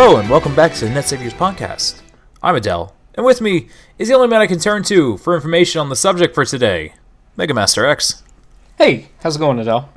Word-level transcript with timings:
Hello, 0.00 0.16
and 0.16 0.30
welcome 0.30 0.54
back 0.54 0.74
to 0.74 0.84
the 0.84 0.92
Net 0.92 1.08
Saviors 1.08 1.34
Podcast. 1.34 2.02
I'm 2.40 2.54
Adell, 2.54 2.92
and 3.16 3.26
with 3.26 3.40
me 3.40 3.68
is 3.98 4.06
the 4.06 4.14
only 4.14 4.28
man 4.28 4.40
I 4.40 4.46
can 4.46 4.60
turn 4.60 4.84
to 4.84 5.16
for 5.16 5.34
information 5.34 5.80
on 5.80 5.88
the 5.88 5.96
subject 5.96 6.36
for 6.36 6.44
today, 6.44 6.94
Mega 7.36 7.52
Master 7.52 7.84
X. 7.84 8.22
Hey, 8.76 9.08
how's 9.24 9.34
it 9.34 9.40
going, 9.40 9.58
Adell? 9.58 9.88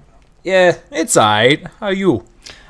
Yeah, 0.44 0.80
it's 0.90 1.16
alright. 1.16 1.68
How 1.80 1.86
are 1.86 1.94
you? 1.94 2.26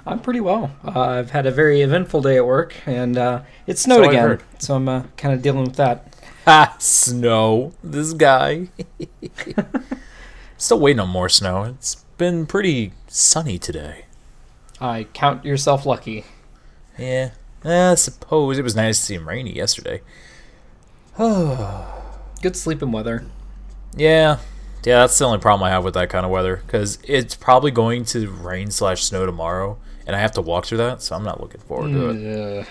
I'm 0.06 0.20
pretty 0.20 0.42
well. 0.42 0.72
Uh, 0.84 1.00
I've 1.00 1.32
had 1.32 1.46
a 1.46 1.52
very 1.52 1.82
eventful 1.82 2.22
day 2.22 2.36
at 2.36 2.46
work, 2.46 2.76
and 2.86 3.18
uh, 3.18 3.44
it 3.66 3.78
snowed 3.78 4.04
So 4.04 4.10
again, 4.10 4.40
so 4.60 4.76
I'm 4.76 4.90
uh, 4.90 5.04
kind 5.16 5.34
of 5.34 5.42
dealing 5.42 5.64
with 5.64 5.78
that. 5.78 6.14
Ha! 6.44 6.76
Snow. 6.80 7.72
This 7.82 8.12
guy. 8.12 8.68
Still 10.58 10.82
waiting 10.82 11.00
on 11.00 11.08
more 11.08 11.30
snow. 11.30 11.64
It's 11.64 11.96
been 12.18 12.46
pretty 12.46 12.92
sunny 13.08 13.58
today. 13.58 14.04
I 14.82 15.06
count 15.14 15.46
yourself 15.46 15.86
lucky. 15.86 16.26
Yeah, 17.02 17.32
I 17.64 17.96
suppose 17.96 18.58
it 18.58 18.64
was 18.64 18.76
nice 18.76 19.00
to 19.00 19.06
see 19.06 19.16
him 19.16 19.28
rainy 19.28 19.56
yesterday. 19.56 20.02
Good 21.18 22.56
sleeping 22.56 22.92
weather. 22.92 23.26
Yeah, 23.96 24.38
yeah, 24.84 25.00
that's 25.00 25.18
the 25.18 25.26
only 25.26 25.40
problem 25.40 25.66
I 25.66 25.70
have 25.72 25.84
with 25.84 25.94
that 25.96 26.10
kind 26.10 26.26
of 26.26 26.32
weather 26.32 26.58
because 26.66 27.00
it's 27.04 27.36
probably 27.36 27.72
going 27.72 28.06
to 28.06 28.30
rain 28.30 28.72
slash 28.72 29.04
snow 29.04 29.26
tomorrow, 29.26 29.78
and 30.08 30.16
I 30.16 30.20
have 30.20 30.32
to 30.34 30.42
walk 30.42 30.66
through 30.66 30.80
that, 30.80 31.02
so 31.02 31.16
I'm 31.16 31.24
not 31.24 31.42
looking 31.42 31.62
forward 31.62 31.92
to 31.92 32.10
it. 32.10 32.16
Yeah. 32.20 32.66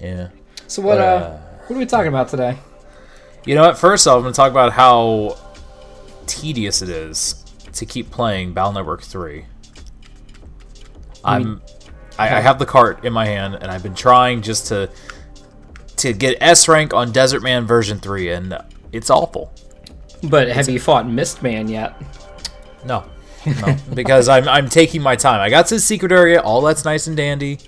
Yeah. 0.00 0.28
So 0.66 0.82
what? 0.82 0.96
But, 0.96 1.00
Uh, 1.00 1.04
uh, 1.04 1.40
what 1.66 1.76
are 1.76 1.78
we 1.78 1.86
talking 1.86 2.08
about 2.08 2.28
today? 2.28 2.58
You 3.44 3.54
know 3.54 3.62
what? 3.62 3.78
First 3.78 4.06
off, 4.06 4.16
I'm 4.16 4.22
going 4.22 4.32
to 4.32 4.36
talk 4.36 4.50
about 4.50 4.72
how 4.72 5.36
tedious 6.26 6.82
it 6.82 6.88
is 6.88 7.44
to 7.72 7.86
keep 7.86 8.10
playing 8.10 8.52
Battle 8.52 8.72
Network 8.72 9.02
3. 9.02 9.44
I'm, 11.24 11.60
I, 12.18 12.36
I 12.36 12.40
have 12.40 12.58
the 12.58 12.66
cart 12.66 13.04
in 13.04 13.12
my 13.12 13.26
hand, 13.26 13.54
and 13.60 13.70
I've 13.70 13.82
been 13.82 13.94
trying 13.94 14.42
just 14.42 14.66
to 14.68 14.90
to 15.98 16.12
get 16.12 16.38
S 16.40 16.68
rank 16.68 16.94
on 16.94 17.12
Desert 17.12 17.42
Man 17.42 17.66
version 17.66 17.98
3, 17.98 18.30
and 18.30 18.58
it's 18.92 19.10
awful. 19.10 19.52
But 20.22 20.48
have 20.48 20.68
you 20.68 20.80
fought 20.80 21.08
Mist 21.08 21.42
Man 21.42 21.68
yet? 21.68 22.00
No, 22.84 23.04
no, 23.46 23.76
because 23.94 24.28
I'm 24.28 24.48
I'm 24.48 24.68
taking 24.68 25.00
my 25.02 25.16
time. 25.16 25.40
I 25.40 25.48
got 25.50 25.66
to 25.68 25.76
the 25.76 25.80
secret 25.80 26.12
area, 26.12 26.40
all 26.40 26.60
that's 26.60 26.84
nice 26.84 27.06
and 27.06 27.16
dandy. 27.16 27.58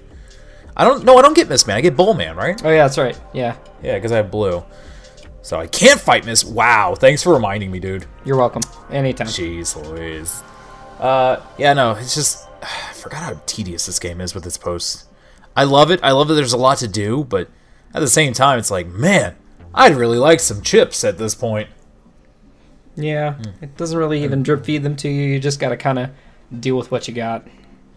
I 0.76 0.84
don't 0.84 1.04
no, 1.04 1.16
I 1.16 1.22
don't 1.22 1.34
get 1.34 1.48
Mist 1.48 1.66
Man. 1.66 1.76
I 1.76 1.80
get 1.80 1.96
Bowl 1.96 2.14
Man, 2.14 2.36
right? 2.36 2.60
Oh 2.64 2.70
yeah, 2.70 2.84
that's 2.84 2.98
right. 2.98 3.18
Yeah, 3.32 3.56
Yeah, 3.82 3.94
because 3.94 4.12
I 4.12 4.16
have 4.16 4.30
blue, 4.30 4.64
so 5.42 5.58
I 5.60 5.66
can't 5.66 6.00
fight 6.00 6.24
Miss. 6.26 6.44
Wow, 6.44 6.94
thanks 6.96 7.22
for 7.22 7.32
reminding 7.32 7.70
me, 7.70 7.78
dude. 7.78 8.06
you're 8.24 8.36
welcome. 8.36 8.62
Anytime. 8.90 9.28
Jeez 9.28 9.76
Louise. 9.76 10.42
Uh, 10.98 11.40
yeah, 11.56 11.72
no, 11.72 11.92
it's 11.92 12.14
just 12.14 12.46
I 12.62 12.92
forgot 12.94 13.22
how 13.22 13.40
tedious 13.46 13.86
this 13.86 13.98
game 13.98 14.20
is 14.20 14.34
with 14.34 14.46
its 14.46 14.58
posts. 14.58 15.06
I 15.56 15.64
love 15.64 15.90
it. 15.90 16.00
I 16.02 16.12
love 16.12 16.28
that 16.28 16.34
there's 16.34 16.52
a 16.52 16.58
lot 16.58 16.78
to 16.78 16.88
do, 16.88 17.24
but 17.24 17.48
at 17.92 18.00
the 18.00 18.08
same 18.08 18.32
time, 18.32 18.58
it's 18.58 18.70
like, 18.70 18.86
man, 18.86 19.36
I'd 19.74 19.96
really 19.96 20.18
like 20.18 20.40
some 20.40 20.62
chips 20.62 21.02
at 21.04 21.18
this 21.18 21.34
point. 21.34 21.68
Yeah, 22.96 23.34
hmm. 23.34 23.64
it 23.64 23.76
doesn't 23.76 23.98
really 23.98 24.22
even 24.24 24.42
drip 24.42 24.64
feed 24.64 24.82
them 24.82 24.96
to 24.96 25.08
you. 25.08 25.22
You 25.22 25.40
just 25.40 25.60
gotta 25.60 25.76
kind 25.76 25.98
of 25.98 26.10
deal 26.58 26.76
with 26.76 26.90
what 26.90 27.08
you 27.08 27.14
got. 27.14 27.46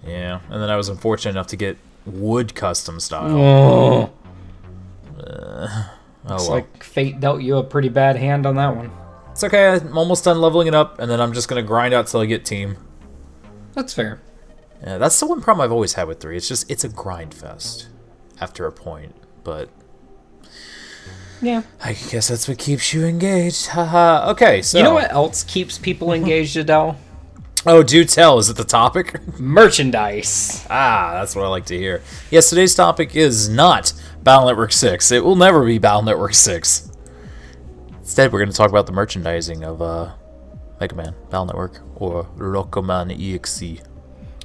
Yeah, 0.05 0.41
and 0.49 0.61
then 0.61 0.69
I 0.69 0.75
was 0.75 0.89
unfortunate 0.89 1.31
enough 1.31 1.47
to 1.47 1.55
get 1.55 1.77
wood 2.05 2.55
custom 2.55 2.99
style. 2.99 3.37
Oh, 3.37 4.13
Oh 6.25 6.35
it's 6.35 6.47
well. 6.47 6.57
like 6.57 6.83
fate 6.83 7.19
dealt 7.19 7.41
you 7.41 7.57
a 7.57 7.63
pretty 7.63 7.89
bad 7.89 8.15
hand 8.15 8.45
on 8.45 8.55
that 8.55 8.75
one. 8.75 8.91
It's 9.31 9.43
okay. 9.43 9.67
I'm 9.67 9.97
almost 9.97 10.23
done 10.23 10.39
leveling 10.39 10.67
it 10.67 10.75
up, 10.75 10.99
and 10.99 11.09
then 11.09 11.19
I'm 11.19 11.33
just 11.33 11.47
gonna 11.47 11.63
grind 11.63 11.93
out 11.93 12.07
till 12.07 12.21
I 12.21 12.25
get 12.25 12.45
team. 12.45 12.77
That's 13.73 13.93
fair. 13.93 14.21
Yeah, 14.85 14.97
that's 14.97 15.19
the 15.19 15.25
one 15.27 15.41
problem 15.41 15.63
I've 15.63 15.71
always 15.71 15.93
had 15.93 16.07
with 16.07 16.19
three. 16.19 16.35
It's 16.37 16.47
just 16.47 16.69
it's 16.69 16.83
a 16.83 16.89
grind 16.89 17.33
fest 17.33 17.87
after 18.41 18.65
a 18.65 18.71
point, 18.71 19.15
but 19.43 19.69
Yeah. 21.41 21.63
I 21.81 21.93
guess 21.93 22.27
that's 22.29 22.47
what 22.47 22.57
keeps 22.57 22.93
you 22.93 23.05
engaged. 23.05 23.67
Haha. 23.67 24.29
okay, 24.31 24.61
so 24.61 24.77
You 24.77 24.83
know 24.83 24.93
what 24.93 25.11
else 25.11 25.43
keeps 25.43 25.77
people 25.77 26.11
engaged, 26.13 26.55
Adell? 26.57 26.95
Oh, 27.65 27.81
do 27.81 28.03
tell. 28.03 28.39
Is 28.39 28.49
it 28.49 28.57
the 28.57 28.65
topic? 28.65 29.15
Merchandise. 29.39 30.65
ah, 30.69 31.11
that's 31.13 31.33
what 31.33 31.45
I 31.45 31.47
like 31.47 31.65
to 31.67 31.77
hear. 31.77 32.01
Yes, 32.29 32.49
today's 32.49 32.75
topic 32.75 33.15
is 33.15 33.47
not 33.47 33.93
Battle 34.21 34.47
Network 34.47 34.73
Six. 34.73 35.11
It 35.13 35.23
will 35.23 35.37
never 35.37 35.63
be 35.65 35.77
Battle 35.77 36.01
Network 36.01 36.33
Six. 36.33 36.89
Instead, 37.99 38.33
we're 38.33 38.39
going 38.39 38.51
to 38.51 38.55
talk 38.57 38.69
about 38.69 38.85
the 38.85 38.91
merchandising 38.91 39.63
of 39.63 39.81
uh, 39.81 40.11
Mega 40.81 40.93
Man 40.95 41.15
Battle 41.29 41.45
Network 41.45 41.79
or 41.95 42.25
Rockman 42.35 43.11
EXE. 43.17 43.81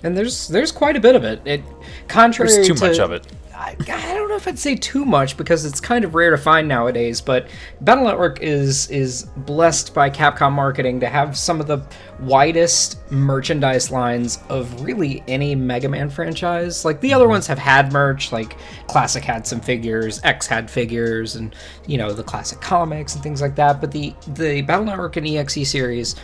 And 0.02 0.16
there's 0.16 0.48
there's 0.48 0.72
quite 0.72 0.96
a 0.96 1.00
bit 1.00 1.16
of 1.16 1.24
it. 1.24 1.40
It 1.44 1.62
contrary 2.06 2.50
There's 2.52 2.66
too 2.66 2.74
to, 2.74 2.88
much 2.88 2.98
of 2.98 3.12
it. 3.12 3.26
I, 3.58 3.74
I 3.80 4.14
don't 4.14 4.28
know 4.28 4.36
if 4.36 4.46
I'd 4.46 4.58
say 4.58 4.76
too 4.76 5.04
much 5.04 5.36
because 5.36 5.64
it's 5.64 5.80
kind 5.80 6.04
of 6.04 6.14
rare 6.14 6.30
to 6.30 6.38
find 6.38 6.68
nowadays. 6.68 7.20
But 7.20 7.48
Battle 7.80 8.04
Network 8.04 8.40
is 8.40 8.88
is 8.88 9.24
blessed 9.38 9.92
by 9.94 10.10
Capcom 10.10 10.52
marketing 10.52 11.00
to 11.00 11.08
have 11.08 11.36
some 11.36 11.60
of 11.60 11.66
the 11.66 11.84
widest 12.20 12.98
merchandise 13.10 13.90
lines 13.90 14.38
of 14.48 14.82
really 14.82 15.24
any 15.26 15.56
Mega 15.56 15.88
Man 15.88 16.08
franchise. 16.08 16.84
Like 16.84 17.00
the 17.00 17.12
other 17.12 17.24
mm-hmm. 17.24 17.32
ones 17.32 17.46
have 17.48 17.58
had 17.58 17.92
merch, 17.92 18.30
like 18.30 18.56
Classic 18.86 19.24
had 19.24 19.44
some 19.44 19.60
figures, 19.60 20.20
X 20.22 20.46
had 20.46 20.70
figures, 20.70 21.34
and 21.34 21.52
you 21.88 21.98
know 21.98 22.12
the 22.12 22.22
classic 22.22 22.60
comics 22.60 23.14
and 23.14 23.24
things 23.24 23.42
like 23.42 23.56
that. 23.56 23.80
But 23.80 23.90
the 23.90 24.14
the 24.28 24.62
Battle 24.62 24.84
Network 24.84 25.16
and 25.16 25.26
EXE 25.26 25.68
series 25.68 26.14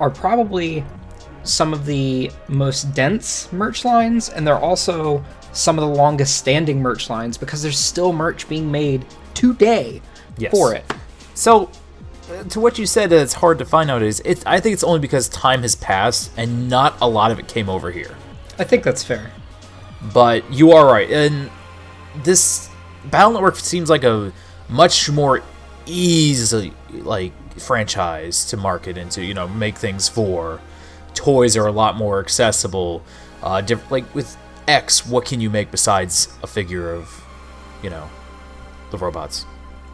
are 0.00 0.10
probably 0.10 0.84
some 1.48 1.72
of 1.72 1.86
the 1.86 2.30
most 2.48 2.94
dense 2.94 3.50
merch 3.52 3.84
lines, 3.84 4.28
and 4.28 4.46
they're 4.46 4.58
also 4.58 5.24
some 5.52 5.78
of 5.78 5.88
the 5.88 5.94
longest 5.96 6.36
standing 6.36 6.80
merch 6.80 7.08
lines 7.10 7.36
because 7.38 7.62
there's 7.62 7.78
still 7.78 8.12
merch 8.12 8.48
being 8.48 8.70
made 8.70 9.04
today 9.34 10.00
Yes. 10.36 10.52
for 10.52 10.74
it. 10.74 10.84
So, 11.34 11.70
uh, 12.30 12.44
to 12.44 12.60
what 12.60 12.78
you 12.78 12.86
said, 12.86 13.10
that 13.10 13.20
it's 13.22 13.32
hard 13.34 13.58
to 13.58 13.64
find 13.64 13.88
nowadays. 13.88 14.20
It's 14.24 14.42
I 14.46 14.60
think 14.60 14.74
it's 14.74 14.84
only 14.84 15.00
because 15.00 15.28
time 15.30 15.62
has 15.62 15.74
passed 15.74 16.30
and 16.36 16.68
not 16.68 16.96
a 17.00 17.08
lot 17.08 17.30
of 17.30 17.38
it 17.38 17.48
came 17.48 17.68
over 17.68 17.90
here. 17.90 18.14
I 18.58 18.64
think 18.64 18.82
that's 18.84 19.02
fair. 19.02 19.30
But 20.12 20.50
you 20.52 20.72
are 20.72 20.86
right, 20.86 21.10
and 21.10 21.50
this 22.22 22.68
Battle 23.06 23.32
Network 23.32 23.56
seems 23.56 23.88
like 23.90 24.04
a 24.04 24.32
much 24.68 25.10
more 25.10 25.42
easy 25.86 26.72
like 26.92 27.32
franchise 27.58 28.44
to 28.50 28.56
market 28.56 28.96
into. 28.98 29.24
You 29.24 29.34
know, 29.34 29.48
make 29.48 29.76
things 29.76 30.08
for. 30.08 30.60
Toys 31.18 31.56
are 31.56 31.66
a 31.66 31.72
lot 31.72 31.96
more 31.96 32.20
accessible. 32.20 33.02
Uh, 33.42 33.60
diff- 33.60 33.90
like 33.90 34.14
with 34.14 34.36
X, 34.68 35.04
what 35.04 35.24
can 35.24 35.40
you 35.40 35.50
make 35.50 35.70
besides 35.72 36.28
a 36.44 36.46
figure 36.46 36.92
of, 36.94 37.24
you 37.82 37.90
know, 37.90 38.08
the 38.92 38.98
robots? 38.98 39.44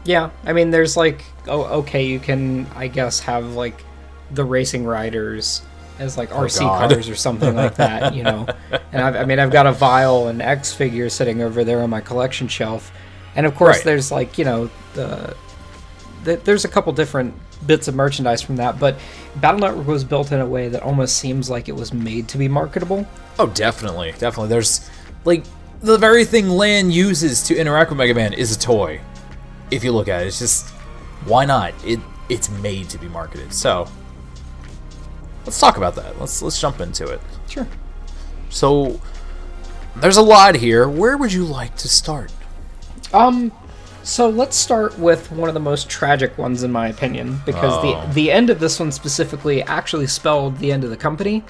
Yeah, 0.04 0.28
I 0.44 0.52
mean, 0.52 0.70
there's 0.70 0.98
like, 0.98 1.24
oh, 1.48 1.62
okay, 1.80 2.04
you 2.04 2.18
can, 2.20 2.66
I 2.76 2.88
guess, 2.88 3.20
have 3.20 3.54
like 3.54 3.82
the 4.30 4.44
racing 4.44 4.84
riders 4.84 5.62
as 5.98 6.18
like 6.18 6.28
RC 6.30 6.60
Oh, 6.62 6.68
cars 6.88 7.08
or 7.08 7.14
something 7.14 7.54
like 7.56 7.76
that, 7.76 8.14
you 8.14 8.22
know. 8.22 8.46
And 8.92 9.02
I've, 9.02 9.16
I 9.16 9.24
mean, 9.24 9.38
I've 9.40 9.50
got 9.50 9.66
a 9.66 9.72
Vile 9.72 10.28
and 10.28 10.40
X 10.42 10.72
figure 10.72 11.08
sitting 11.08 11.40
over 11.42 11.64
there 11.64 11.82
on 11.82 11.90
my 11.90 12.00
collection 12.00 12.46
shelf, 12.48 12.92
and 13.34 13.44
of 13.46 13.54
course, 13.56 13.78
Right. 13.78 13.84
there's 13.86 14.12
like, 14.12 14.36
you 14.38 14.44
know, 14.44 14.70
the, 14.92 15.34
the 16.22 16.36
there's 16.36 16.64
a 16.64 16.68
couple 16.68 16.92
different 16.92 17.34
bits 17.66 17.88
of 17.88 17.94
merchandise 17.94 18.42
from 18.42 18.56
that, 18.56 18.78
but 18.78 18.96
Battle 19.36 19.60
Network 19.60 19.86
was 19.86 20.04
built 20.04 20.32
in 20.32 20.40
a 20.40 20.46
way 20.46 20.68
that 20.68 20.82
almost 20.82 21.16
seems 21.16 21.48
like 21.50 21.68
it 21.68 21.74
was 21.74 21.92
made 21.92 22.28
to 22.28 22.38
be 22.38 22.48
marketable. 22.48 23.06
Oh, 23.38 23.46
definitely, 23.48 24.12
definitely. 24.12 24.48
There's 24.48 24.88
like 25.24 25.44
the 25.80 25.98
very 25.98 26.24
thing 26.24 26.48
Lan 26.48 26.90
uses 26.90 27.42
to 27.44 27.56
interact 27.56 27.90
with 27.90 27.98
Mega 27.98 28.14
Man 28.14 28.32
is 28.32 28.54
a 28.54 28.58
toy. 28.58 29.00
If 29.70 29.84
you 29.84 29.92
look 29.92 30.08
at 30.08 30.22
it, 30.22 30.28
it's 30.28 30.38
just 30.38 30.68
why 31.24 31.44
not? 31.44 31.74
It 31.84 32.00
it's 32.28 32.50
made 32.50 32.88
to 32.90 32.98
be 32.98 33.08
marketed. 33.08 33.52
So 33.52 33.88
let's 35.44 35.58
talk 35.58 35.76
about 35.76 35.94
that. 35.96 36.18
Let's 36.20 36.42
let's 36.42 36.60
jump 36.60 36.80
into 36.80 37.06
it. 37.08 37.20
Sure. 37.48 37.66
So 38.50 39.00
there's 39.96 40.16
a 40.16 40.22
lot 40.22 40.54
here. 40.56 40.88
Where 40.88 41.16
would 41.16 41.32
you 41.32 41.44
like 41.44 41.76
to 41.78 41.88
start? 41.88 42.32
Um, 43.12 43.52
so 44.04 44.28
let's 44.28 44.56
start 44.56 44.98
with 44.98 45.32
one 45.32 45.48
of 45.48 45.54
the 45.54 45.60
most 45.60 45.88
tragic 45.88 46.36
ones, 46.38 46.62
in 46.62 46.70
my 46.70 46.88
opinion, 46.88 47.40
because 47.44 47.72
Oh. 47.82 48.06
the 48.06 48.12
the 48.14 48.30
end 48.32 48.50
of 48.50 48.60
this 48.60 48.78
one 48.78 48.92
specifically 48.92 49.62
actually 49.62 50.06
spelled 50.06 50.58
the 50.58 50.70
end 50.72 50.84
of 50.84 50.90
the 50.90 50.96
company. 50.96 51.42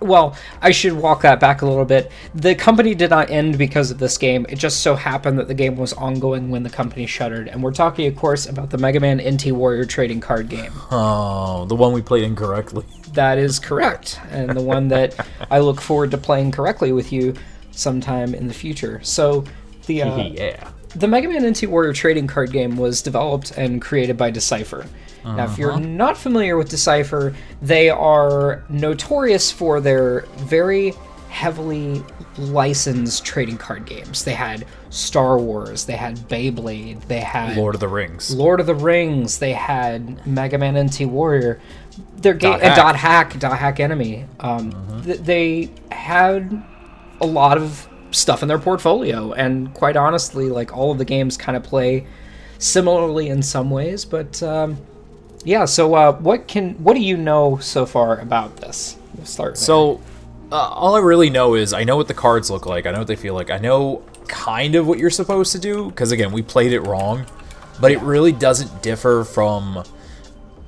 Well, 0.00 0.34
I 0.60 0.72
should 0.72 0.94
walk 0.94 1.22
that 1.22 1.38
back 1.38 1.62
a 1.62 1.66
little 1.66 1.84
bit. 1.84 2.10
The 2.34 2.56
company 2.56 2.92
did 2.94 3.10
not 3.10 3.30
end 3.30 3.56
because 3.56 3.92
of 3.92 3.98
this 3.98 4.18
game. 4.18 4.44
It 4.48 4.56
just 4.56 4.80
so 4.80 4.96
happened 4.96 5.38
that 5.38 5.46
the 5.46 5.54
game 5.54 5.76
was 5.76 5.92
ongoing 5.92 6.50
when 6.50 6.64
the 6.64 6.70
company 6.70 7.06
shuttered. 7.06 7.46
And 7.46 7.62
we're 7.62 7.70
talking, 7.72 8.08
of 8.08 8.16
course, 8.16 8.46
about 8.46 8.70
the 8.70 8.78
Mega 8.78 8.98
Man 8.98 9.18
NT 9.20 9.52
Warrior 9.52 9.84
trading 9.84 10.18
card 10.20 10.48
game. 10.48 10.72
Oh, 10.90 11.66
the 11.66 11.76
one 11.76 11.92
we 11.92 12.02
played 12.02 12.24
incorrectly. 12.24 12.84
That 13.12 13.38
is 13.38 13.60
correct, 13.60 14.18
and 14.30 14.50
the 14.50 14.62
one 14.62 14.88
that 14.88 15.14
I 15.50 15.60
look 15.60 15.80
forward 15.80 16.10
to 16.10 16.18
playing 16.18 16.50
correctly 16.50 16.90
with 16.92 17.12
you 17.12 17.34
sometime 17.70 18.34
in 18.34 18.48
the 18.48 18.54
future. 18.54 18.98
So, 19.04 19.44
the 19.86 20.02
uh, 20.02 20.16
yeah. 20.34 20.68
The 20.94 21.08
Mega 21.08 21.28
Man 21.28 21.48
NT 21.48 21.64
Warrior 21.68 21.92
trading 21.92 22.26
card 22.26 22.52
game 22.52 22.76
was 22.76 23.02
developed 23.02 23.52
and 23.52 23.80
created 23.80 24.16
by 24.16 24.30
Decipher. 24.30 24.86
Now, 25.24 25.44
if 25.44 25.56
you're 25.56 25.78
not 25.78 26.16
familiar 26.16 26.56
with 26.56 26.68
Decipher, 26.68 27.34
they 27.60 27.88
are 27.90 28.64
notorious 28.68 29.52
for 29.52 29.80
their 29.80 30.22
very 30.38 30.94
heavily 31.28 32.02
licensed 32.38 33.24
trading 33.24 33.56
card 33.56 33.86
games. 33.86 34.24
They 34.24 34.34
had 34.34 34.66
Star 34.90 35.38
Wars, 35.38 35.86
they 35.86 35.96
had 35.96 36.16
Beyblade, 36.28 37.06
they 37.06 37.20
had 37.20 37.56
Lord 37.56 37.74
of 37.74 37.80
the 37.80 37.88
Rings. 37.88 38.34
Lord 38.34 38.60
of 38.60 38.66
the 38.66 38.74
Rings, 38.74 39.38
they 39.38 39.52
had 39.52 40.26
Mega 40.26 40.58
Man 40.58 40.76
NT 40.86 41.02
Warrior. 41.06 41.60
Their 42.16 42.34
game 42.34 42.58
Dot 42.58 42.60
Hack. 42.62 42.76
Dot 42.76 42.96
Hack, 42.96 43.38
Dot 43.38 43.58
Hack 43.58 43.80
Enemy. 43.80 44.26
Um, 44.40 45.02
th- 45.04 45.20
they 45.20 45.70
had 45.90 46.62
a 47.20 47.26
lot 47.26 47.58
of 47.58 47.88
stuff 48.12 48.42
in 48.42 48.48
their 48.48 48.58
portfolio, 48.58 49.32
and 49.32 49.72
quite 49.74 49.96
honestly, 49.96 50.48
like 50.48 50.76
all 50.76 50.92
of 50.92 50.98
the 50.98 51.04
games 51.04 51.36
kind 51.36 51.56
of 51.56 51.62
play 51.62 52.06
similarly 52.58 53.28
in 53.28 53.42
some 53.42 53.70
ways. 53.70 54.04
But 54.04 54.42
um, 54.42 54.76
yeah, 55.44 55.64
so 55.64 55.94
uh, 55.94 56.12
what 56.12 56.46
can 56.46 56.74
what 56.74 56.94
do 56.94 57.00
you 57.00 57.16
know 57.16 57.58
so 57.58 57.84
far 57.86 58.18
about 58.18 58.56
this? 58.58 58.96
We'll 59.14 59.26
start. 59.26 59.54
there. 59.54 59.64
So, 59.64 60.00
uh, 60.50 60.56
all 60.56 60.94
I 60.94 61.00
really 61.00 61.30
know 61.30 61.54
is 61.54 61.72
I 61.72 61.84
know 61.84 61.96
what 61.96 62.08
the 62.08 62.14
cards 62.14 62.50
look 62.50 62.66
like. 62.66 62.86
I 62.86 62.92
know 62.92 62.98
what 62.98 63.08
they 63.08 63.16
feel 63.16 63.34
like. 63.34 63.50
I 63.50 63.58
know 63.58 64.02
kind 64.28 64.74
of 64.74 64.86
what 64.86 64.98
you're 64.98 65.10
supposed 65.10 65.52
to 65.52 65.58
do 65.58 65.88
because 65.90 66.12
again, 66.12 66.32
we 66.32 66.42
played 66.42 66.72
it 66.72 66.80
wrong, 66.80 67.26
but 67.80 67.90
it 67.90 68.00
really 68.00 68.32
doesn't 68.32 68.82
differ 68.82 69.24
from. 69.24 69.84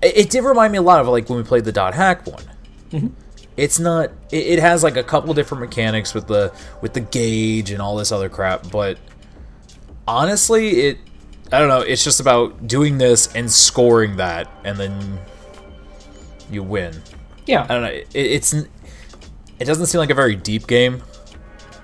It, 0.02 0.17
it 0.17 0.31
did 0.31 0.44
remind 0.44 0.73
me 0.73 0.79
a 0.79 0.82
lot 0.82 1.00
of 1.00 1.08
like 1.08 1.29
when 1.29 1.38
we 1.38 1.44
played 1.44 1.64
the 1.64 1.73
dot 1.73 1.94
hack 1.94 2.26
one. 2.26 3.14
It's 3.56 3.78
not. 3.78 4.10
It, 4.30 4.46
it 4.46 4.58
has 4.58 4.82
like 4.82 4.96
a 4.96 5.02
couple 5.04 5.32
different 5.34 5.60
mechanics 5.60 6.14
with 6.14 6.26
the 6.26 6.52
with 6.80 6.94
the 6.94 7.00
gauge 7.00 7.70
and 7.70 7.80
all 7.80 7.96
this 7.96 8.10
other 8.12 8.28
crap, 8.28 8.70
but 8.70 8.98
honestly, 10.06 10.80
it. 10.80 10.98
I 11.52 11.58
don't 11.58 11.68
know. 11.68 11.80
It's 11.80 12.02
just 12.02 12.20
about 12.20 12.66
doing 12.66 12.98
this 12.98 13.32
and 13.34 13.50
scoring 13.50 14.16
that, 14.16 14.50
and 14.64 14.76
then 14.78 15.18
you 16.50 16.62
win. 16.62 17.00
yeah, 17.46 17.64
I 17.64 17.68
don't 17.68 17.82
know. 17.82 17.88
It, 17.88 18.08
it's 18.14 18.52
it 18.52 19.64
doesn't 19.64 19.86
seem 19.86 20.00
like 20.00 20.10
a 20.10 20.14
very 20.14 20.34
deep 20.36 20.66
game, 20.66 21.02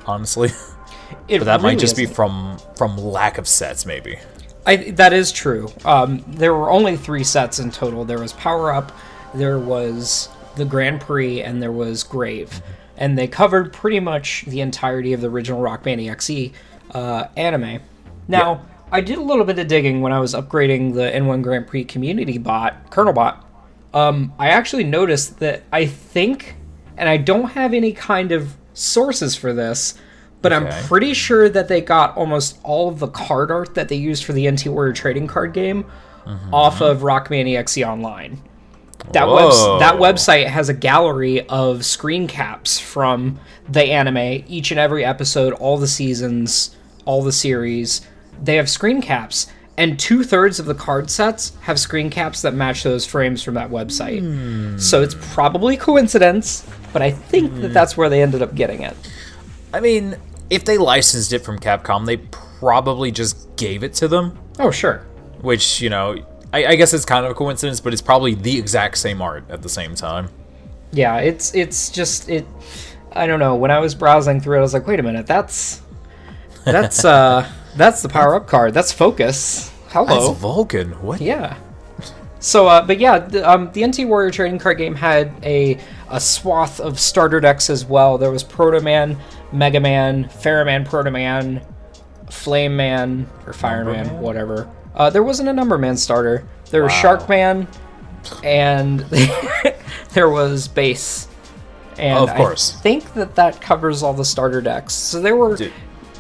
honestly. 0.06 0.49
it 1.28 1.38
But 1.38 1.44
that 1.44 1.62
might 1.62 1.78
just 1.78 1.96
be 1.96 2.02
isn't. 2.05 2.14
from 2.14 2.58
from 2.76 2.96
lack 2.96 3.38
of 3.38 3.46
sets, 3.46 3.87
maybe. 3.87 4.19
I, 4.66 4.76
that 4.93 5.12
is 5.12 5.32
true. 5.32 5.73
Um, 5.84 6.25
there 6.26 6.52
were 6.55 6.70
only 6.70 6.96
three 6.96 7.25
sets 7.25 7.58
in 7.58 7.70
total. 7.70 8.05
There 8.05 8.19
was 8.19 8.32
Power 8.34 8.73
Up, 8.73 8.93
there 9.34 9.58
was 9.58 10.28
the 10.56 10.64
Grand 10.64 11.00
Prix, 11.00 11.43
and 11.43 11.62
there 11.62 11.73
was 11.73 12.02
Grave. 12.02 12.62
And 12.97 13.17
they 13.17 13.26
covered 13.26 13.73
pretty 13.73 14.00
much 14.00 14.44
the 14.47 14.61
entirety 14.61 15.12
of 15.12 15.20
the 15.20 15.29
original 15.31 15.61
Rockman 15.62 16.06
EXE 16.11 16.52
uh, 16.94 17.29
anime. 17.37 17.81
Now, 18.29 18.62
I 18.93 19.00
did 19.00 19.19
a 19.19 19.23
little 19.23 19.44
bit 19.44 19.58
of 19.58 19.69
digging 19.69 20.00
when 20.02 20.12
I 20.12 20.20
was 20.20 20.35
upgrading 20.35 20.94
the 20.94 21.02
N1 21.11 21.43
Grand 21.43 21.67
Prix 21.67 21.85
community 21.85 22.38
bot, 22.38 22.91
Kernel 22.91 23.12
bot. 23.12 23.47
Um, 23.94 24.32
I 24.38 24.49
actually 24.50 24.85
noticed 24.85 25.38
that 25.41 25.62
I 25.73 25.87
think, 25.87 26.56
and 26.97 27.08
I 27.08 27.17
don't 27.17 27.50
have 27.50 27.73
any 27.73 27.93
kind 27.93 28.32
of 28.32 28.56
sources 28.75 29.35
for 29.35 29.52
this, 29.52 29.94
but 30.43 30.52
I'm 30.52 30.69
pretty 30.87 31.12
sure 31.14 31.49
that 31.49 31.69
they 31.69 31.81
got 31.81 32.17
almost 32.17 32.58
all 32.62 32.88
of 32.88 32.99
the 32.99 33.08
card 33.08 33.50
art 33.50 33.75
that 33.75 33.88
they 33.88 33.97
used 33.97 34.25
for 34.25 34.32
the 34.32 34.50
NT 34.50 34.67
Warrior 34.67 34.93
trading 34.93 35.26
card 35.26 35.52
game 35.52 35.85
Mm-hmm. 36.26 36.52
off 36.52 36.82
of 36.82 36.99
Rockman 37.00 37.56
EXE 37.56 37.79
Online. 37.82 38.41
That 39.12 39.29
webs- 39.29 39.56
that 39.81 39.94
website 39.97 40.47
has 40.47 40.69
a 40.69 40.75
gallery 40.75 41.47
of 41.49 41.85
screen 41.85 42.29
caps 42.29 42.79
from 42.79 43.41
the 43.69 43.82
anime, 43.85 44.44
each 44.49 44.70
and 44.70 44.79
every 44.79 45.05
episode, 45.05 45.52
all 45.55 45.79
the 45.79 45.88
seasons, 45.88 46.76
all 47.05 47.23
the 47.23 47.32
series. 47.32 48.02
They 48.43 48.56
have 48.56 48.70
screen 48.70 49.02
caps, 49.02 49.47
and 49.76 49.99
two 49.99 50.23
thirds 50.23 50.61
of 50.61 50.67
the 50.67 50.75
card 50.75 51.11
sets 51.11 51.52
have 51.62 51.79
screen 51.81 52.11
caps 52.11 52.43
that 52.43 52.55
match 52.55 52.82
those 52.82 53.06
frames 53.06 53.43
from 53.43 53.55
that 53.55 53.70
website. 53.70 54.20
Hmm. 54.20 54.79
So 54.79 55.02
it's 55.02 55.17
probably 55.32 55.76
coincidence, 55.76 56.67
but 56.93 57.02
I 57.02 57.11
think 57.11 57.61
that 57.62 57.73
that's 57.73 57.97
where 57.97 58.08
they 58.08 58.23
ended 58.23 58.43
up 58.43 58.55
getting 58.55 58.82
it. 58.82 58.97
I 59.73 59.81
mean, 59.81 60.17
if 60.50 60.64
they 60.64 60.79
licensed 60.79 61.32
it 61.32 61.41
from 61.41 61.58
Capcom, 61.58 62.06
they 62.06 62.19
probably 62.19 63.11
just 63.11 63.56
gave 63.56 63.82
it 63.82 63.94
to 63.94 64.08
them. 64.08 64.38
Oh, 64.58 64.70
sure. 64.70 64.99
Which 65.41 65.81
you 65.81 65.88
know, 65.91 66.25
I, 66.52 66.67
I 66.67 66.75
guess 66.76 66.93
it's 66.93 67.05
kind 67.05 67.25
of 67.25 67.31
a 67.31 67.35
coincidence, 67.35 67.81
but 67.81 67.93
it's 67.93 68.02
probably 68.02 68.35
the 68.35 68.58
exact 68.58 68.99
same 68.99 69.23
art 69.23 69.44
at 69.49 69.62
the 69.62 69.69
same 69.69 69.94
time. 69.94 70.29
Yeah, 70.93 71.19
it's 71.19 71.55
it's 71.55 71.91
just 71.91 72.29
it. 72.29 72.47
I 73.12 73.26
don't 73.26 73.38
know. 73.38 73.56
When 73.56 73.70
I 73.70 73.79
was 73.79 73.94
browsing 73.94 74.41
through 74.41 74.56
it, 74.56 74.61
I 74.61 74.62
was 74.62 74.75
like, 74.75 74.87
wait 74.87 74.99
a 74.99 75.02
minute, 75.02 75.26
that's 75.26 75.82
that's 76.64 77.05
uh 77.05 77.49
that's 77.76 78.02
the 78.02 78.08
power 78.08 78.35
up 78.35 78.47
card. 78.47 78.75
That's 78.75 78.93
focus. 78.93 79.73
Hello. 79.88 80.29
That's 80.29 80.41
Vulcan. 80.41 80.93
What? 81.02 81.20
Yeah. 81.20 81.56
So, 82.41 82.69
uh, 82.69 82.87
but 82.87 82.99
yeah, 82.99 83.19
the, 83.19 83.49
um, 83.49 83.70
the 83.73 83.87
NT 83.87 84.08
Warrior 84.08 84.31
trading 84.31 84.58
card 84.58 84.79
game 84.79 84.94
had 84.94 85.32
a 85.43 85.79
a 86.08 86.19
swath 86.19 86.81
of 86.81 86.99
starter 86.99 87.38
decks 87.38 87.69
as 87.70 87.85
well. 87.85 88.19
There 88.19 88.31
was 88.31 88.43
Proto 88.43 88.81
Man, 88.81 89.19
Mega 89.52 89.79
Man, 89.79 90.25
Pharaohman, 90.25 90.88
Proto 90.88 91.11
Man, 91.11 91.61
Flame 92.31 92.76
Man 92.76 93.29
or 93.47 93.52
Fireman, 93.52 94.06
Man? 94.06 94.20
whatever. 94.20 94.70
Uh, 94.94 95.10
there 95.10 95.22
wasn't 95.22 95.48
a 95.48 95.52
Number 95.52 95.78
Man 95.78 95.96
starter. 95.96 96.46
There 96.70 96.82
was 96.82 96.92
Shark 96.92 97.28
Man, 97.28 97.66
and 98.44 99.00
there 100.12 100.28
was 100.28 100.69
Bass. 100.69 101.28
And 101.98 102.19
Of 102.19 102.34
course. 102.37 102.76
I 102.78 102.81
think 102.81 103.14
that 103.14 103.34
that 103.34 103.60
covers 103.60 104.02
all 104.02 104.14
the 104.14 104.25
starter 104.25 104.60
decks. 104.60 104.94
So 104.94 105.20
there 105.20 105.37
were 105.37 105.56
Dude, 105.56 105.72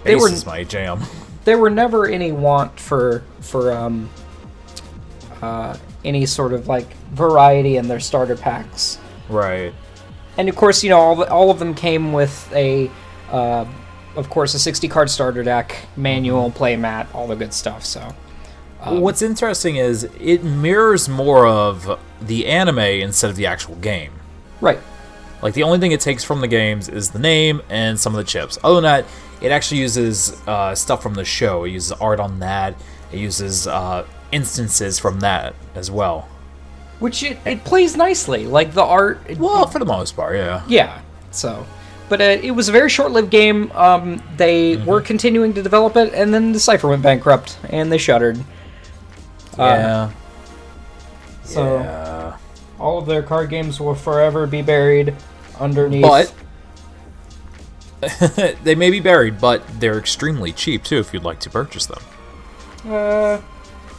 They 0.04 0.14
were- 0.16 0.28
is 0.28 0.44
my 0.44 0.64
jam. 0.64 1.00
there 1.44 1.58
were 1.58 1.70
never 1.70 2.06
any 2.06 2.32
want 2.32 2.78
for 2.78 3.22
for 3.40 3.72
um 3.72 4.10
uh 5.40 5.74
any 6.04 6.26
sort 6.26 6.52
of 6.52 6.68
like 6.68 6.92
variety 7.12 7.76
in 7.78 7.88
their 7.88 7.98
starter 8.00 8.36
packs 8.36 8.98
Right. 9.30 9.72
and 10.36 10.48
of 10.50 10.56
course 10.56 10.84
you 10.84 10.90
know 10.90 10.98
all, 10.98 11.24
all 11.24 11.50
of 11.50 11.58
them 11.58 11.74
came 11.74 12.12
with 12.12 12.52
a 12.54 12.90
uh, 13.30 13.64
of 14.16 14.28
course 14.28 14.52
a 14.52 14.58
60 14.58 14.86
card 14.88 15.08
starter 15.08 15.42
deck 15.42 15.86
manual 15.96 16.50
play 16.50 16.76
mat 16.76 17.08
all 17.14 17.26
the 17.26 17.36
good 17.36 17.54
stuff 17.54 17.84
so 17.86 18.14
What's 18.86 19.22
interesting 19.22 19.76
is 19.76 20.04
it 20.18 20.42
mirrors 20.44 21.08
more 21.08 21.46
of 21.46 21.98
the 22.20 22.46
anime 22.46 22.78
instead 22.78 23.30
of 23.30 23.36
the 23.36 23.46
actual 23.46 23.74
game. 23.76 24.12
right 24.60 24.78
Like 25.42 25.54
the 25.54 25.62
only 25.64 25.78
thing 25.78 25.92
it 25.92 26.00
takes 26.00 26.24
from 26.24 26.40
the 26.40 26.48
games 26.48 26.88
is 26.88 27.10
the 27.10 27.18
name 27.18 27.62
and 27.68 27.98
some 27.98 28.14
of 28.14 28.18
the 28.18 28.24
chips. 28.24 28.58
Other 28.64 28.76
than 28.76 28.84
that, 28.84 29.04
it 29.40 29.52
actually 29.52 29.80
uses 29.80 30.36
uh, 30.46 30.74
stuff 30.74 31.02
from 31.02 31.14
the 31.14 31.24
show. 31.24 31.64
It 31.64 31.70
uses 31.70 31.92
art 31.92 32.20
on 32.20 32.40
that. 32.40 32.74
It 33.12 33.18
uses 33.18 33.66
uh, 33.66 34.06
instances 34.32 34.98
from 34.98 35.20
that 35.20 35.54
as 35.74 35.90
well. 35.90 36.28
which 37.00 37.22
it, 37.22 37.38
it 37.46 37.64
plays 37.64 37.96
nicely 37.96 38.46
like 38.46 38.72
the 38.74 38.82
art 38.84 39.18
it- 39.26 39.38
Well, 39.38 39.66
for 39.66 39.78
the 39.78 39.86
most 39.86 40.14
part, 40.16 40.36
yeah. 40.36 40.62
yeah 40.68 41.00
so 41.30 41.66
but 42.10 42.20
uh, 42.20 42.24
it 42.42 42.50
was 42.50 42.68
a 42.68 42.72
very 42.72 42.90
short-lived 42.90 43.30
game 43.30 43.70
um, 43.72 44.20
they 44.36 44.76
were 44.78 45.00
continuing 45.00 45.54
to 45.54 45.62
develop 45.62 45.96
it 45.96 46.12
and 46.12 46.34
then 46.34 46.52
Decipher 46.52 46.88
went 46.88 47.02
bankrupt 47.02 47.56
and 47.70 47.90
they 47.90 47.98
shuttered 47.98 48.38
Yeah. 49.58 50.10
so 51.44 51.78
yeah. 51.78 52.36
All 52.78 52.98
of 52.98 53.06
their 53.06 53.22
card 53.22 53.50
games 53.50 53.78
will 53.78 53.94
forever 53.94 54.46
be 54.46 54.62
buried 54.62 55.14
underneath. 55.58 56.02
But 56.02 56.32
they 58.64 58.74
may 58.74 58.90
be 58.90 59.00
buried, 59.00 59.40
but 59.40 59.62
they're 59.78 59.98
extremely 59.98 60.52
cheap 60.52 60.84
too 60.84 60.98
if 60.98 61.12
you'd 61.12 61.24
like 61.24 61.40
to 61.40 61.50
purchase 61.50 61.86
them. 61.86 62.02
uh, 62.86 63.40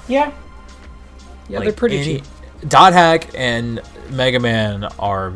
yeah, 0.08 0.32
yeah, 1.48 1.60
they're 1.60 1.74
pretty 1.74 1.98
any- 1.98 2.16
cheap. 2.18 2.24
Dot 2.68 2.94
Hack 2.94 3.30
and 3.36 3.82
Mega 4.10 4.40
Man 4.40 4.86
are 5.00 5.34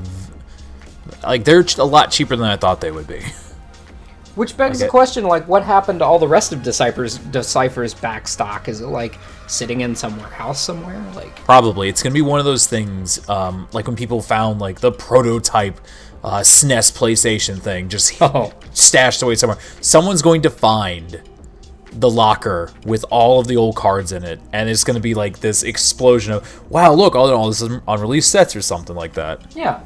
like 1.24 1.44
they're 1.44 1.66
a 1.78 1.84
lot 1.84 2.12
cheaper 2.12 2.36
than 2.36 2.48
I 2.48 2.56
thought 2.56 2.82
they 2.82 2.92
would 2.92 3.08
be. 3.08 3.22
Which 4.36 4.58
begs 4.58 4.82
like 4.82 4.88
the 4.88 4.92
question: 4.92 5.24
like, 5.24 5.48
what 5.48 5.64
happened 5.64 6.00
to 6.00 6.06
all 6.06 6.20
the 6.20 6.28
rest 6.28 6.52
of 6.52 6.62
Decipher's 6.62 7.18
Decipher's 7.18 7.94
back 7.94 8.28
stock? 8.28 8.68
Is 8.68 8.82
it 8.82 8.88
like 8.88 9.18
sitting 9.48 9.82
in 9.82 9.96
some 9.96 10.18
warehouse 10.18 10.62
somewhere? 10.62 11.04
Like, 11.16 11.36
Probably 11.38 11.90
it's 11.90 12.02
gonna 12.02 12.14
be 12.14 12.22
one 12.22 12.40
of 12.40 12.46
those 12.46 12.68
things, 12.68 13.28
um, 13.30 13.68
like 13.72 13.88
when 13.88 13.96
people 13.96 14.22
found 14.22 14.60
like 14.60 14.80
the 14.80 14.92
prototype 14.92 15.80
uh, 16.24 16.40
SNES 16.40 16.92
PlayStation 16.98 17.62
thing 17.62 17.88
just 17.88 18.18
oh, 18.22 18.52
stashed 18.72 19.22
away 19.22 19.36
somewhere. 19.36 19.60
Someone's 19.82 20.24
going 20.24 20.42
to 20.42 20.50
find 20.50 21.22
the 21.92 22.10
locker 22.10 22.72
with 22.86 23.06
all 23.10 23.40
of 23.40 23.48
the 23.48 23.56
old 23.56 23.76
cards 23.76 24.12
in 24.12 24.24
it, 24.24 24.40
and 24.52 24.70
it's 24.70 24.84
going 24.84 24.96
to 24.96 25.02
be 25.02 25.14
like 25.14 25.40
this 25.40 25.64
explosion 25.64 26.34
of 26.34 26.72
wow, 26.72 26.92
look, 26.94 27.16
all 27.16 27.32
all 27.32 27.48
this 27.48 27.62
is 27.62 27.80
unreleased 27.88 28.32
sets 28.32 28.56
or 28.56 28.62
something 28.62 28.96
like 28.96 29.14
that, 29.14 29.56
yeah. 29.56 29.82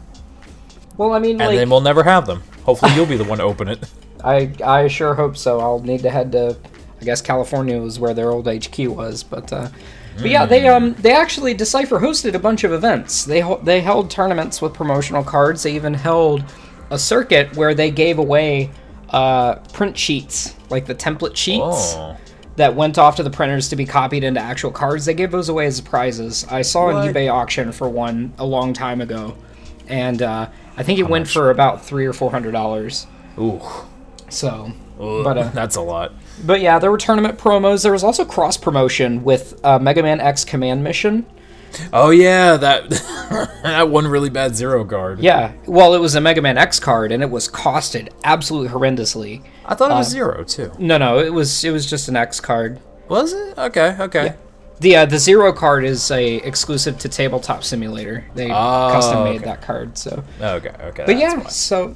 Well, 0.98 1.14
I 1.14 1.20
mean, 1.20 1.40
and 1.40 1.50
like, 1.50 1.58
then 1.58 1.70
we'll 1.70 1.82
never 1.82 2.04
have 2.04 2.26
them. 2.26 2.42
Hopefully, 2.64 2.94
you'll 2.94 3.06
be 3.06 3.18
the 3.18 3.24
one 3.24 3.38
to 3.38 3.44
open 3.44 3.68
it. 3.68 3.80
I 4.24 4.52
I 4.66 4.88
sure 4.88 5.14
hope 5.14 5.38
so. 5.38 5.60
I'll 5.60 5.80
need 5.80 6.02
to 6.02 6.10
head 6.10 6.32
to, 6.34 6.58
I 7.02 7.06
guess 7.06 7.22
California 7.22 7.80
was 7.80 8.00
where 8.00 8.14
their 8.14 8.32
old 8.32 8.48
HQ 8.48 8.78
was, 8.80 9.24
but 9.24 9.52
uh, 9.54 9.70
but 10.18 10.30
yeah, 10.30 10.46
they 10.46 10.68
um 10.68 10.94
they 10.96 11.14
actually 11.14 11.54
Decipher 11.54 12.00
hosted 12.00 12.34
a 12.34 12.40
bunch 12.40 12.64
of 12.64 12.74
events. 12.74 13.24
They 13.26 13.40
ho- 13.40 13.62
they 13.64 13.80
held 13.82 14.10
tournaments 14.12 14.62
with 14.62 14.74
promotional 14.74 15.24
cards. 15.24 15.64
They 15.64 15.74
even 15.76 15.94
held 15.94 16.44
a 16.92 17.00
circuit 17.00 17.56
where 17.56 17.74
they 17.74 17.90
gave 17.92 18.20
away 18.20 18.72
uh 19.12 19.56
print 19.74 19.98
sheets, 19.98 20.56
like 20.70 20.86
the 20.86 20.96
template 20.96 21.36
sheets. 21.38 21.64
Oh, 21.96 22.18
That 22.58 22.76
went 22.76 22.98
off 22.98 23.16
to 23.16 23.24
the 23.24 23.30
printers 23.30 23.70
to 23.70 23.78
be 23.78 23.86
copied 23.86 24.26
into 24.26 24.42
actual 24.42 24.72
cards. 24.72 25.06
They 25.06 25.14
gave 25.14 25.32
those 25.32 25.48
away 25.48 25.66
as 25.68 25.80
prizes. 25.80 26.46
I 26.52 26.62
saw 26.64 26.90
an 26.90 26.96
eBay 27.14 27.32
auction 27.32 27.72
for 27.72 27.88
one 27.88 28.34
a 28.38 28.46
long 28.46 28.74
time 28.74 29.00
ago, 29.00 29.38
and 29.88 30.22
uh, 30.22 30.50
I 30.76 30.84
think 30.84 31.00
it 31.00 31.08
went 31.08 31.30
for 31.30 31.50
about 31.52 31.86
three 31.86 32.06
or 32.06 32.12
four 32.12 32.30
hundred 32.32 32.52
dollars. 32.52 33.08
Ooh, 33.38 33.62
So, 34.30 34.72
Ugh, 35.00 35.24
but 35.24 35.38
uh, 35.38 35.44
that's 35.54 35.76
a 35.76 35.82
lot. 35.82 36.14
but 36.46 36.62
yeah, 36.62 36.80
there 36.80 36.92
were 36.92 36.98
tournament 36.98 37.38
promos. 37.38 37.84
There 37.84 37.92
was 37.92 38.04
also 38.04 38.26
cross 38.26 38.58
promotion 38.58 39.24
with 39.24 39.60
uh, 39.64 39.80
Mega 39.80 40.02
Man 40.04 40.20
X 40.20 40.46
Command 40.46 40.84
Mission. 40.84 41.26
Oh 41.94 42.10
yeah, 42.10 42.58
that 42.58 42.90
that 43.64 43.90
one 43.90 44.08
really 44.08 44.30
bad 44.32 44.56
zero 44.56 44.84
card. 44.86 45.20
Yeah, 45.20 45.54
well, 45.68 45.94
it 45.94 46.00
was 46.00 46.16
a 46.16 46.22
Mega 46.22 46.42
Man 46.42 46.58
X 46.58 46.80
card, 46.80 47.12
and 47.12 47.22
it 47.22 47.30
was 47.30 47.48
costed 47.48 48.10
absolutely 48.24 48.70
horrendously. 48.70 49.44
I 49.66 49.76
thought 49.76 49.92
it 49.92 49.94
Uh, 49.94 49.98
was 49.98 50.10
zero 50.10 50.44
too. 50.44 50.72
No, 50.80 50.98
no, 50.98 51.20
it 51.20 51.32
was 51.32 51.64
it 51.64 51.70
was 51.72 51.88
just 51.88 52.08
an 52.10 52.16
X 52.16 52.40
card. 52.40 52.80
Was 53.08 53.34
it? 53.34 53.58
Okay, 53.58 53.96
okay. 54.00 54.34
The 54.80 54.96
uh, 54.96 55.06
the 55.06 55.20
zero 55.20 55.52
card 55.54 55.84
is 55.84 56.10
a 56.10 56.38
exclusive 56.38 56.98
to 57.00 57.10
Tabletop 57.10 57.64
Simulator. 57.64 58.26
They 58.34 58.50
Oh, 58.50 58.90
custom 58.92 59.24
made 59.26 59.36
okay. 59.42 59.46
that 59.46 59.62
card. 59.62 59.96
So, 59.98 60.24
Okay, 60.42 60.72
okay. 60.86 61.04
but 61.06 61.18
yeah, 61.20 61.44
so 61.50 61.96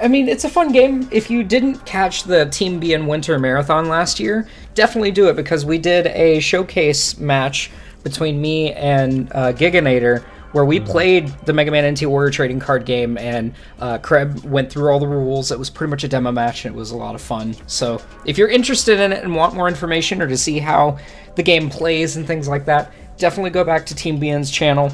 I- 0.00 0.08
mean, 0.08 0.28
it's 0.28 0.44
a 0.44 0.48
fun 0.48 0.72
game. 0.72 1.08
If 1.10 1.30
you 1.30 1.42
didn't 1.42 1.84
catch 1.86 2.24
the 2.24 2.46
Team 2.46 2.80
BN 2.80 3.06
Winter 3.06 3.38
Marathon 3.38 3.88
last 3.88 4.20
year, 4.20 4.46
definitely 4.74 5.10
do 5.10 5.28
it 5.28 5.36
because 5.36 5.64
we 5.64 5.78
did 5.78 6.06
a 6.08 6.40
showcase 6.40 7.18
match 7.18 7.70
between 8.02 8.40
me 8.40 8.72
and 8.72 9.30
uh, 9.32 9.52
Giganator 9.52 10.24
where 10.54 10.64
we 10.64 10.78
played 10.78 11.26
the 11.46 11.52
Mega 11.52 11.72
Man 11.72 11.94
NT 11.94 12.06
Warrior 12.06 12.30
trading 12.30 12.60
card 12.60 12.84
game, 12.84 13.18
and 13.18 13.52
uh, 13.80 13.98
Kreb 13.98 14.44
went 14.44 14.70
through 14.70 14.88
all 14.88 15.00
the 15.00 15.08
rules. 15.08 15.50
It 15.50 15.58
was 15.58 15.68
pretty 15.68 15.90
much 15.90 16.04
a 16.04 16.08
demo 16.08 16.30
match, 16.30 16.64
and 16.64 16.72
it 16.72 16.78
was 16.78 16.92
a 16.92 16.96
lot 16.96 17.16
of 17.16 17.20
fun. 17.20 17.56
So, 17.66 18.00
if 18.24 18.38
you're 18.38 18.48
interested 18.48 19.00
in 19.00 19.12
it 19.12 19.24
and 19.24 19.34
want 19.34 19.54
more 19.54 19.66
information 19.66 20.22
or 20.22 20.28
to 20.28 20.36
see 20.36 20.60
how 20.60 20.98
the 21.34 21.42
game 21.42 21.68
plays 21.68 22.16
and 22.16 22.24
things 22.24 22.46
like 22.46 22.66
that, 22.66 22.92
definitely 23.18 23.50
go 23.50 23.64
back 23.64 23.84
to 23.86 23.96
Team 23.96 24.20
BN's 24.20 24.48
channel. 24.48 24.92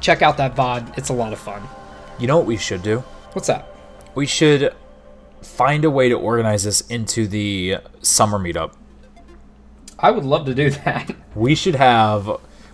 Check 0.00 0.22
out 0.22 0.38
that 0.38 0.56
VOD. 0.56 0.96
It's 0.96 1.10
a 1.10 1.14
lot 1.14 1.34
of 1.34 1.38
fun. 1.38 1.62
You 2.18 2.26
know 2.26 2.38
what 2.38 2.46
we 2.46 2.56
should 2.56 2.82
do? 2.82 3.00
What's 3.34 3.48
that? 3.48 3.67
We 4.18 4.26
should 4.26 4.74
find 5.42 5.84
a 5.84 5.90
way 5.90 6.08
to 6.08 6.16
organize 6.16 6.64
this 6.64 6.80
into 6.80 7.28
the 7.28 7.76
summer 8.02 8.36
meetup. 8.36 8.74
I 9.96 10.10
would 10.10 10.24
love 10.24 10.44
to 10.46 10.54
do 10.56 10.70
that. 10.70 11.14
We 11.36 11.54
should 11.54 11.76
have 11.76 12.28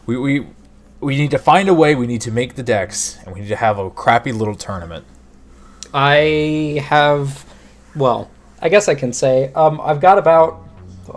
we 0.06 0.16
we 0.16 0.46
we 1.00 1.18
need 1.18 1.30
to 1.32 1.38
find 1.38 1.68
a 1.68 1.74
way. 1.74 1.94
We 1.96 2.06
need 2.06 2.22
to 2.22 2.30
make 2.30 2.54
the 2.54 2.62
decks, 2.62 3.18
and 3.22 3.34
we 3.34 3.42
need 3.42 3.48
to 3.48 3.56
have 3.56 3.78
a 3.78 3.90
crappy 3.90 4.32
little 4.32 4.54
tournament. 4.54 5.04
I 5.92 6.82
have, 6.88 7.44
well, 7.94 8.30
I 8.62 8.70
guess 8.70 8.88
I 8.88 8.94
can 8.94 9.12
say, 9.12 9.52
um, 9.52 9.82
I've 9.82 10.00
got 10.00 10.16
about, 10.16 10.66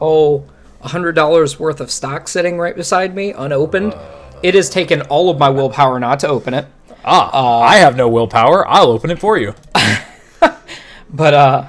oh, 0.01 0.43
$100 0.84 1.57
worth 1.57 1.79
of 1.79 1.89
stock 1.89 2.27
sitting 2.27 2.57
right 2.57 2.75
beside 2.75 3.15
me, 3.15 3.31
unopened. 3.31 3.96
it 4.43 4.55
has 4.55 4.69
taken 4.69 5.03
all 5.03 5.29
of 5.29 5.38
my 5.39 5.48
willpower 5.48 6.01
not 6.01 6.19
to 6.19 6.27
open 6.27 6.53
it. 6.53 6.65
Ah, 7.05 7.62
I 7.62 7.77
have 7.77 7.96
no 7.96 8.10
willpower. 8.10 8.67
I'll 8.67 8.91
open 8.91 9.10
it 9.10 9.19
for 9.19 9.38
you. 9.38 9.55
But, 11.10 11.34
uh, 11.34 11.65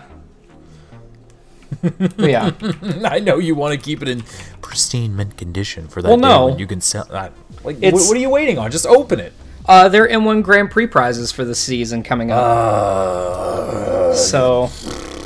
yeah. 2.19 2.51
I 3.05 3.21
know 3.21 3.39
you 3.39 3.55
want 3.55 3.79
to 3.79 3.85
keep 3.85 4.03
it 4.03 4.09
in 4.09 4.23
pristine 4.63 5.15
mint 5.15 5.37
condition 5.37 5.87
for 5.89 6.03
that 6.03 6.09
Well, 6.09 6.17
day 6.17 6.23
no. 6.23 6.47
when 6.47 6.59
you 6.59 6.67
can 6.67 6.81
sell. 6.81 7.07
Uh, 7.09 7.31
like, 7.63 7.77
wh- 7.79 7.93
what 7.93 8.17
are 8.17 8.21
you 8.21 8.31
waiting 8.31 8.59
on? 8.59 8.71
Just 8.71 8.87
open 8.87 9.21
it. 9.21 9.33
Uh, 9.67 9.89
they're 9.89 10.09
N1 10.09 10.43
Grand 10.43 10.71
Prix 10.71 10.87
prizes 10.89 11.31
for 11.31 11.45
the 11.45 11.55
season 11.55 12.03
coming 12.03 12.31
up. 12.33 12.43
Uh, 12.43 14.15
So, 14.15 14.65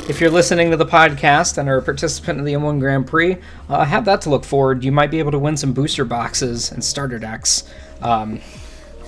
if 0.09 0.21
you're 0.21 0.31
listening 0.31 0.71
to 0.73 0.77
the 0.77 0.85
podcast 0.87 1.57
and 1.59 1.69
are 1.69 1.79
a 1.79 1.83
participant 1.83 2.39
in 2.39 2.45
the 2.45 2.53
N1 2.55 2.81
Grand 2.81 3.07
Prix, 3.07 3.39
uh, 3.69 3.85
have 3.85 4.05
that 4.05 4.21
to 4.23 4.31
look 4.31 4.45
forward. 4.45 4.85
You 4.85 4.93
might 4.93 5.11
be 5.11 5.21
able 5.21 5.31
to 5.31 5.39
win 5.39 5.57
some 5.57 5.73
booster 5.73 6.05
boxes 6.05 6.71
and 6.73 6.83
starter 6.85 7.19
decks. 7.19 7.65
Um, 8.03 8.41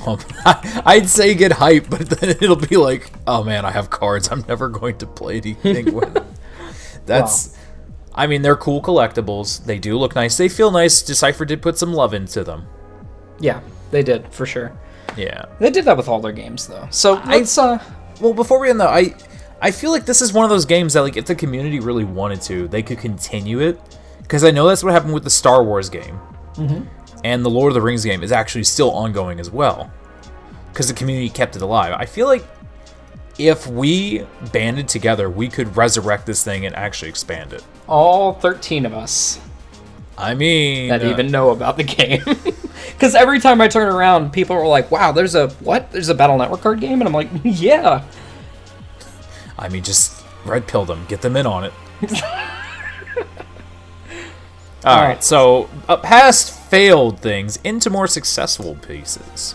Um, 0.07 0.19
I'd 0.85 1.09
say 1.09 1.35
get 1.35 1.53
hype, 1.53 1.89
but 1.91 2.09
then 2.11 2.31
it'll 2.41 2.57
be 2.57 2.77
like, 2.77 3.11
oh 3.27 3.43
man, 3.45 3.65
I 3.65 3.71
have 3.71 3.91
cards. 3.91 4.29
I'm 4.31 4.45
never 4.49 4.69
going 4.69 4.99
to 4.99 5.07
play 5.07 5.37
anything 5.39 5.95
with. 5.95 6.25
That's, 7.07 7.57
I 8.15 8.27
mean, 8.27 8.43
they're 8.43 8.57
cool 8.57 8.81
collectibles. 8.83 9.65
They 9.65 9.79
do 9.79 9.99
look 9.99 10.15
nice. 10.15 10.37
They 10.37 10.49
feel 10.49 10.71
nice. 10.71 11.03
Decipher 11.03 11.45
did 11.45 11.61
put 11.63 11.77
some 11.79 11.93
love 11.93 12.15
into 12.15 12.45
them. 12.45 12.67
yeah, 13.41 13.61
they 13.91 14.03
did 14.03 14.33
for 14.33 14.47
sure. 14.47 14.73
Yeah. 15.17 15.45
They 15.61 15.71
did 15.71 15.85
that 15.85 15.97
with 15.97 16.09
all 16.09 16.21
their 16.21 16.33
games, 16.33 16.67
though. 16.67 16.89
So 16.91 17.17
I 17.25 17.45
saw. 17.45 17.75
uh, 17.75 17.79
Well, 18.21 18.33
before 18.35 18.59
we 18.59 18.71
end 18.71 18.81
though, 18.81 18.89
I 18.89 19.15
I 19.63 19.71
feel 19.71 19.91
like 19.93 20.05
this 20.07 20.21
is 20.21 20.33
one 20.33 20.45
of 20.45 20.51
those 20.51 20.65
games 20.65 20.95
that 20.95 21.03
like 21.03 21.17
if 21.17 21.27
the 21.27 21.35
community 21.35 21.79
really 21.81 22.05
wanted 22.05 22.41
to, 22.43 22.67
they 22.69 22.83
could 22.83 22.99
continue 22.99 23.61
it. 23.61 23.81
Because 24.23 24.43
I 24.45 24.51
know 24.51 24.67
that's 24.67 24.83
what 24.83 24.93
happened 24.93 25.13
with 25.15 25.25
the 25.25 25.31
Star 25.31 25.63
Wars 25.63 25.89
game, 25.91 26.19
and 27.25 27.45
the 27.45 27.51
Lord 27.51 27.71
of 27.71 27.75
the 27.75 27.83
Rings 27.83 28.05
game 28.05 28.23
is 28.23 28.31
actually 28.31 28.65
still 28.65 28.91
ongoing 28.93 29.41
as 29.41 29.51
well. 29.51 29.91
Because 30.73 30.89
the 30.89 30.95
community 30.95 31.29
kept 31.29 31.57
it 31.57 31.63
alive. 31.63 31.95
I 31.97 32.07
feel 32.07 32.27
like 32.27 32.45
if 33.39 33.67
we 33.67 34.25
banded 34.53 34.89
together, 34.89 35.29
we 35.29 35.49
could 35.49 35.77
resurrect 35.77 36.27
this 36.27 36.45
thing 36.45 36.67
and 36.67 36.77
actually 36.77 37.09
expand 37.09 37.53
it. 37.53 37.65
all 37.89 38.35
13 38.35 38.87
of 38.87 38.95
us 38.95 39.41
I 40.17 40.35
mean, 40.35 40.89
that 40.89 41.03
uh, 41.03 41.09
even 41.09 41.31
know 41.31 41.51
about 41.51 41.77
the 41.77 41.83
game. 41.85 42.23
Because 42.93 43.15
every 43.15 43.41
time 43.41 43.61
I 43.61 43.69
turn 43.69 43.89
around, 43.93 44.33
people 44.33 44.57
are 44.57 44.67
like, 44.67 44.91
"Wow, 44.91 45.13
there's 45.13 45.35
a 45.35 45.49
what? 45.61 45.91
There's 45.91 46.09
a 46.09 46.15
Battle 46.15 46.39
Network 46.39 46.61
card 46.61 46.81
game," 46.81 47.01
and 47.01 47.09
I'm 47.09 47.13
like, 47.13 47.29
"Yeah." 47.45 48.05
I 49.59 49.69
mean, 49.69 49.83
just 49.83 50.25
red 50.45 50.67
pill 50.67 50.85
them, 50.85 51.05
get 51.09 51.21
them 51.23 51.37
in 51.37 51.47
on 51.47 51.65
it. 51.65 51.73
All 54.85 55.03
right, 55.03 55.25
so 55.25 55.71
uh, 55.89 55.97
past 55.97 56.54
failed 56.69 57.21
things 57.21 57.59
into 57.65 57.91
more 57.91 58.07
successful 58.07 58.75
pieces. 58.77 59.55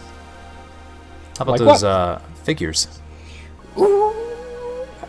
How 1.37 1.43
about 1.43 1.51
Like 1.53 1.59
those 1.59 1.83
uh, 1.83 2.21
figures? 2.43 2.87
Ooh, 3.77 4.13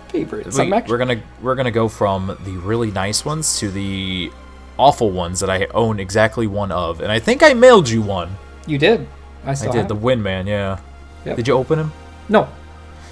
favorites. 0.08 0.58
We, 0.58 0.70
we're 0.70 0.98
gonna 0.98 1.22
we're 1.42 1.54
gonna 1.56 1.70
go 1.70 1.88
from 1.88 2.36
the 2.44 2.52
really 2.58 2.90
nice 2.90 3.24
ones 3.24 3.58
to 3.58 3.70
the 3.70 4.30
awful 4.78 5.10
ones 5.10 5.40
that 5.40 5.50
I 5.50 5.66
own 5.74 5.98
exactly 6.00 6.46
one 6.46 6.70
of, 6.72 7.00
and 7.00 7.10
I 7.10 7.18
think 7.18 7.42
I 7.42 7.52
mailed 7.54 7.88
you 7.88 8.02
one. 8.02 8.36
you 8.66 8.78
did. 8.78 9.06
I. 9.44 9.52
I 9.52 9.54
did 9.54 9.74
have 9.74 9.88
the. 9.88 9.96
Windman, 9.96 10.46
yeah. 10.46 10.80
Yep. 11.24 11.36
Did 11.36 11.48
you 11.48 11.54
open 11.54 11.78
him? 11.78 11.92
No, 12.28 12.48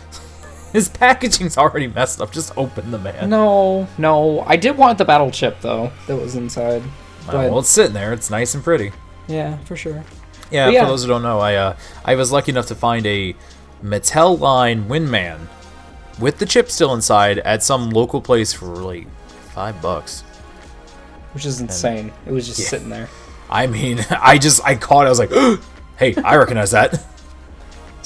His 0.73 0.89
packaging's 0.89 1.59
already 1.59 1.89
messed 1.89 2.21
up. 2.21 2.31
Just 2.33 2.57
open 2.57 2.91
the 2.91 2.99
man. 2.99 3.29
no, 3.31 3.87
no. 3.99 4.41
I 4.47 4.57
did 4.57 4.77
want 4.79 4.99
the 4.99 5.05
battle 5.05 5.31
chip 5.31 5.61
though 5.61 5.91
that 6.07 6.17
was 6.17 6.37
inside. 6.37 6.83
But 7.33 7.51
well, 7.51 7.59
it's 7.61 7.69
sitting 7.69 7.93
there. 7.95 8.13
It's 8.13 8.31
nice 8.31 8.55
and 8.55 8.63
pretty. 8.65 8.93
yeah, 9.27 9.59
for 9.59 9.77
sure. 9.77 10.03
Yeah, 10.51 10.71
for 10.83 10.87
those 10.89 11.03
who 11.03 11.09
don't 11.09 11.23
know, 11.23 11.39
I 11.41 11.55
uh, 11.57 11.77
I 12.05 12.15
was 12.15 12.33
lucky 12.33 12.53
enough 12.53 12.67
to 12.69 12.75
find 12.75 13.07
a 13.07 13.35
Mattel 13.83 14.39
line 14.39 14.89
Windman 14.89 15.47
with 16.19 16.39
the 16.39 16.47
chip 16.47 16.71
still 16.71 16.95
inside 16.95 17.39
at 17.41 17.63
some 17.63 17.91
local 17.91 18.21
place 18.21 18.53
for 18.53 18.67
like 18.67 19.07
five 19.53 19.81
bucks. 19.83 20.23
Which 21.33 21.45
is 21.45 21.61
insane. 21.61 22.11
It 22.27 22.33
was 22.33 22.47
just 22.47 22.59
Yeah. 22.61 22.67
sitting 22.69 22.89
there. 22.89 23.09
I 23.51 23.67
mean, 23.67 24.05
I 24.11 24.39
just 24.39 24.65
I 24.65 24.75
caught 24.75 25.03
it. 25.03 25.07
I 25.07 25.11
was 25.11 25.19
like, 25.19 25.31
hey, 25.99 26.15
I 26.23 26.37
recognize 26.37 26.71
that. 26.71 27.05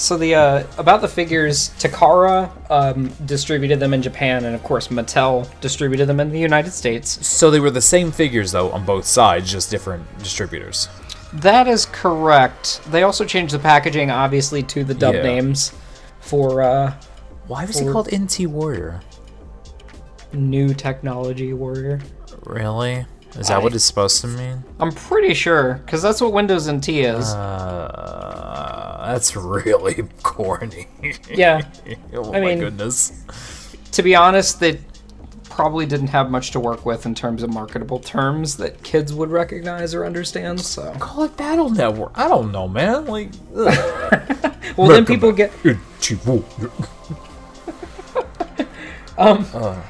So 0.02 0.16
the 0.16 0.34
uh, 0.34 0.66
about 0.78 1.00
the 1.00 1.06
figures, 1.06 1.70
Takara 1.78 2.50
um, 2.72 3.06
distributed 3.24 3.78
them 3.78 3.94
in 3.94 4.02
Japan, 4.02 4.44
and 4.46 4.52
of 4.52 4.60
course 4.64 4.88
Mattel 4.88 5.48
distributed 5.60 6.06
them 6.06 6.18
in 6.18 6.30
the 6.30 6.40
United 6.40 6.72
States. 6.72 7.24
So 7.24 7.52
they 7.52 7.60
were 7.60 7.70
the 7.70 7.80
same 7.80 8.10
figures 8.10 8.50
though 8.50 8.72
on 8.72 8.84
both 8.84 9.04
sides, 9.04 9.48
just 9.48 9.70
different 9.70 10.04
distributors. 10.18 10.88
That 11.34 11.68
is 11.68 11.86
correct. 11.86 12.80
They 12.90 13.04
also 13.04 13.24
changed 13.24 13.54
the 13.54 13.60
packaging, 13.60 14.10
obviously, 14.10 14.64
to 14.64 14.82
the 14.82 14.92
dub 14.92 15.14
Yeah. 15.14 15.22
names 15.22 15.70
for 16.18 16.62
uh, 16.62 16.94
Why 17.46 17.64
was 17.64 17.78
he 17.78 17.86
called 17.86 18.08
NT 18.12 18.48
Warrior? 18.48 19.02
New 20.32 20.74
Technology 20.74 21.52
Warrior. 21.52 22.00
Really? 22.42 23.06
Is 23.38 23.48
that 23.48 23.62
what 23.62 23.74
it's 23.74 23.84
supposed 23.84 24.20
to 24.20 24.26
mean? 24.26 24.62
I'm 24.78 24.92
pretty 24.92 25.32
sure, 25.34 25.80
because 25.84 26.02
that's 26.02 26.20
what 26.20 26.32
Windows 26.32 26.70
NT 26.70 26.88
is. 26.90 27.32
Uh, 27.32 29.04
that's 29.12 29.34
really 29.34 29.94
corny. 30.22 30.86
yeah. 31.30 31.62
oh 32.12 32.32
I 32.32 32.40
my 32.40 32.46
mean- 32.46 32.58
goodness. 32.60 33.12
To 33.92 34.02
be 34.02 34.14
honest, 34.14 34.58
they 34.60 34.80
probably 35.44 35.84
didn't 35.84 36.06
have 36.08 36.30
much 36.30 36.50
to 36.52 36.60
work 36.60 36.86
with 36.86 37.04
in 37.04 37.14
terms 37.14 37.42
of 37.42 37.52
marketable 37.52 37.98
terms 37.98 38.56
that 38.56 38.82
kids 38.82 39.12
would 39.12 39.30
recognize 39.30 39.94
or 39.94 40.06
understand. 40.06 40.58
So, 40.60 40.94
Call 40.98 41.24
it 41.24 41.36
Battle 41.36 41.68
Network. 41.68 42.12
I 42.14 42.26
don't 42.28 42.52
know, 42.52 42.66
man. 42.68 43.04
Like, 43.06 43.30
well, 43.52 44.88
then 44.88 45.04
people 45.04 45.30
get 45.32 45.52
NT 45.64 46.24
Warrior. 46.26 46.70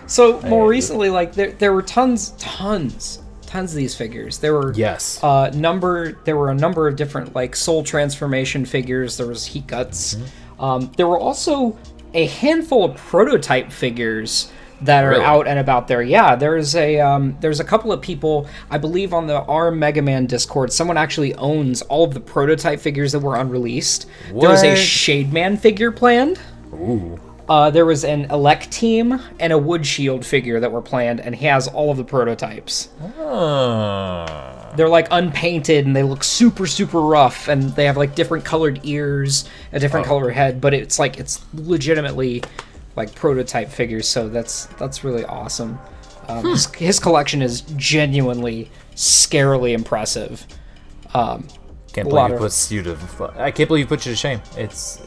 So 0.06 0.40
more 0.42 0.64
I- 0.64 0.68
recently, 0.68 1.10
like 1.10 1.32
there 1.34 1.52
there 1.52 1.72
were 1.72 1.82
tons, 1.82 2.30
tons, 2.38 3.20
tons 3.52 3.72
of 3.72 3.76
these 3.76 3.94
figures. 3.94 4.38
There 4.38 4.54
were 4.54 4.72
yes. 4.74 5.22
uh, 5.22 5.50
number. 5.50 6.12
There 6.24 6.36
were 6.36 6.50
a 6.50 6.54
number 6.54 6.88
of 6.88 6.96
different 6.96 7.34
like 7.34 7.54
soul 7.54 7.84
transformation 7.84 8.64
figures. 8.64 9.18
There 9.18 9.26
was 9.26 9.44
heat 9.46 9.66
guts. 9.66 10.14
Mm-hmm. 10.14 10.64
Um, 10.64 10.92
there 10.96 11.06
were 11.06 11.18
also 11.18 11.76
a 12.14 12.26
handful 12.26 12.84
of 12.84 12.96
prototype 12.96 13.70
figures 13.70 14.50
that 14.80 15.04
are 15.04 15.10
Really? 15.10 15.24
out 15.24 15.46
and 15.46 15.58
about 15.58 15.86
there. 15.86 16.02
Yeah, 16.02 16.34
there's 16.34 16.74
a 16.74 16.98
um, 16.98 17.36
there's 17.40 17.60
a 17.60 17.64
couple 17.64 17.92
of 17.92 18.00
people 18.00 18.48
I 18.70 18.78
believe 18.78 19.12
on 19.12 19.26
the 19.26 19.42
R 19.42 19.70
Mega 19.70 20.02
Man 20.02 20.26
Discord. 20.26 20.72
Someone 20.72 20.96
actually 20.96 21.34
owns 21.34 21.82
all 21.82 22.04
of 22.04 22.14
the 22.14 22.20
prototype 22.20 22.80
figures 22.80 23.12
that 23.12 23.20
were 23.20 23.36
unreleased. 23.36 24.06
There 24.28 24.48
was 24.48 24.62
a 24.64 24.70
What? 24.70 24.78
Shade 24.78 25.32
Man 25.32 25.56
figure 25.56 25.92
planned. 25.92 26.40
Ooh. 26.72 27.20
Uh, 27.48 27.70
there 27.70 27.84
was 27.84 28.04
an 28.04 28.24
elect 28.30 28.70
team 28.70 29.20
and 29.40 29.52
a 29.52 29.58
wood 29.58 29.84
shield 29.86 30.24
figure 30.24 30.60
that 30.60 30.70
were 30.70 30.80
planned, 30.80 31.20
and 31.20 31.34
he 31.34 31.44
has 31.46 31.66
all 31.68 31.90
of 31.90 31.96
the 31.96 32.04
prototypes. 32.04 32.88
Uh, 33.18 34.74
They're 34.76 34.88
like 34.88 35.08
unpainted 35.10 35.84
and 35.84 35.94
they 35.94 36.02
look 36.02 36.24
super 36.24 36.66
super 36.66 37.00
rough, 37.00 37.48
and 37.48 37.64
they 37.74 37.84
have 37.86 37.96
like 37.96 38.14
different 38.14 38.44
colored 38.44 38.80
ears, 38.84 39.48
a 39.72 39.80
different 39.80 40.06
Oh. 40.06 40.08
color 40.10 40.30
head, 40.30 40.60
but 40.60 40.72
it's 40.72 40.98
like 40.98 41.18
it's 41.18 41.44
legitimately 41.54 42.42
like 42.96 43.14
prototype 43.14 43.68
figures. 43.68 44.08
So 44.08 44.28
that's 44.28 44.66
that's 44.78 45.02
really 45.04 45.24
awesome. 45.24 45.78
Um, 46.28 46.44
his, 46.44 46.72
his 46.74 47.00
collection 47.00 47.42
is 47.42 47.62
genuinely 47.76 48.70
scarily 48.94 49.72
impressive. 49.74 50.46
Um, 51.12 51.48
can't 51.92 52.08
believe 52.08 52.30
of- 52.32 52.38
puts 52.38 52.70
you 52.70 52.82
to. 52.84 52.96
I 53.36 53.50
can't 53.50 53.68
believe 53.68 53.86
he 53.86 53.88
put 53.88 54.06
you 54.06 54.12
to 54.12 54.16
shame. 54.16 54.40
It's. 54.56 55.00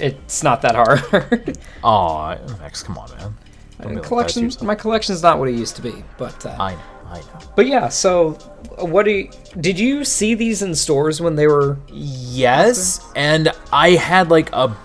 It's 0.00 0.42
not 0.42 0.62
that 0.62 0.74
hard. 0.74 1.58
Aw, 1.84 2.36
Max, 2.58 2.82
come 2.82 2.98
on, 2.98 3.10
man. 3.10 3.34
Don't 3.80 3.88
be 3.88 3.94
like 3.94 4.02
that 4.02 4.08
collection, 4.08 4.50
my 4.62 4.74
collection's 4.74 5.22
not 5.22 5.38
what 5.38 5.48
it 5.48 5.54
used 5.54 5.76
to 5.76 5.82
be, 5.82 6.04
but 6.18 6.44
uh, 6.44 6.56
I 6.58 6.74
know, 6.74 6.80
I 7.06 7.18
know. 7.18 7.38
but 7.56 7.66
yeah. 7.66 7.88
So, 7.88 8.32
what 8.78 9.04
do 9.04 9.10
you, 9.12 9.30
did 9.60 9.78
you 9.78 10.04
see 10.04 10.34
these 10.34 10.62
in 10.62 10.74
stores 10.74 11.20
when 11.20 11.34
they 11.34 11.46
were? 11.46 11.78
Yes, 11.90 13.06
and 13.16 13.52
I 13.72 13.90
had 13.92 14.30
like 14.30 14.50
a, 14.52 14.76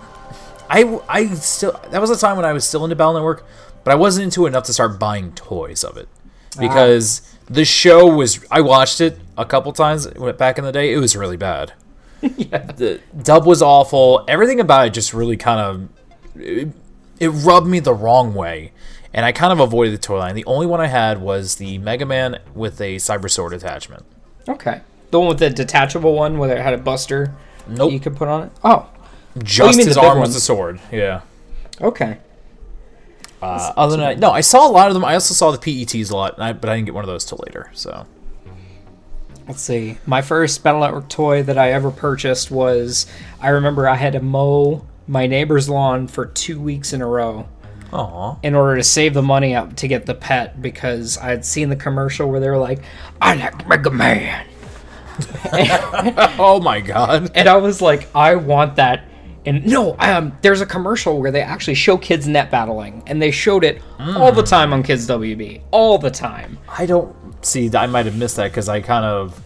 I 0.70 1.00
I 1.10 1.28
still 1.36 1.80
that 1.90 2.00
was 2.00 2.10
a 2.10 2.18
time 2.18 2.38
when 2.38 2.46
I 2.46 2.54
was 2.54 2.66
still 2.66 2.84
into 2.84 2.96
Battle 2.96 3.16
Network, 3.16 3.46
but 3.84 3.92
I 3.92 3.96
wasn't 3.96 4.26
into 4.26 4.46
it 4.46 4.50
enough 4.50 4.64
to 4.66 4.74
start 4.74 5.00
buying 5.00 5.34
toys 5.34 5.84
of 5.84 5.98
it 5.98 6.08
because 6.60 7.22
the 7.50 7.66
show 7.66 8.08
was. 8.08 8.46
I 8.50 8.62
watched 8.62 9.02
it 9.02 9.20
a 9.38 9.46
couple 9.46 9.74
times 9.74 10.08
back 10.38 10.58
in 10.58 10.64
the 10.64 10.72
day. 10.72 10.94
It 10.94 11.00
was 11.00 11.16
really 11.16 11.38
bad. 11.38 11.74
The 12.22 13.02
dub 13.24 13.46
was 13.46 13.62
awful. 13.62 14.24
Everything 14.28 14.60
about 14.60 14.88
it 14.88 14.94
just 14.94 15.14
really 15.14 15.38
kind 15.38 15.60
of 15.60 16.42
it, 16.42 16.70
it 17.20 17.30
rubbed 17.30 17.68
me 17.68 17.80
the 17.80 17.94
wrong 17.94 18.34
way. 18.34 18.72
And 19.14 19.26
I 19.26 19.32
kind 19.32 19.54
of 19.54 19.60
avoided 19.62 19.94
the 19.94 19.98
toy 19.98 20.18
line. 20.20 20.36
The 20.36 20.44
only 20.46 20.66
one 20.68 20.82
I 20.82 20.88
had 20.88 21.22
was 21.22 21.56
the 21.56 21.78
Mega 21.78 22.06
Man 22.06 22.40
with 22.54 22.82
a 22.82 22.98
Cyber 22.98 23.30
Sword 23.32 23.54
attachment. 23.54 24.04
Okay, 24.50 24.82
the 25.12 25.20
one 25.20 25.30
with 25.30 25.40
the 25.40 25.50
detachable 25.50 26.14
one 26.14 26.38
where 26.38 26.56
it 26.56 26.62
had 26.62 26.74
a 26.74 26.78
buster 26.78 27.34
Nope. 27.68 27.92
you 27.92 28.00
could 28.00 28.16
put 28.16 28.28
on 28.28 28.44
it. 28.44 28.52
Oh, 28.64 28.90
Just 29.42 29.78
mean 29.78 29.88
his 29.88 29.98
arm 29.98 30.20
was 30.20 30.34
the 30.34 30.40
sword. 30.42 30.80
Yeah. 30.92 31.22
okay. 31.82 32.18
Uh, 33.42 33.74
other 33.78 33.92
than 33.98 34.00
that, 34.00 34.20
no, 34.20 34.32
I 34.32 34.42
saw 34.42 34.68
a 34.68 34.72
lot 34.72 34.88
of 34.88 34.94
them. 34.94 35.06
I 35.06 35.14
also 35.14 35.34
saw 35.34 35.52
the 35.52 35.58
PETs 35.58 36.10
a 36.12 36.16
lot, 36.16 36.40
I, 36.40 36.54
but 36.54 36.70
I 36.70 36.76
didn't 36.76 36.86
get 36.86 36.96
one 36.96 37.04
of 37.04 37.08
those 37.08 37.26
till 37.26 37.40
later. 37.46 37.70
So 37.74 38.08
Let's 39.48 39.62
see. 39.62 39.98
My 40.06 40.22
first 40.22 40.64
Battle 40.64 40.82
Network 40.82 41.08
toy 41.08 41.44
that 41.44 41.58
I 41.58 41.72
ever 41.72 41.92
purchased 41.92 42.50
was 42.50 43.06
I 43.40 43.50
remember 43.50 43.88
I 43.88 43.96
had 43.96 44.14
to 44.14 44.22
mow 44.22 44.86
my 45.08 45.28
neighbor's 45.28 45.70
lawn 45.70 46.08
for 46.08 46.26
two 46.26 46.60
weeks 46.60 46.94
in 46.94 47.02
a 47.02 47.08
row 47.08 47.48
Aw. 47.94 48.38
in 48.42 48.56
order 48.56 48.78
to 48.78 48.84
save 48.84 49.14
the 49.14 49.22
money 49.22 49.56
up 49.56 49.76
to 49.78 49.88
get 49.88 50.08
the 50.08 50.16
pet 50.16 50.62
because 50.62 51.18
I 51.18 51.30
had 51.30 51.46
seen 51.46 51.70
the 51.70 51.76
commercial 51.76 52.30
where 52.30 52.40
they 52.40 52.50
were 52.50 52.58
like, 52.58 52.82
I 53.22 53.36
like 53.36 53.68
Mega 53.68 53.92
Man. 53.92 54.48
Oh 56.38 56.60
my 56.62 56.82
god. 56.82 57.32
And 57.36 57.48
I 57.48 57.58
was 57.58 57.82
like, 57.82 58.08
I 58.16 58.36
want 58.36 58.76
that. 58.78 59.06
And 59.46 59.64
no, 59.66 59.96
um, 60.00 60.36
there's 60.42 60.62
a 60.62 60.66
commercial 60.66 61.22
where 61.22 61.30
they 61.30 61.42
actually 61.42 61.76
show 61.76 61.98
kids 61.98 62.28
net 62.28 62.50
battling, 62.50 63.04
and 63.06 63.22
they 63.22 63.30
showed 63.30 63.64
it 63.64 63.80
all 64.00 64.32
the 64.32 64.42
time 64.42 64.74
on 64.74 64.82
Kids 64.82 65.08
WB, 65.08 65.62
all 65.70 66.00
the 66.00 66.10
time. 66.10 66.58
I 66.68 66.88
don't 66.88 67.16
see. 67.48 67.70
I 67.76 67.88
might 67.88 68.06
have 68.06 68.18
missed 68.18 68.36
that 68.38 68.52
because 68.52 68.68
I 68.70 68.82
kind 68.82 69.06
of 69.06 69.42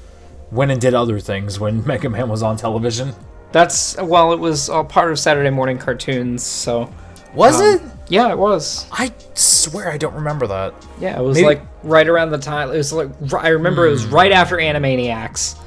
went 0.52 0.72
and 0.72 0.80
did 0.82 0.94
other 0.94 1.20
things 1.20 1.60
when 1.60 1.86
Mega 1.88 2.10
Man 2.10 2.30
was 2.30 2.42
on 2.44 2.58
television. 2.58 3.14
That's 3.52 3.98
well, 3.98 4.32
it 4.34 4.40
was 4.40 4.70
a 4.70 4.84
part 4.84 5.12
of 5.12 5.18
Saturday 5.20 5.50
morning 5.50 5.78
cartoons, 5.78 6.44
so 6.44 6.92
Was 7.34 7.60
it? 7.60 7.82
yeah, 8.08 8.30
it 8.32 8.38
was. 8.38 8.88
I 8.92 9.12
swear 9.34 9.92
I 9.92 9.98
don't 9.98 10.14
remember 10.14 10.46
that. 10.48 10.74
Yeah, 11.00 11.20
it 11.20 11.24
was 11.24 11.36
Maybe- 11.38 11.46
like 11.48 11.62
right 11.84 12.08
around 12.08 12.30
the 12.32 12.38
time. 12.38 12.70
It 12.72 12.78
was 12.78 12.94
like 12.94 13.10
I 13.34 13.50
remember 13.50 13.88
it 13.88 13.92
was 13.92 14.06
right 14.06 14.32
after 14.32 14.58
Animaniacs. 14.58 15.58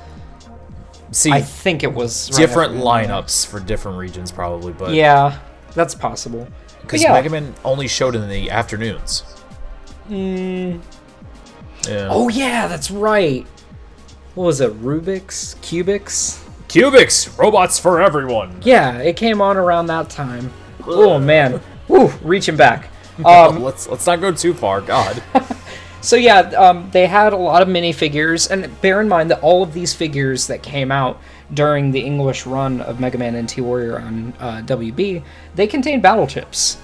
See, 1.10 1.30
I 1.30 1.42
think 1.42 1.82
it 1.82 1.92
was 1.92 2.30
right 2.30 2.38
different 2.38 2.74
lineups 2.76 3.46
for 3.46 3.60
different 3.60 3.98
regions 3.98 4.32
probably, 4.32 4.72
but 4.72 4.94
Yeah, 4.94 5.38
that's 5.74 5.94
possible. 5.94 6.46
Because 6.82 7.02
yeah. 7.02 7.12
Mega 7.12 7.30
Man 7.30 7.54
only 7.64 7.86
showed 7.88 8.14
in 8.14 8.28
the 8.28 8.50
afternoons. 8.50 9.22
Mm, 10.08 10.80
Yeah. 11.88 12.08
oh 12.10 12.28
yeah, 12.28 12.68
that's 12.68 12.90
right. 12.90 13.46
What 14.34 14.44
was 14.44 14.60
it? 14.60 14.72
Rubik's 14.82 15.56
Cubix? 15.62 16.42
Cubix, 16.68 17.36
robots 17.38 17.78
for 17.78 18.00
everyone. 18.00 18.60
Yeah, 18.62 18.98
it 18.98 19.16
came 19.16 19.40
on 19.40 19.56
around 19.56 19.86
that 19.86 20.08
time. 20.08 20.52
Oh 20.86 21.18
man, 21.18 21.60
Woo, 21.88 22.08
reaching 22.22 22.56
back. 22.56 22.88
Um, 23.26 23.62
let's 23.62 23.86
let's 23.88 24.06
not 24.06 24.22
go 24.22 24.32
too 24.32 24.54
far. 24.54 24.80
God. 24.80 25.22
So 26.02 26.16
yeah, 26.16 26.40
um, 26.40 26.90
they 26.90 27.06
had 27.06 27.32
a 27.32 27.36
lot 27.36 27.62
of 27.62 27.68
minifigures, 27.68 28.50
and 28.50 28.80
bear 28.80 29.00
in 29.00 29.08
mind 29.08 29.30
that 29.30 29.40
all 29.40 29.62
of 29.62 29.72
these 29.72 29.94
figures 29.94 30.48
that 30.48 30.60
came 30.60 30.90
out 30.90 31.20
during 31.54 31.92
the 31.92 32.00
English 32.00 32.44
run 32.44 32.80
of 32.80 32.98
Mega 32.98 33.18
Man 33.18 33.40
NT 33.40 33.58
Warrior 33.60 34.00
on 34.00 34.34
uh, 34.40 34.62
WB, 34.66 35.22
they 35.54 35.66
contained 35.68 36.02
battle 36.02 36.26
chips. 36.26 36.76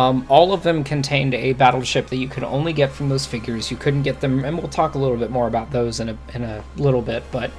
Um, 0.00 0.24
all 0.28 0.52
of 0.52 0.62
them 0.62 0.82
contained 0.84 1.34
a 1.34 1.52
battle 1.52 1.82
chip 1.82 2.06
that 2.08 2.16
you 2.16 2.28
could 2.28 2.44
only 2.44 2.72
get 2.72 2.90
from 2.90 3.08
those 3.08 3.26
figures. 3.26 3.70
You 3.70 3.76
couldn't 3.76 4.02
get 4.02 4.20
them, 4.20 4.44
and 4.44 4.56
we'll 4.58 4.68
talk 4.68 4.94
a 4.94 4.98
little 4.98 5.16
bit 5.16 5.30
more 5.30 5.46
about 5.48 5.70
those 5.70 6.00
in 6.00 6.08
a 6.10 6.18
in 6.34 6.42
a 6.42 6.62
little 6.76 7.02
bit. 7.02 7.22
But 7.30 7.50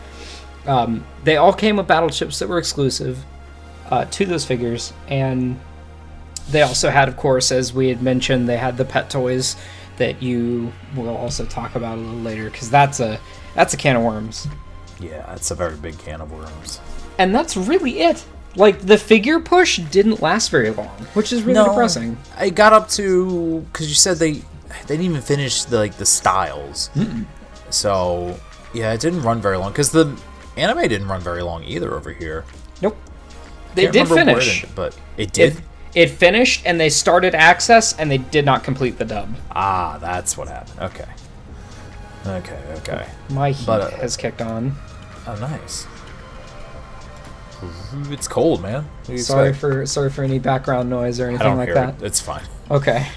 um, 0.65 1.05
they 1.23 1.37
all 1.37 1.53
came 1.53 1.75
with 1.77 1.87
battle 1.87 2.09
chips 2.09 2.39
that 2.39 2.49
were 2.49 2.57
exclusive 2.57 3.23
uh, 3.89 4.05
to 4.05 4.25
those 4.25 4.45
figures, 4.45 4.93
and 5.07 5.59
they 6.49 6.61
also 6.61 6.89
had, 6.89 7.07
of 7.09 7.17
course, 7.17 7.51
as 7.51 7.73
we 7.73 7.89
had 7.89 8.01
mentioned, 8.01 8.49
they 8.49 8.57
had 8.57 8.77
the 8.77 8.85
pet 8.85 9.09
toys 9.09 9.55
that 9.97 10.21
you 10.23 10.71
will 10.95 11.15
also 11.15 11.45
talk 11.45 11.75
about 11.75 11.97
a 11.97 12.01
little 12.01 12.21
later 12.21 12.49
because 12.49 12.69
that's 12.71 12.99
a 12.99 13.19
that's 13.55 13.73
a 13.73 13.77
can 13.77 13.95
of 13.97 14.03
worms, 14.03 14.47
Yeah, 14.99 15.33
it's 15.35 15.51
a 15.51 15.55
very 15.55 15.75
big 15.75 15.97
can 15.99 16.21
of 16.21 16.31
worms. 16.31 16.79
and 17.17 17.35
that's 17.35 17.55
really 17.57 17.99
it. 17.99 18.25
Like 18.55 18.79
the 18.81 18.97
figure 18.97 19.39
push 19.39 19.77
didn't 19.77 20.21
last 20.21 20.49
very 20.49 20.71
long, 20.71 20.89
which 21.13 21.31
is 21.31 21.43
really 21.43 21.63
depressing. 21.67 22.17
I 22.35 22.49
got 22.49 22.73
up 22.73 22.89
to 22.89 23.65
because 23.71 23.87
you 23.87 23.95
said 23.95 24.17
they 24.17 24.33
they 24.33 24.41
didn't 24.97 25.03
even 25.05 25.21
finish 25.21 25.63
the, 25.63 25.77
like 25.77 25.95
the 25.97 26.05
styles. 26.05 26.89
So 27.69 28.37
yeah, 28.73 28.91
it 28.93 28.99
didn't 28.99 29.21
run 29.21 29.41
very 29.41 29.57
long 29.57 29.71
because 29.71 29.91
the 29.91 30.17
anime 30.57 30.81
didn't 30.89 31.07
run 31.07 31.21
very 31.21 31.41
long 31.41 31.63
either 31.63 31.93
over 31.93 32.11
here. 32.11 32.43
Nope, 32.81 32.97
they 33.75 33.87
did 33.89 34.09
where 34.09 34.19
it 34.19 34.25
finish. 34.25 34.65
but 34.75 34.97
it 35.17 35.31
did. 35.31 35.53
It, 35.57 35.63
it 35.93 36.09
finished, 36.09 36.63
and 36.65 36.79
they 36.79 36.89
started 36.89 37.33
Axess, 37.33 37.93
and 37.99 38.09
they 38.09 38.17
did 38.17 38.45
not 38.45 38.63
complete 38.63 38.97
the 38.97 39.05
dub. 39.05 39.35
ah, 39.51 39.97
that's 39.99 40.37
what 40.37 40.47
happened. 40.47 40.79
Okay. 40.79 41.09
Okay. 42.25 42.59
Okay. 42.77 43.07
My 43.29 43.51
heat 43.51 43.65
But, 43.65 43.81
uh, 43.81 43.89
has 43.97 44.15
kicked 44.15 44.41
on. 44.41 44.75
Oh, 45.27 45.35
nice. 45.35 45.85
It's 48.09 48.27
cold, 48.27 48.61
man. 48.61 48.83
What 48.83 49.05
do 49.05 49.11
you 49.13 49.17
Sorry 49.19 49.49
expect? 49.49 49.61
for 49.61 49.85
sorry 49.85 50.09
for 50.09 50.23
any 50.23 50.39
background 50.39 50.89
noise 50.89 51.19
or 51.19 51.25
I 51.25 51.29
anything 51.29 51.47
don't 51.47 51.57
like 51.57 51.67
care. 51.67 51.75
that. 51.75 52.01
It's 52.03 52.19
fine. 52.19 52.43
Okay. 52.69 53.07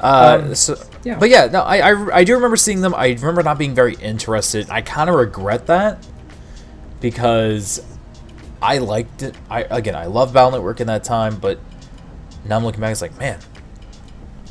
Uh, 0.00 0.40
Um, 0.44 0.54
so, 0.54 0.76
yeah. 1.04 1.18
But 1.18 1.30
yeah, 1.30 1.46
no, 1.46 1.62
I, 1.62 1.92
I, 1.92 2.16
I 2.18 2.24
do 2.24 2.34
remember 2.34 2.56
seeing 2.56 2.80
them. 2.82 2.94
I 2.94 3.08
remember 3.08 3.42
not 3.42 3.58
being 3.58 3.74
very 3.74 3.94
interested. 3.94 4.68
I 4.70 4.82
kind 4.82 5.08
of 5.08 5.16
regret 5.16 5.66
that 5.68 6.04
because 7.00 7.82
I 8.60 8.78
liked 8.78 9.22
it. 9.22 9.34
I 9.50 9.62
again, 9.62 9.94
I 9.94 10.06
love 10.06 10.32
Battle 10.34 10.52
Network 10.52 10.80
in 10.80 10.86
that 10.88 11.04
time, 11.04 11.36
but 11.36 11.58
now 12.44 12.56
I'm 12.56 12.64
looking 12.64 12.80
back. 12.80 12.92
It's 12.92 13.00
like, 13.02 13.18
man, 13.18 13.38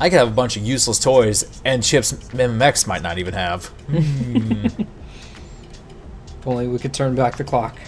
I 0.00 0.10
could 0.10 0.18
have 0.18 0.28
a 0.28 0.32
bunch 0.34 0.56
of 0.56 0.62
useless 0.64 0.98
toys 0.98 1.60
and 1.64 1.82
chips 1.82 2.12
MMX 2.12 2.86
might 2.86 3.02
not 3.02 3.18
even 3.18 3.34
have. 3.34 3.70
If 6.40 6.48
only 6.48 6.68
we 6.68 6.78
could 6.78 6.92
turn 6.92 7.14
back 7.14 7.38
the 7.38 7.44
clock. 7.44 7.78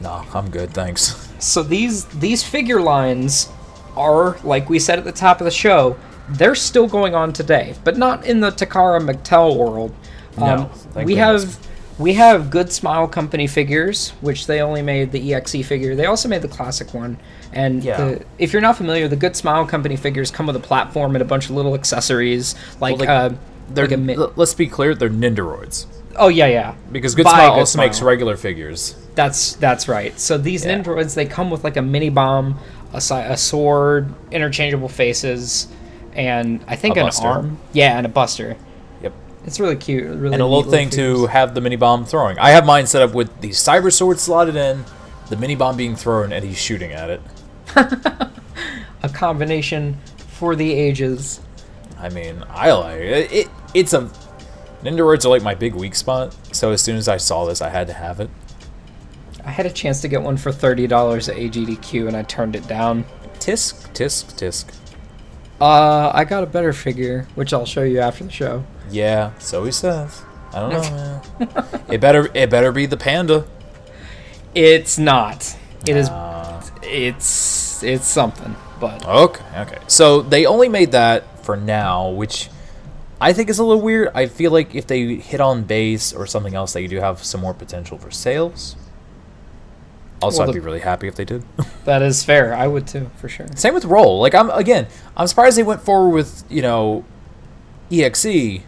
No, 0.00 0.24
I'm 0.34 0.50
good, 0.50 0.70
thanks. 0.70 1.28
So 1.38 1.62
these 1.62 2.04
these 2.06 2.42
figure 2.42 2.80
lines 2.80 3.48
are, 3.96 4.36
like 4.44 4.68
we 4.70 4.78
said 4.78 4.98
at 4.98 5.04
the 5.04 5.12
top 5.12 5.40
of 5.40 5.44
the 5.44 5.50
show, 5.50 5.96
they're 6.28 6.54
still 6.54 6.86
going 6.86 7.14
on 7.14 7.32
today, 7.32 7.74
but 7.84 7.96
not 7.96 8.24
in 8.24 8.40
the 8.40 8.50
Takara 8.50 9.00
Mattel 9.00 9.56
world. 9.56 9.92
Um, 10.36 10.44
No, 10.44 10.64
thank 10.92 11.06
we 11.06 11.14
goodness. 11.14 11.44
have 11.54 11.68
we 11.98 12.14
have 12.14 12.48
Good 12.50 12.70
Smile 12.70 13.08
Company 13.08 13.48
figures, 13.48 14.10
which 14.20 14.46
they 14.46 14.60
only 14.60 14.82
made 14.82 15.10
the 15.10 15.34
EXE 15.34 15.66
figure. 15.66 15.96
They 15.96 16.06
also 16.06 16.28
made 16.28 16.42
the 16.42 16.48
classic 16.48 16.94
one. 16.94 17.18
And 17.52 17.82
Yeah. 17.82 17.96
the, 17.96 18.24
if 18.38 18.52
you're 18.52 18.62
not 18.62 18.76
familiar, 18.76 19.08
the 19.08 19.16
Good 19.16 19.34
Smile 19.34 19.66
Company 19.66 19.96
figures 19.96 20.30
come 20.30 20.46
with 20.46 20.54
a 20.54 20.60
platform 20.60 21.16
and 21.16 21.22
a 21.22 21.24
bunch 21.24 21.46
of 21.46 21.56
little 21.56 21.74
accessories, 21.74 22.54
like, 22.80 23.00
like, 23.00 23.08
uh, 23.08 23.30
They're 23.70 23.88
like 23.88 23.98
mi- 23.98 24.16
let's 24.36 24.54
be 24.54 24.68
clear, 24.68 24.94
they're 24.94 25.10
Nendoroids 25.10 25.86
oh 26.18 26.28
yeah 26.28 26.46
yeah 26.46 26.74
because 26.92 27.14
Good 27.14 27.24
Buy 27.24 27.30
Smile 27.32 27.52
Good 27.54 27.58
also 27.60 27.78
makes 27.78 28.02
regular 28.02 28.36
figures. 28.36 28.94
That's 29.14 29.54
that's 29.54 29.88
right. 29.88 30.18
So 30.18 30.38
these 30.38 30.64
Yeah. 30.64 30.82
They 30.82 31.26
come 31.26 31.50
with 31.50 31.64
like 31.64 31.76
a 31.76 31.82
mini 31.82 32.10
bomb, 32.10 32.58
a, 32.92 32.98
a 32.98 33.36
sword, 33.36 34.12
interchangeable 34.30 34.88
faces, 34.88 35.68
and 36.12 36.64
I 36.66 36.76
think 36.76 36.96
A 36.96 37.00
an 37.00 37.06
buster. 37.06 37.26
arm. 37.26 37.58
Yeah, 37.72 37.96
and 37.96 38.06
a 38.06 38.08
buster. 38.08 38.56
Yep. 39.02 39.12
It's 39.44 39.58
really 39.60 39.76
cute. 39.76 40.04
Really 40.04 40.34
and 40.34 40.42
a 40.42 40.46
little 40.46 40.70
thing 40.70 40.90
to 40.90 41.26
have 41.26 41.54
the 41.54 41.60
mini 41.60 41.76
bomb 41.76 42.04
throwing. 42.04 42.38
I 42.38 42.50
have 42.50 42.66
mine 42.66 42.86
set 42.86 43.02
up 43.02 43.14
with 43.14 43.40
the 43.40 43.50
cyber 43.50 43.92
sword 43.92 44.18
slotted 44.20 44.56
in, 44.56 44.84
the 45.30 45.36
mini 45.36 45.54
bomb 45.56 45.76
being 45.76 45.96
thrown, 45.96 46.32
and 46.32 46.44
he's 46.44 46.58
shooting 46.58 46.92
at 46.92 47.10
it. 47.10 47.20
a 47.76 48.30
a 49.02 49.08
combination 49.08 49.96
for 50.16 50.54
the 50.56 50.72
ages. 50.72 51.40
I 51.98 52.08
mean, 52.10 52.44
I 52.48 52.72
like 52.72 53.00
it. 53.00 53.32
it 53.32 53.48
it's 53.74 53.92
a 53.92 54.08
Nendoroids 54.82 55.24
are 55.24 55.28
like 55.28 55.42
my 55.42 55.54
big 55.54 55.74
weak 55.74 55.94
spot. 55.94 56.34
So 56.52 56.70
as 56.72 56.80
soon 56.80 56.96
as 56.96 57.08
I 57.08 57.16
saw 57.16 57.44
this, 57.46 57.60
I 57.60 57.68
had 57.68 57.86
to 57.88 57.92
have 57.92 58.20
it. 58.20 58.30
I 59.44 59.50
had 59.50 59.66
a 59.66 59.70
chance 59.70 60.00
to 60.02 60.08
get 60.08 60.22
one 60.22 60.36
for 60.36 60.52
thirty 60.52 60.86
dollars 60.86 61.28
at 61.28 61.36
AGDQ, 61.36 62.06
and 62.08 62.16
I 62.16 62.22
turned 62.22 62.54
it 62.54 62.66
down. 62.68 63.04
Tisk, 63.38 63.92
tisk, 63.92 64.34
tisk. 64.38 64.74
Uh, 65.60 66.10
I 66.14 66.24
got 66.24 66.42
a 66.42 66.46
better 66.46 66.72
figure, 66.72 67.26
which 67.34 67.52
I'll 67.52 67.66
show 67.66 67.82
you 67.82 67.98
after 68.00 68.24
the 68.24 68.30
show. 68.30 68.64
Yeah, 68.90 69.36
so 69.38 69.64
he 69.64 69.72
says. 69.72 70.22
I 70.52 70.60
don't 70.60 70.70
know, 70.70 71.22
man. 71.40 71.82
it 71.90 72.00
better 72.00 72.30
it 72.34 72.48
better 72.50 72.72
be 72.72 72.86
the 72.86 72.96
panda. 72.96 73.46
It's 74.54 74.98
not. 74.98 75.56
It 75.86 75.96
is. 75.96 76.08
Uh, 76.08 76.62
It's 76.82 77.82
it's 77.82 78.06
something, 78.06 78.54
but 78.80 79.04
okay, 79.06 79.44
okay. 79.56 79.78
So 79.88 80.22
they 80.22 80.46
only 80.46 80.68
made 80.68 80.92
that 80.92 81.44
for 81.44 81.56
now, 81.56 82.08
which 82.10 82.48
I 83.20 83.32
think 83.32 83.50
it's 83.50 83.58
a 83.58 83.64
little 83.64 83.82
weird. 83.82 84.10
I 84.14 84.26
feel 84.26 84.52
like 84.52 84.74
if 84.74 84.86
they 84.86 85.16
hit 85.16 85.40
on 85.40 85.64
Bass 85.64 86.12
or 86.12 86.26
something 86.26 86.54
else, 86.54 86.72
they 86.72 86.86
do 86.86 86.98
have 87.00 87.24
some 87.24 87.40
more 87.40 87.54
potential 87.54 87.98
for 87.98 88.10
sales. 88.10 88.76
Also, 90.20 90.40
Well, 90.40 90.50
I'd 90.50 90.54
be 90.54 90.60
really 90.60 90.80
happy 90.80 91.06
if 91.08 91.14
they 91.14 91.24
did. 91.24 91.44
that 91.84 92.02
is 92.02 92.24
fair. 92.24 92.54
I 92.54 92.66
would 92.66 92.86
too, 92.86 93.10
for 93.16 93.28
sure. 93.28 93.46
Same 93.54 93.74
with 93.74 93.84
roll. 93.84 94.20
Like 94.20 94.34
I'm 94.34 94.50
again, 94.50 94.86
I'm 95.16 95.26
surprised 95.26 95.56
they 95.58 95.62
went 95.62 95.82
forward 95.82 96.10
with 96.10 96.44
you 96.48 96.62
know, 96.62 97.04
exe, 97.90 98.60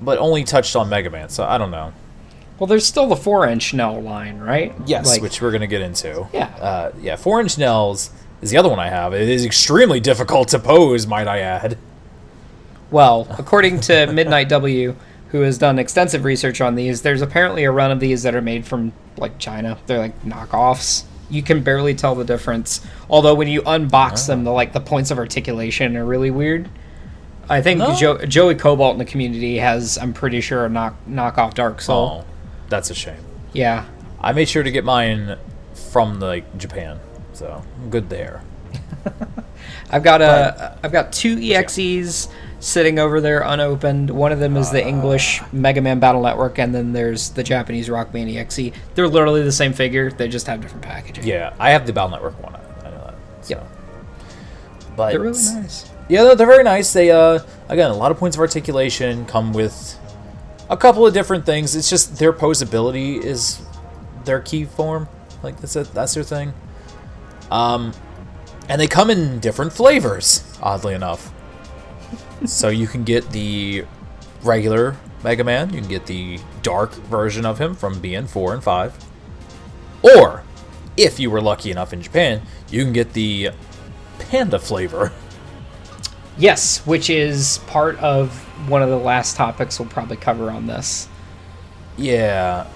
but 0.00 0.18
only 0.18 0.44
touched 0.44 0.76
on 0.76 0.88
Mega 0.88 1.10
Man. 1.10 1.28
So 1.28 1.44
I 1.44 1.58
don't 1.58 1.70
know. 1.70 1.92
Well, 2.58 2.66
there's 2.68 2.86
still 2.86 3.08
the 3.08 3.16
four 3.16 3.48
inch 3.48 3.74
Nel 3.74 4.00
line, 4.00 4.38
right? 4.38 4.72
Yes, 4.86 5.08
Like, 5.08 5.22
which 5.22 5.42
we're 5.42 5.50
gonna 5.50 5.66
get 5.66 5.80
into. 5.80 6.28
Yeah. 6.32 6.46
uh, 6.60 6.92
yeah. 7.00 7.16
Four 7.16 7.40
inch 7.40 7.58
Nels 7.58 8.10
is 8.40 8.50
the 8.50 8.56
other 8.58 8.68
one 8.68 8.78
I 8.78 8.88
have. 8.88 9.14
It 9.14 9.28
is 9.28 9.44
extremely 9.44 9.98
difficult 9.98 10.48
to 10.48 10.60
pose, 10.60 11.06
might 11.06 11.26
I 11.26 11.40
add. 11.40 11.78
Well, 12.92 13.26
according 13.38 13.80
to 13.80 14.06
Midnight 14.12 14.48
W, 14.50 14.94
who 15.28 15.40
has 15.40 15.56
done 15.58 15.78
extensive 15.78 16.24
research 16.24 16.60
on 16.60 16.74
these, 16.74 17.02
there's 17.02 17.22
apparently 17.22 17.64
a 17.64 17.70
run 17.72 17.90
of 17.90 17.98
these 18.00 18.22
that 18.22 18.34
are 18.34 18.42
made 18.42 18.66
from 18.66 18.92
like 19.16 19.38
China. 19.38 19.78
They're 19.86 19.98
like 19.98 20.22
knockoffs. 20.22 21.04
You 21.30 21.42
can 21.42 21.62
barely 21.62 21.94
tell 21.94 22.14
the 22.14 22.24
difference. 22.24 22.86
Although 23.08 23.34
when 23.34 23.48
you 23.48 23.62
unbox 23.62 24.26
them, 24.26 24.44
the 24.44 24.52
like 24.52 24.74
the 24.74 24.80
points 24.80 25.10
of 25.10 25.18
articulation 25.18 25.96
are 25.96 26.04
really 26.04 26.30
weird. 26.30 26.68
I 27.48 27.62
think 27.62 27.78
No. 27.78 27.94
jo- 27.94 28.18
Joey 28.26 28.54
Cobalt 28.54 28.92
in 28.92 28.98
the 28.98 29.04
community 29.04 29.56
has, 29.58 29.96
I'm 29.98 30.12
pretty 30.12 30.40
sure, 30.42 30.66
a 30.66 30.68
knock 30.68 30.94
knockoff 31.08 31.54
Dark 31.54 31.80
Soul. 31.80 32.24
Oh, 32.24 32.30
that's 32.68 32.90
a 32.90 32.94
shame. 32.94 33.16
Yeah, 33.54 33.86
I 34.20 34.32
made 34.32 34.48
sure 34.48 34.62
to 34.62 34.70
get 34.70 34.84
mine 34.84 35.38
from 35.90 36.20
like 36.20 36.56
Japan, 36.58 37.00
so 37.32 37.62
I'm 37.82 37.88
good 37.90 38.10
there. 38.10 38.42
I've 39.90 40.02
got 40.02 40.20
uh, 40.22 40.52
a 40.58 40.78
I've 40.86 40.92
got 40.92 41.12
two 41.12 41.36
EXEs 41.36 42.28
sitting 42.62 42.98
over 42.98 43.20
there 43.20 43.40
unopened. 43.40 44.08
One 44.08 44.30
of 44.32 44.38
them 44.38 44.56
is 44.56 44.70
the 44.70 44.86
English 44.86 45.40
Mega 45.52 45.80
Man 45.80 45.98
Battle 45.98 46.22
Network, 46.22 46.58
and 46.58 46.74
then 46.74 46.92
there's 46.92 47.30
the 47.30 47.42
Japanese 47.42 47.88
Rockman 47.88 48.34
EXE. 48.34 48.72
They're 48.94 49.08
literally 49.08 49.42
the 49.42 49.52
same 49.52 49.72
figure. 49.72 50.10
They 50.10 50.28
just 50.28 50.46
have 50.46 50.60
different 50.60 50.82
packaging. 50.84 51.24
Yeah, 51.26 51.54
I 51.58 51.70
have 51.70 51.86
the 51.86 51.92
Battle 51.92 52.10
Network 52.10 52.40
one. 52.42 52.54
I 52.54 52.90
know 52.90 53.04
that. 53.04 53.14
So. 53.44 53.54
Yep. 53.54 53.68
But 54.96 55.10
They're 55.10 55.20
really 55.20 55.38
nice. 55.54 55.90
Yeah, 56.08 56.24
they're, 56.24 56.36
they're 56.36 56.46
very 56.46 56.64
nice. 56.64 56.92
They 56.92 57.10
uh 57.10 57.40
again 57.68 57.90
a 57.90 57.96
lot 57.96 58.10
of 58.12 58.18
points 58.18 58.36
of 58.36 58.40
articulation 58.40 59.24
come 59.26 59.52
with 59.52 59.98
a 60.70 60.76
couple 60.76 61.06
of 61.06 61.14
different 61.14 61.44
things. 61.46 61.74
It's 61.74 61.90
just 61.90 62.18
their 62.18 62.32
posability 62.32 63.22
is 63.22 63.60
their 64.24 64.40
key 64.40 64.64
form. 64.64 65.08
Like 65.42 65.60
that's 65.60 65.76
it. 65.76 65.92
That's 65.94 66.14
their 66.14 66.24
thing. 66.24 66.52
Um, 67.50 67.92
and 68.68 68.80
they 68.80 68.86
come 68.86 69.10
in 69.10 69.40
different 69.40 69.72
flavors. 69.72 70.44
Oddly 70.62 70.94
enough, 70.94 71.32
so 72.44 72.68
you 72.68 72.86
can 72.86 73.04
get 73.04 73.30
the 73.30 73.84
regular 74.42 74.96
Mega 75.22 75.44
Man. 75.44 75.72
You 75.72 75.80
can 75.80 75.88
get 75.88 76.06
the 76.06 76.38
dark 76.62 76.92
version 76.94 77.44
of 77.46 77.58
him 77.60 77.74
from 77.74 78.00
BN 78.00 78.28
four 78.28 78.52
and 78.54 78.62
five, 78.62 78.94
or 80.02 80.42
if 80.96 81.18
you 81.20 81.30
were 81.30 81.40
lucky 81.40 81.70
enough 81.70 81.92
in 81.92 82.02
Japan, 82.02 82.42
you 82.70 82.82
can 82.84 82.92
get 82.92 83.12
the 83.12 83.50
panda 84.18 84.58
flavor. 84.58 85.12
Yes, 86.38 86.84
which 86.86 87.10
is 87.10 87.58
part 87.66 87.98
of 87.98 88.32
one 88.68 88.82
of 88.82 88.88
the 88.88 88.96
last 88.98 89.36
topics 89.36 89.78
we'll 89.78 89.88
probably 89.88 90.16
cover 90.16 90.50
on 90.50 90.66
this. 90.66 91.08
Yeah, 91.96 92.66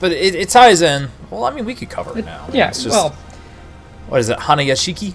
but 0.00 0.12
it, 0.12 0.34
it 0.34 0.48
ties 0.48 0.82
in. 0.82 1.08
Well, 1.30 1.44
I 1.44 1.50
mean, 1.50 1.64
we 1.64 1.74
could 1.74 1.90
cover 1.90 2.16
it 2.18 2.24
now. 2.24 2.46
Yeah, 2.52 2.68
It's 2.68 2.84
just, 2.84 2.94
well, 2.94 3.10
what 4.08 4.20
is 4.20 4.28
it, 4.28 4.38
Hanayashiki? 4.38 5.14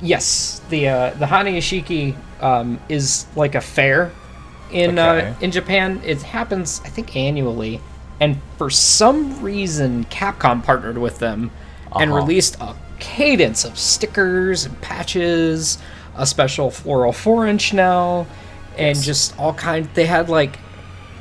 Yes, 0.00 0.60
the 0.70 0.88
uh, 0.88 1.10
the 1.14 1.26
Hanayashiki 1.26 2.16
um, 2.42 2.78
is 2.88 3.26
like 3.36 3.54
a 3.54 3.60
fair 3.60 4.12
in 4.70 4.98
Okay. 4.98 5.28
uh, 5.30 5.34
in 5.40 5.50
Japan. 5.50 6.00
It 6.04 6.22
happens, 6.22 6.80
I 6.84 6.88
think, 6.88 7.16
annually, 7.16 7.80
and 8.20 8.38
for 8.56 8.70
some 8.70 9.40
reason, 9.42 10.04
Capcom 10.06 10.62
partnered 10.62 10.98
with 10.98 11.18
them 11.18 11.50
and 11.96 12.10
Uh-huh. 12.10 12.20
released 12.20 12.56
a 12.60 12.74
cadence 12.98 13.64
of 13.64 13.78
stickers 13.78 14.66
and 14.66 14.80
patches, 14.80 15.78
a 16.16 16.26
special 16.26 16.70
floral 16.70 17.12
four 17.12 17.46
inch 17.46 17.72
now, 17.72 18.26
and 18.76 18.96
Yes. 18.96 19.04
just 19.06 19.38
all 19.38 19.54
kind. 19.54 19.88
They 19.94 20.06
had 20.06 20.28
like, 20.28 20.58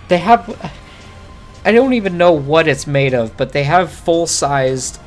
they 0.07 0.17
have. 0.17 0.71
I 1.65 1.71
don't 1.73 1.93
even 1.93 2.17
know 2.17 2.31
what 2.31 2.67
it's 2.67 2.87
made 2.87 3.13
of, 3.13 3.35
but 3.35 3.51
they 3.51 3.63
have 3.63 3.91
full 3.91 4.25
sized 4.27 4.99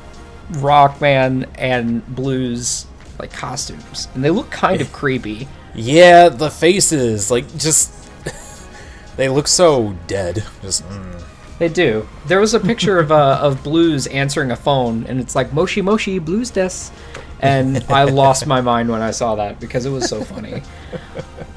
Rockman 0.51 1.47
and 1.57 2.05
Blues 2.15 2.85
like 3.21 3.31
costumes, 3.31 4.07
and 4.13 4.23
they 4.23 4.29
look 4.29 4.51
kind 4.51 4.81
of 4.81 4.91
creepy. 4.91 5.47
Yeah, 5.73 6.29
the 6.29 6.49
faces, 6.49 7.31
like, 7.31 7.47
just. 7.57 7.93
they 9.15 9.29
look 9.29 9.47
so 9.47 9.95
dead. 10.07 10.43
Just. 10.61 10.83
Mm. 10.89 11.23
They 11.59 11.69
do. 11.69 12.07
There 12.25 12.39
was 12.39 12.53
a 12.53 12.59
picture 12.59 12.99
of 12.99 13.11
uh, 13.11 13.39
of 13.41 13.63
Blues 13.63 14.07
answering 14.07 14.51
a 14.51 14.55
phone, 14.55 15.05
and 15.05 15.19
it's 15.19 15.35
like 15.35 15.53
Moshi 15.53 15.81
Moshi 15.81 16.19
Blues 16.19 16.49
Des, 16.49 16.91
and 17.39 17.83
I 17.87 18.03
lost 18.03 18.47
my 18.47 18.61
mind 18.61 18.89
when 18.89 19.01
I 19.01 19.11
saw 19.11 19.35
that 19.35 19.59
because 19.59 19.85
it 19.85 19.91
was 19.91 20.09
so 20.09 20.23
funny. 20.23 20.61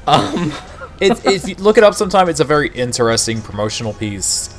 Um, 0.07 0.53
It, 0.99 1.25
if 1.25 1.47
you 1.47 1.55
look 1.55 1.77
it 1.77 1.83
up 1.83 1.93
sometime, 1.93 2.29
it's 2.29 2.39
a 2.39 2.45
very 2.45 2.69
interesting 2.69 3.41
promotional 3.41 3.93
piece. 3.93 4.53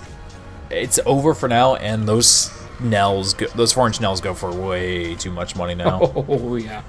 It's 0.70 0.98
over 1.06 1.34
for 1.34 1.48
now, 1.48 1.76
and 1.76 2.06
those 2.06 2.50
Nels, 2.80 3.34
go, 3.34 3.46
those 3.54 3.72
four 3.72 3.86
inch 3.86 4.00
Nels 4.00 4.20
go 4.20 4.34
for 4.34 4.52
way 4.52 5.14
too 5.14 5.30
much 5.30 5.56
money 5.56 5.74
now. 5.74 6.00
oh 6.28 6.56
yeah, 6.56 6.82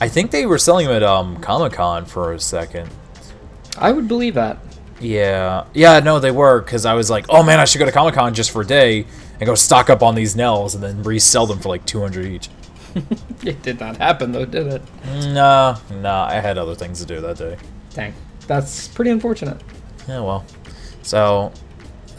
I 0.00 0.08
think 0.08 0.30
they 0.30 0.46
were 0.46 0.58
selling 0.58 0.86
them 0.86 0.96
at 0.96 1.02
um, 1.02 1.36
Comic 1.40 1.72
Con 1.72 2.04
for 2.04 2.32
a 2.32 2.40
second. 2.40 2.90
I 3.76 3.92
would 3.92 4.08
believe 4.08 4.34
that. 4.34 4.58
Yeah, 5.00 5.64
yeah, 5.74 6.00
no, 6.00 6.18
they 6.18 6.32
were 6.32 6.60
because 6.60 6.84
I 6.84 6.94
was 6.94 7.08
like, 7.08 7.26
oh 7.28 7.42
man, 7.42 7.60
I 7.60 7.64
should 7.64 7.78
go 7.78 7.84
to 7.84 7.92
Comic 7.92 8.14
Con 8.14 8.34
just 8.34 8.50
for 8.50 8.62
a 8.62 8.66
day 8.66 9.06
and 9.38 9.46
go 9.46 9.54
stock 9.54 9.90
up 9.90 10.02
on 10.02 10.14
these 10.14 10.34
Nels 10.34 10.74
and 10.74 10.82
then 10.82 11.02
resell 11.02 11.46
them 11.46 11.60
for 11.60 11.68
like 11.68 11.86
two 11.86 12.00
hundred 12.00 12.26
each. 12.26 12.48
It 13.44 13.62
did 13.62 13.78
not 13.78 13.96
happen 13.98 14.32
though, 14.32 14.44
did 14.44 14.66
it? 14.66 14.82
Nah, 15.32 15.78
nah, 15.92 16.24
I 16.24 16.40
had 16.40 16.58
other 16.58 16.74
things 16.74 16.98
to 16.98 17.06
do 17.06 17.20
that 17.20 17.36
day. 17.36 17.56
Dang, 17.94 18.12
that's 18.48 18.88
pretty 18.88 19.12
unfortunate. 19.12 19.60
Yeah, 20.08 20.20
well, 20.22 20.44
so, 21.02 21.52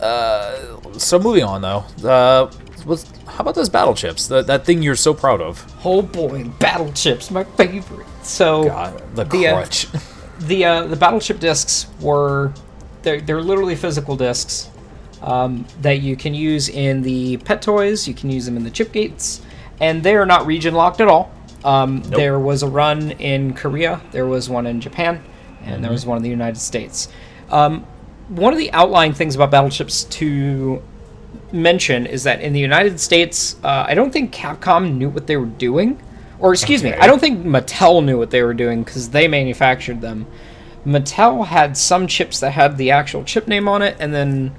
uh, 0.01 0.81
so 0.97 1.19
moving 1.19 1.43
on 1.43 1.62
though. 1.62 1.83
Uh, 2.07 2.51
what's, 2.85 3.05
how 3.27 3.41
about 3.41 3.55
those 3.55 3.69
battle 3.69 3.93
chips? 3.93 4.27
That 4.27 4.47
that 4.47 4.65
thing 4.65 4.81
you're 4.81 4.95
so 4.95 5.13
proud 5.13 5.41
of. 5.41 5.65
Oh 5.85 6.01
boy, 6.01 6.45
battle 6.59 6.91
chips, 6.93 7.31
my 7.31 7.43
favorite. 7.43 8.07
So 8.23 8.65
God, 8.65 9.15
the 9.15 9.25
The, 9.25 9.47
uh, 9.47 9.65
the 10.39 10.65
uh, 10.65 10.88
the 10.88 10.95
battle 10.95 11.19
chip 11.19 11.39
discs 11.39 11.88
were 11.99 12.53
they're, 13.01 13.21
they're 13.21 13.41
literally 13.41 13.75
physical 13.75 14.15
discs 14.15 14.69
um, 15.21 15.65
that 15.81 16.01
you 16.01 16.15
can 16.15 16.33
use 16.33 16.69
in 16.69 17.01
the 17.01 17.38
pet 17.38 17.62
toys 17.62 18.07
you 18.07 18.13
can 18.13 18.29
use 18.29 18.45
them 18.45 18.57
in 18.57 18.63
the 18.63 18.69
chip 18.69 18.91
gates 18.91 19.41
and 19.79 20.03
they 20.03 20.15
are 20.15 20.25
not 20.25 20.45
region 20.45 20.73
locked 20.73 21.01
at 21.01 21.07
all 21.07 21.31
um, 21.63 22.01
there 22.03 22.39
was 22.39 22.63
a 22.63 22.67
run 22.67 23.12
in 23.12 23.53
korea 23.53 24.01
there 24.12 24.25
was 24.25 24.49
one 24.49 24.65
in 24.65 24.79
japan 24.79 25.23
and 25.63 25.83
there 25.83 25.91
was 25.91 26.05
one 26.05 26.17
in 26.17 26.23
the 26.23 26.29
united 26.29 26.59
states 26.59 27.09
um, 27.49 27.85
one 28.30 28.54
of 28.54 28.60
the 28.60 28.72
outlying 28.72 29.13
things 29.13 29.36
about 29.36 29.52
battle 29.52 29.70
chips 29.70 30.06
to 30.06 30.82
mention 31.52 32.06
is 32.06 32.24
that 32.24 32.42
in 32.42 32.54
the 32.54 32.60
united 32.60 33.00
states 33.00 33.56
uh, 33.63 33.86
i 33.88 33.94
don't 33.94 34.12
think 34.12 34.32
capcom 34.34 34.96
knew 34.96 35.10
what 35.10 35.28
they 35.28 35.36
were 35.36 35.46
doing 35.46 36.00
or 36.39 36.54
excuse 36.54 36.84
me 36.84 36.94
i 36.94 37.08
don't 37.08 37.20
think 37.20 37.44
mattel 37.46 38.04
knew 38.04 38.18
what 38.18 38.30
they 38.30 38.42
were 38.44 38.54
doing 38.54 38.84
because 38.84 39.10
they 39.10 39.28
manufactured 39.28 40.00
them 40.02 40.26
Mattel 40.86 41.46
had 41.46 41.76
some 41.76 42.08
chips 42.08 42.39
that 42.39 42.52
had 42.52 42.78
the 42.78 42.92
actual 42.92 43.26
chip 43.26 43.50
name 43.50 43.68
on 43.68 43.82
it, 43.82 43.98
and 44.00 44.13
then 44.13 44.56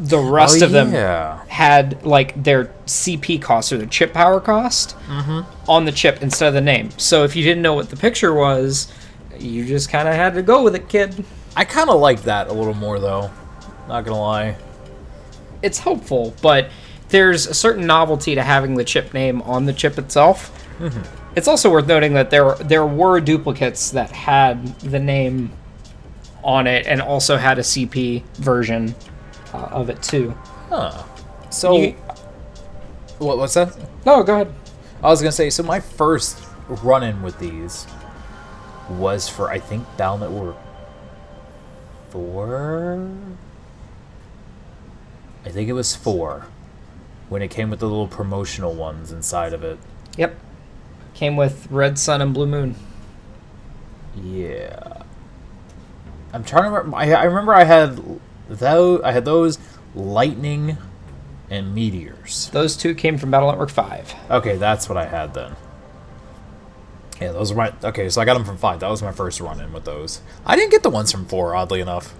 the 0.00 0.18
rest 0.18 0.60
Oh, 0.60 0.64
of 0.66 0.72
them 0.72 0.92
yeah. 0.92 1.44
had 1.46 2.04
like 2.04 2.42
their 2.42 2.64
CP 2.86 3.40
cost 3.40 3.72
or 3.72 3.78
their 3.78 3.86
chip 3.86 4.12
power 4.12 4.40
cost 4.40 4.96
on 5.68 5.84
the 5.84 5.92
chip 5.92 6.20
instead 6.20 6.48
of 6.48 6.54
the 6.54 6.60
name. 6.60 6.90
So 6.98 7.22
if 7.22 7.36
you 7.36 7.44
didn't 7.44 7.62
know 7.62 7.74
what 7.74 7.90
the 7.90 7.96
picture 7.96 8.34
was, 8.34 8.92
you 9.38 9.64
just 9.64 9.88
kind 9.88 10.08
of 10.08 10.14
had 10.16 10.34
to 10.34 10.42
go 10.42 10.64
with 10.64 10.74
it, 10.74 10.88
kid. 10.88 11.24
I 11.56 11.64
kind 11.64 11.90
of 11.90 12.00
like 12.00 12.22
that 12.22 12.48
a 12.48 12.52
little 12.52 12.74
more 12.74 12.98
though. 12.98 13.30
Not 13.88 14.04
gonna 14.04 14.20
lie. 14.20 14.56
It's 15.62 15.78
helpful, 15.78 16.34
but 16.42 16.70
there's 17.08 17.46
a 17.46 17.54
certain 17.54 17.86
novelty 17.86 18.34
to 18.36 18.42
having 18.42 18.74
the 18.76 18.84
chip 18.84 19.12
name 19.12 19.42
on 19.42 19.66
the 19.66 19.72
chip 19.72 19.98
itself. 19.98 20.56
It's 21.36 21.46
also 21.48 21.70
worth 21.70 21.86
noting 21.86 22.14
that 22.14 22.30
there 22.30 22.54
there 22.56 22.86
were 22.86 23.20
duplicates 23.20 23.90
that 23.90 24.10
had 24.10 24.64
the 24.80 24.98
name 24.98 25.52
on 26.42 26.66
it 26.66 26.86
and 26.86 27.02
also 27.02 27.36
had 27.36 27.58
a 27.58 27.62
CP 27.62 28.24
version 28.36 28.94
uh, 29.52 29.58
of 29.58 29.90
it 29.90 30.02
too. 30.02 30.30
Huh. 30.70 31.02
So, 31.50 31.76
You- 31.76 31.92
what, 33.18 33.36
what's 33.36 33.54
that? 33.54 33.76
No, 34.06 34.22
go 34.22 34.34
ahead. 34.36 34.54
I 35.02 35.08
was 35.08 35.20
gonna 35.20 35.32
say, 35.32 35.50
so 35.50 35.62
my 35.62 35.80
first 35.80 36.42
run-in 36.68 37.20
with 37.22 37.38
these 37.38 37.86
was 38.88 39.28
for 39.28 39.50
I 39.50 39.58
think 39.58 39.84
Battle 39.98 40.18
Network 40.18 40.56
four. 42.10 43.10
I 45.44 45.48
think 45.48 45.68
it 45.68 45.72
was 45.72 45.96
four, 45.96 46.46
when 47.28 47.42
it 47.42 47.48
came 47.48 47.70
with 47.70 47.80
the 47.80 47.86
little 47.86 48.08
promotional 48.08 48.74
ones 48.74 49.10
inside 49.10 49.52
of 49.52 49.64
it. 49.64 49.78
Yep. 50.16 50.38
Came 51.14 51.36
with 51.36 51.66
Red 51.70 51.98
Sun 51.98 52.20
and 52.20 52.34
Blue 52.34 52.46
Moon. 52.46 52.74
Yeah. 54.14 55.02
I'm 56.32 56.44
trying 56.44 56.64
to 56.64 56.70
remember. 56.70 56.96
I, 56.96 57.10
I 57.12 57.24
remember 57.24 57.54
I 57.54 57.64
had 57.64 58.00
those. 58.48 59.00
I 59.02 59.12
had 59.12 59.24
those 59.24 59.58
lightning 59.94 60.76
and 61.48 61.74
meteors. 61.74 62.48
Those 62.52 62.76
two 62.76 62.94
came 62.94 63.18
from 63.18 63.30
Battle 63.30 63.50
Network 63.50 63.70
5. 63.70 64.14
Okay, 64.30 64.56
that's 64.56 64.88
what 64.88 64.96
I 64.96 65.06
had 65.06 65.34
then. 65.34 65.56
Yeah, 67.20 67.32
those 67.32 67.52
are 67.52 67.54
my. 67.54 67.72
Okay, 67.84 68.08
so 68.08 68.20
I 68.20 68.24
got 68.24 68.34
them 68.34 68.44
from 68.44 68.56
five. 68.56 68.80
That 68.80 68.88
was 68.88 69.02
my 69.02 69.12
first 69.12 69.40
run 69.40 69.60
in 69.60 69.72
with 69.72 69.84
those. 69.84 70.20
I 70.46 70.56
didn't 70.56 70.70
get 70.70 70.82
the 70.82 70.90
ones 70.90 71.12
from 71.12 71.26
four, 71.26 71.54
oddly 71.54 71.80
enough. 71.80 72.14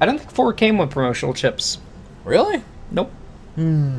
I 0.00 0.06
don't 0.06 0.18
think 0.18 0.30
4 0.30 0.54
came 0.54 0.78
with 0.78 0.90
promotional 0.90 1.34
chips. 1.34 1.76
Really? 2.24 2.62
Nope. 2.90 3.10
Hmm. 3.56 3.98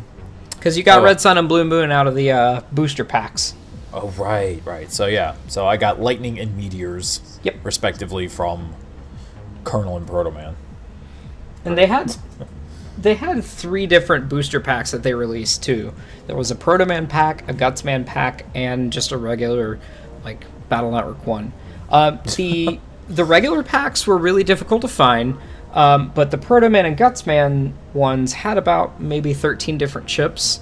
Because 0.49 0.75
you 0.75 0.83
got 0.83 0.99
Oh. 0.99 1.03
Red 1.03 1.21
Sun 1.21 1.37
and 1.37 1.47
Blue 1.47 1.63
Moon 1.63 1.91
out 1.91 2.07
of 2.07 2.15
the 2.15 2.31
uh, 2.31 2.61
booster 2.71 3.03
packs. 3.05 3.53
Oh, 3.93 4.07
right, 4.17 4.61
right. 4.65 4.91
So 4.91 5.05
yeah, 5.05 5.35
so 5.47 5.67
I 5.67 5.77
got 5.77 5.99
lightning 6.01 6.39
and 6.39 6.55
meteors, 6.57 7.39
Yep. 7.43 7.57
respectively 7.63 8.27
from 8.27 8.73
Colonel 9.63 9.95
and 9.97 10.07
Proto 10.07 10.31
Man. 10.31 10.55
And 11.65 11.77
they 11.77 11.85
had 11.85 12.15
they 12.97 13.13
had 13.15 13.43
three 13.43 13.85
different 13.85 14.27
booster 14.29 14.59
packs 14.59 14.89
that 14.91 15.03
they 15.03 15.13
released 15.13 15.61
too. 15.61 15.93
There 16.25 16.35
was 16.35 16.49
a 16.51 16.55
Proto 16.55 16.85
Man 16.85 17.05
pack, 17.05 17.47
a 17.47 17.53
Guts 17.53 17.83
Man 17.83 18.05
pack, 18.05 18.45
and 18.55 18.91
just 18.91 19.11
a 19.11 19.17
regular 19.17 19.79
like 20.23 20.45
Battle 20.69 20.91
Network 20.91 21.25
one. 21.25 21.53
Uh, 21.89 22.11
the 22.37 22.79
the 23.09 23.25
regular 23.25 23.63
packs 23.63 24.07
were 24.07 24.17
really 24.17 24.43
difficult 24.43 24.81
to 24.81 24.87
find, 24.87 25.37
um, 25.73 26.11
but 26.15 26.31
the 26.31 26.37
Proto 26.37 26.69
Man 26.69 26.85
and 26.85 26.95
Guts 26.97 27.25
Man 27.27 27.73
ones 27.93 28.33
had 28.33 28.57
about 28.57 29.01
maybe 29.01 29.33
thirteen 29.33 29.77
different 29.77 30.07
chips, 30.07 30.59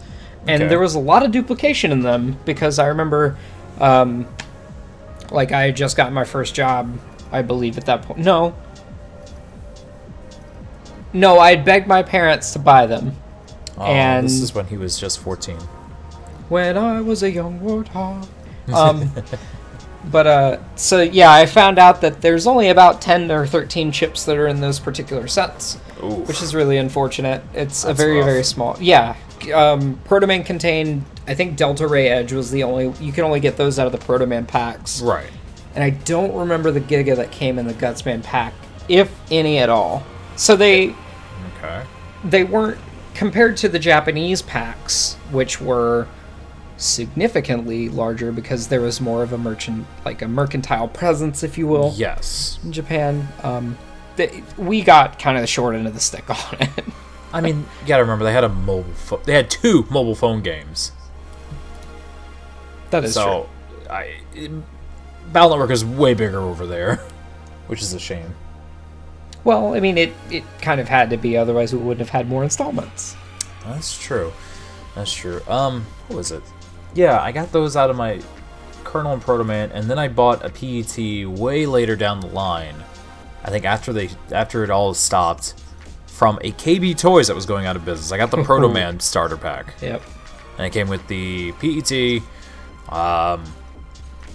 and 0.48 0.64
Okay. 0.64 0.70
there 0.70 0.80
was 0.80 0.96
a 0.96 1.00
lot 1.00 1.24
of 1.24 1.32
duplication 1.32 1.92
in 1.92 2.02
them 2.02 2.38
because 2.46 2.80
I 2.80 2.88
remember, 2.88 3.38
um, 3.80 4.28
like 5.32 5.52
I 5.52 5.64
had 5.64 5.76
just 5.76 5.96
got 5.96 6.12
my 6.12 6.24
first 6.24 6.56
job, 6.56 6.98
I 7.32 7.42
believe 7.44 7.78
at 7.78 7.86
that 7.86 8.02
point. 8.02 8.20
No, 8.20 8.56
no, 11.14 11.40
I 11.40 11.52
had 11.56 11.66
begged 11.66 11.88
my 11.88 12.04
parents 12.04 12.54
to 12.54 12.60
buy 12.60 12.86
them 12.86 13.16
Oh, 13.78 13.84
And- 13.86 14.26
this 14.26 14.42
is 14.42 14.54
when 14.54 14.66
he 14.68 14.76
was 14.78 15.00
just 15.00 15.20
14. 15.20 15.58
when 16.50 16.78
I 16.78 17.00
was 17.02 17.24
a 17.24 17.32
young 17.32 17.60
warthog. 17.62 18.28
Um, 18.74 19.12
but 20.12 20.28
uh, 20.28 20.58
so 20.76 21.02
yeah, 21.02 21.32
I 21.32 21.46
found 21.46 21.78
out 21.78 22.02
that 22.02 22.22
there's 22.22 22.48
only 22.48 22.70
about 22.70 23.02
ten 23.02 23.30
or 23.32 23.46
thirteen 23.46 23.92
chips 23.92 24.26
that 24.26 24.38
are 24.38 24.48
in 24.48 24.62
those 24.62 24.80
particular 24.80 25.28
sets, 25.28 25.78
Oof. 26.04 26.28
which 26.28 26.42
is 26.42 26.56
really 26.56 26.78
unfortunate. 26.78 27.42
It's 27.54 27.84
a 27.84 27.94
very 27.94 28.18
rough. 28.18 28.26
very 28.26 28.44
small. 28.44 28.78
Yeah, 28.80 29.16
um, 29.54 30.00
Protoman 30.08 30.46
contained. 30.46 31.04
I 31.28 31.36
think 31.36 31.58
Delta 31.58 31.88
Ray 31.88 32.08
Edge 32.10 32.32
was 32.34 32.50
the 32.50 32.64
only. 32.64 32.94
You 33.04 33.12
can 33.12 33.24
only 33.24 33.40
get 33.40 33.58
those 33.58 33.78
out 33.78 33.88
of 33.88 33.92
the 33.92 34.00
Protoman 34.00 34.48
packs. 34.48 35.02
Right. 35.02 35.30
and 35.76 35.84
I 35.84 35.92
don't 35.92 36.34
remember 36.34 36.72
the 36.72 36.82
Giga 36.82 37.16
that 37.18 37.32
came 37.32 37.60
in 37.60 37.68
the 37.68 37.74
Gutsman 37.74 38.24
pack, 38.24 38.54
if 38.88 39.12
any 39.30 39.60
at 39.60 39.70
all. 39.70 40.04
So 40.38 40.56
they 40.56 40.96
Okay. 41.58 41.84
they 42.24 42.44
weren't 42.46 42.78
compared 43.14 43.58
to 43.58 43.68
the 43.70 43.78
Japanese 43.80 44.42
packs, 44.42 45.16
which 45.32 45.60
were 45.60 46.08
significantly 46.80 47.90
larger 47.90 48.32
because 48.32 48.68
there 48.70 48.82
was 48.82 49.00
more 49.00 49.22
of 49.22 49.34
a 49.34 49.38
merchant, 49.38 49.86
like 50.06 50.22
a 50.24 50.28
mercantile 50.28 50.88
presence, 50.88 51.44
if 51.44 51.58
you 51.58 51.68
will, 51.68 51.94
Yes. 51.96 52.58
in 52.64 52.72
Japan. 52.72 53.28
Um, 53.44 53.78
they, 54.16 54.44
we 54.58 54.82
got 54.82 55.20
kind 55.20 55.38
of 55.38 55.42
the 55.44 55.48
short 55.48 55.76
end 55.76 55.86
of 55.88 55.94
the 55.94 56.00
stick 56.00 56.28
on 56.54 56.58
it. 56.62 56.86
I 57.32 57.42
mean, 57.42 57.60
you 57.82 57.88
gotta 57.88 58.02
remember 58.04 58.26
they 58.26 58.34
had 58.34 58.44
a 58.44 58.50
mobile. 58.50 58.92
Fo- 58.94 59.22
they 59.24 59.34
had 59.34 59.52
two 59.52 59.86
mobile 59.92 60.16
phone 60.16 60.42
games. 60.42 60.92
that 62.90 63.04
is 63.04 63.14
true. 63.14 63.22
so, 63.24 63.50
I 63.90 64.22
it, 64.34 64.50
Battle 65.32 65.52
Network 65.52 65.70
is 65.70 65.86
way 65.86 66.16
bigger 66.16 66.40
over 66.40 66.66
there, 66.66 66.96
which 67.68 67.82
is 67.84 67.94
a 67.94 68.00
shame. 68.00 68.34
Well, 69.44 69.76
I 69.76 69.80
mean, 69.80 69.98
it 69.98 70.14
it 70.32 70.44
kind 70.62 70.82
of 70.82 70.88
had 70.90 71.12
to 71.12 71.18
be, 71.18 71.38
otherwise 71.38 71.72
we 71.72 71.80
wouldn't 71.80 72.00
have 72.00 72.10
had 72.10 72.28
more 72.28 72.44
installments. 72.44 73.16
That's 73.66 73.98
true. 74.02 74.34
That's 74.96 75.14
true. 75.14 75.42
Um, 75.48 75.86
what 76.08 76.18
was 76.18 76.32
it? 76.32 76.42
Yeah, 76.96 77.22
I 77.22 77.32
got 77.32 77.52
those 77.52 77.76
out 77.76 77.90
of 77.90 77.96
my 77.96 78.20
Colonel 78.84 79.14
and 79.14 79.22
Proto 79.22 79.44
Man, 79.44 79.72
and 79.72 79.90
then 79.90 80.00
I 80.00 80.08
bought 80.08 80.44
a 80.44 80.50
PET 80.50 81.28
way 81.40 81.66
later 81.66 81.96
down 81.96 82.20
the 82.22 82.28
line. 82.28 82.76
I 83.44 83.52
think 83.52 83.64
after 83.66 83.94
they 83.94 84.10
after 84.32 84.64
it 84.64 84.70
all 84.70 84.94
stopped 84.94 85.54
from 86.08 86.38
a 86.42 86.52
KB 86.52 86.98
Toys 86.98 87.28
that 87.28 87.36
was 87.36 87.46
going 87.46 87.66
out 87.66 87.76
of 87.76 87.86
business. 87.86 88.12
I 88.12 88.18
got 88.18 88.32
the 88.32 88.44
Proto 88.44 88.68
Man 88.68 89.00
starter 89.00 89.38
pack, 89.38 89.76
Yep. 89.82 90.02
and 90.58 90.66
it 90.68 90.72
came 90.72 90.88
with 90.90 91.08
the 91.08 91.52
PET, 91.54 92.22
um, 92.94 93.44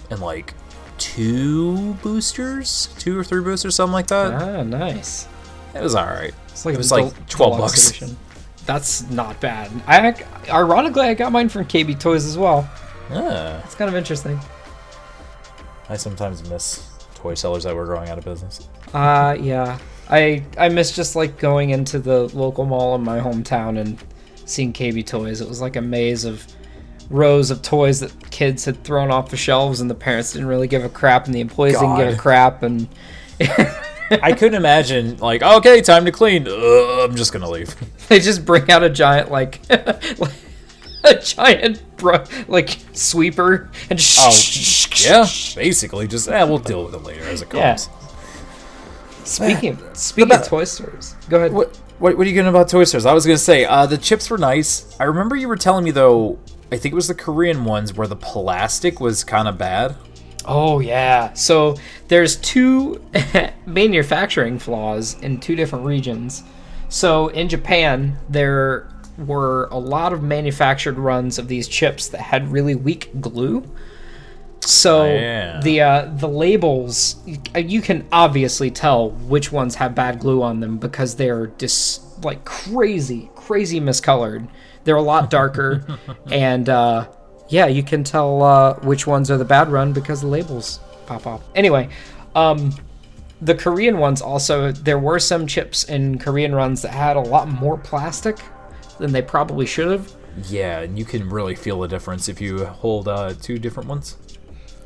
and 0.09 0.19
like 0.21 0.53
two 0.97 1.93
boosters, 1.95 2.87
two 2.97 3.19
or 3.19 3.23
three 3.23 3.41
boosters, 3.41 3.75
something 3.75 3.93
like 3.93 4.07
that. 4.07 4.33
Ah, 4.33 4.63
nice. 4.63 5.27
It 5.73 5.81
was 5.81 5.93
all 5.93 6.05
right. 6.05 6.33
It's 6.49 6.65
like 6.65 6.75
it 6.75 6.77
was 6.77 6.91
like 6.91 7.27
twelve 7.27 7.59
bucks. 7.59 7.89
edition. 7.89 8.17
That's 8.65 9.09
not 9.09 9.39
bad. 9.39 9.71
I 9.87 10.15
ironically 10.49 11.03
I 11.03 11.13
got 11.13 11.31
mine 11.31 11.49
from 11.49 11.65
KB 11.65 11.99
Toys 11.99 12.25
as 12.25 12.37
well. 12.37 12.69
Yeah. 13.11 13.61
It's 13.63 13.75
kind 13.75 13.89
of 13.89 13.95
interesting. 13.95 14.39
I 15.89 15.97
sometimes 15.97 16.47
miss 16.49 16.89
toy 17.13 17.35
sellers 17.35 17.63
that 17.63 17.75
were 17.75 17.85
going 17.85 18.09
out 18.09 18.17
of 18.17 18.25
business. 18.25 18.67
Uh 18.93 19.37
yeah. 19.39 19.77
I 20.09 20.43
I 20.57 20.69
miss 20.69 20.95
just 20.95 21.15
like 21.15 21.37
going 21.37 21.69
into 21.71 21.99
the 21.99 22.27
local 22.35 22.65
mall 22.65 22.95
in 22.95 23.03
my 23.03 23.19
hometown 23.19 23.79
and 23.79 24.03
seeing 24.45 24.73
KB 24.73 25.05
Toys. 25.05 25.41
It 25.41 25.47
was 25.47 25.61
like 25.61 25.75
a 25.75 25.81
maze 25.81 26.25
of 26.25 26.45
rows 27.09 27.51
of 27.51 27.61
toys 27.61 27.99
that 27.99 28.31
kids 28.31 28.65
had 28.65 28.83
thrown 28.83 29.11
off 29.11 29.29
the 29.29 29.37
shelves 29.37 29.79
and 29.79 29.89
the 29.89 29.95
parents 29.95 30.33
didn't 30.33 30.47
really 30.47 30.67
give 30.67 30.83
a 30.83 30.89
crap 30.89 31.25
and 31.25 31.35
the 31.35 31.39
employees 31.39 31.79
didn't 31.79 31.97
give 31.97 32.13
a 32.13 32.17
crap 32.17 32.63
and 32.63 32.87
I 34.11 34.33
couldn't 34.33 34.55
imagine, 34.55 35.17
like, 35.17 35.41
okay, 35.41 35.81
time 35.81 36.05
to 36.05 36.11
clean. 36.11 36.47
Ugh, 36.47 37.09
I'm 37.09 37.15
just 37.15 37.33
gonna 37.33 37.49
leave. 37.49 37.75
they 38.07 38.19
just 38.19 38.45
bring 38.45 38.69
out 38.71 38.83
a 38.83 38.89
giant 38.89 39.31
like 39.31 39.59
a 39.69 41.15
giant 41.21 41.81
bro- 41.97 42.23
like 42.47 42.77
sweeper 42.93 43.69
and 43.89 43.97
just. 43.99 44.19
Oh, 44.21 44.29
just 44.31 45.05
yeah, 45.05 45.25
basically, 45.61 46.07
just 46.07 46.27
eh, 46.29 46.43
we'll 46.43 46.59
deal 46.59 46.85
with 46.85 46.93
it 46.95 47.03
later 47.03 47.23
as 47.25 47.41
it 47.41 47.47
Yeah. 47.53 47.71
comes. 47.77 47.89
Speaking 49.23 49.77
speaking 49.93 50.31
of 50.33 50.47
toy 50.47 50.65
stores, 50.65 51.15
go 51.29 51.37
ahead. 51.37 51.51
What, 51.53 51.75
what, 51.97 52.17
what 52.17 52.25
are 52.25 52.29
you 52.29 52.35
getting 52.35 52.49
about 52.49 52.69
Toy 52.69 52.83
Stores? 52.83 53.05
I 53.05 53.13
was 53.13 53.25
gonna 53.25 53.37
say, 53.37 53.65
uh, 53.65 53.85
the 53.85 53.97
chips 53.97 54.29
were 54.29 54.37
nice. 54.37 54.95
I 54.99 55.05
remember 55.05 55.35
you 55.35 55.47
were 55.47 55.55
telling 55.55 55.83
me 55.83 55.91
though. 55.91 56.37
I 56.71 56.77
think 56.77 56.91
it 56.93 56.95
was 56.95 57.07
the 57.07 57.15
Korean 57.15 57.63
ones 57.63 57.93
where 57.93 58.07
the 58.07 58.15
plastic 58.15 58.99
was 58.99 59.23
kind 59.23 59.47
of 59.47 59.57
bad. 59.57 59.95
Oh 60.47 60.79
yeah. 60.79 61.33
So 61.33 61.75
there's 62.07 62.35
two 62.37 63.01
manufacturing 63.65 64.59
flaws 64.59 65.19
in 65.21 65.39
two 65.39 65.55
different 65.55 65.85
regions. 65.85 66.43
So 66.89 67.27
in 67.29 67.49
Japan, 67.49 68.17
there 68.29 68.87
were 69.17 69.67
a 69.71 69.77
lot 69.79 70.13
of 70.13 70.21
manufactured 70.21 70.97
runs 70.97 71.39
of 71.39 71.47
these 71.47 71.67
chips 71.67 72.09
that 72.09 72.21
had 72.21 72.51
really 72.51 72.75
weak 72.75 73.09
glue. 73.21 73.63
So 74.61 75.03
Oh, 75.03 75.05
yeah. 75.05 75.59
the 75.61 75.81
uh, 75.81 76.05
the 76.15 76.27
labels 76.27 77.15
you, 77.55 77.81
can 77.81 78.05
obviously 78.11 78.71
tell 78.71 79.11
which 79.11 79.51
ones 79.51 79.75
have 79.75 79.93
bad 79.93 80.19
glue 80.19 80.41
on 80.41 80.59
them 80.59 80.77
because 80.77 81.15
they're 81.15 81.47
just 81.47 82.23
like 82.23 82.45
crazy, 82.45 83.29
crazy 83.35 83.79
miscolored. 83.79 84.47
They're 84.83 84.95
a 84.95 85.01
lot 85.03 85.29
darker, 85.29 85.85
and 86.31 86.67
uh, 86.67 87.07
yeah, 87.49 87.67
you 87.67 87.83
can 87.83 88.03
tell 88.03 88.41
uh, 88.41 88.73
which 88.79 89.05
ones 89.05 89.29
are 89.29 89.37
the 89.37 89.45
bad 89.45 89.71
run 89.71 89.93
because 89.93 90.21
the 90.21 90.27
labels 90.27 90.79
pop 91.05 91.27
off. 91.27 91.41
Anyway, 91.53 91.89
um, 92.35 92.73
the 93.41 93.55
Korean 93.55 93.97
ones 93.97 94.21
also 94.21 94.71
there 94.71 94.99
were 94.99 95.19
some 95.19 95.45
chips 95.45 95.83
in 95.85 96.17
Korean 96.17 96.55
runs 96.55 96.81
that 96.81 96.91
had 96.91 97.15
a 97.15 97.21
lot 97.21 97.47
more 97.47 97.77
plastic 97.77 98.37
than 98.97 99.11
they 99.11 99.21
probably 99.21 99.65
should 99.65 99.91
have. 99.91 100.11
Yeah, 100.49 100.81
and 100.81 100.97
you 100.97 101.05
can 101.05 101.29
really 101.29 101.55
feel 101.55 101.79
the 101.79 101.87
difference 101.87 102.27
if 102.27 102.41
you 102.41 102.65
hold 102.65 103.07
uh, 103.07 103.33
two 103.41 103.57
different 103.57 103.87
ones. 103.87 104.17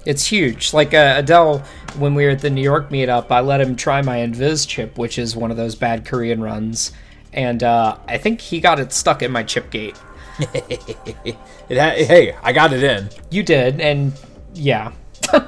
It's 0.05 0.25
huge. 0.25 0.73
Like 0.73 0.93
uh, 0.93 1.21
Adell, 1.21 1.65
when 1.97 2.15
we 2.15 2.25
were 2.25 2.31
at 2.31 2.39
the 2.39 2.49
New 2.49 2.61
York 2.61 2.89
meetup, 2.89 3.31
I 3.31 3.41
let 3.41 3.61
him 3.61 3.75
try 3.75 4.01
my 4.01 4.17
Invis 4.17 4.67
chip, 4.67 4.97
which 4.97 5.19
is 5.19 5.35
one 5.35 5.51
of 5.51 5.57
those 5.57 5.75
bad 5.75 6.05
Korean 6.05 6.41
runs, 6.41 6.93
and 7.33 7.63
uh, 7.63 7.97
I 8.07 8.17
think 8.17 8.41
he 8.41 8.59
got 8.59 8.79
it 8.79 8.91
stuck 8.93 9.21
in 9.21 9.31
my 9.31 9.43
chip 9.43 9.69
gate. 9.71 9.97
It 11.69 11.77
ha- 11.77 12.03
hey, 12.03 12.35
I 12.41 12.51
got 12.51 12.73
it 12.73 12.83
in. 12.83 13.09
You 13.29 13.43
did, 13.43 13.79
and 13.79 14.13
yeah. 14.55 14.91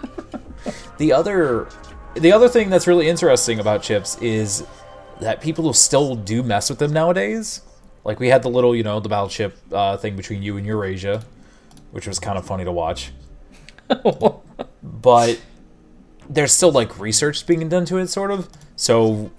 The 1.02 1.14
other, 1.14 1.68
the 2.14 2.32
other 2.32 2.48
thing 2.48 2.70
that's 2.70 2.86
really 2.86 3.10
interesting 3.10 3.60
about 3.60 3.82
chips 3.82 4.20
is 4.22 4.64
that 5.20 5.42
people 5.42 5.74
still 5.74 6.14
do 6.14 6.44
mess 6.44 6.70
with 6.70 6.78
them 6.78 6.94
nowadays. 6.94 7.62
Like 8.04 8.20
we 8.20 8.28
had 8.28 8.44
the 8.44 8.50
little, 8.50 8.76
you 8.76 8.84
know, 8.84 9.00
the 9.00 9.10
battle 9.10 9.28
chip 9.28 9.58
uh, 9.72 9.98
thing 9.98 10.16
between 10.16 10.44
you 10.44 10.58
and 10.58 10.66
Eurasia, 10.68 11.24
which 11.90 12.06
was 12.06 12.20
kind 12.20 12.38
of 12.38 12.46
funny 12.46 12.66
to 12.66 12.72
watch. 12.72 13.12
but 14.84 15.42
there's 16.30 16.52
still 16.52 16.72
like 16.72 17.00
research 17.00 17.48
being 17.48 17.68
done 17.68 17.86
to 17.86 17.98
it, 17.98 18.06
sort 18.06 18.30
of. 18.30 18.48
So 18.76 19.32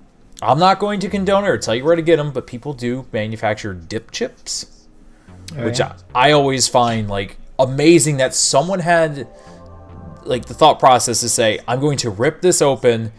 I'm 0.42 0.58
not 0.58 0.80
going 0.80 0.98
to 0.98 1.08
condone 1.08 1.44
it 1.44 1.48
or 1.48 1.58
tell 1.58 1.76
you 1.76 1.84
where 1.84 1.94
to 1.94 2.02
get 2.02 2.16
them, 2.16 2.32
but 2.32 2.48
people 2.48 2.72
do 2.72 3.06
manufacture 3.12 3.72
dip 3.72 4.10
chips, 4.10 4.81
which. 5.56 5.80
I, 5.80 5.94
I 6.14 6.32
always 6.32 6.68
find 6.68 7.08
like 7.08 7.36
amazing 7.58 8.18
that 8.18 8.34
someone 8.34 8.80
had 8.80 9.28
like 10.24 10.46
the 10.46 10.54
thought 10.54 10.78
process 10.78 11.20
to 11.20 11.28
say, 11.28 11.60
I'm 11.66 11.80
going 11.80 11.98
to 11.98 12.10
rip 12.10 12.40
this 12.40 12.62
open, 12.62 13.12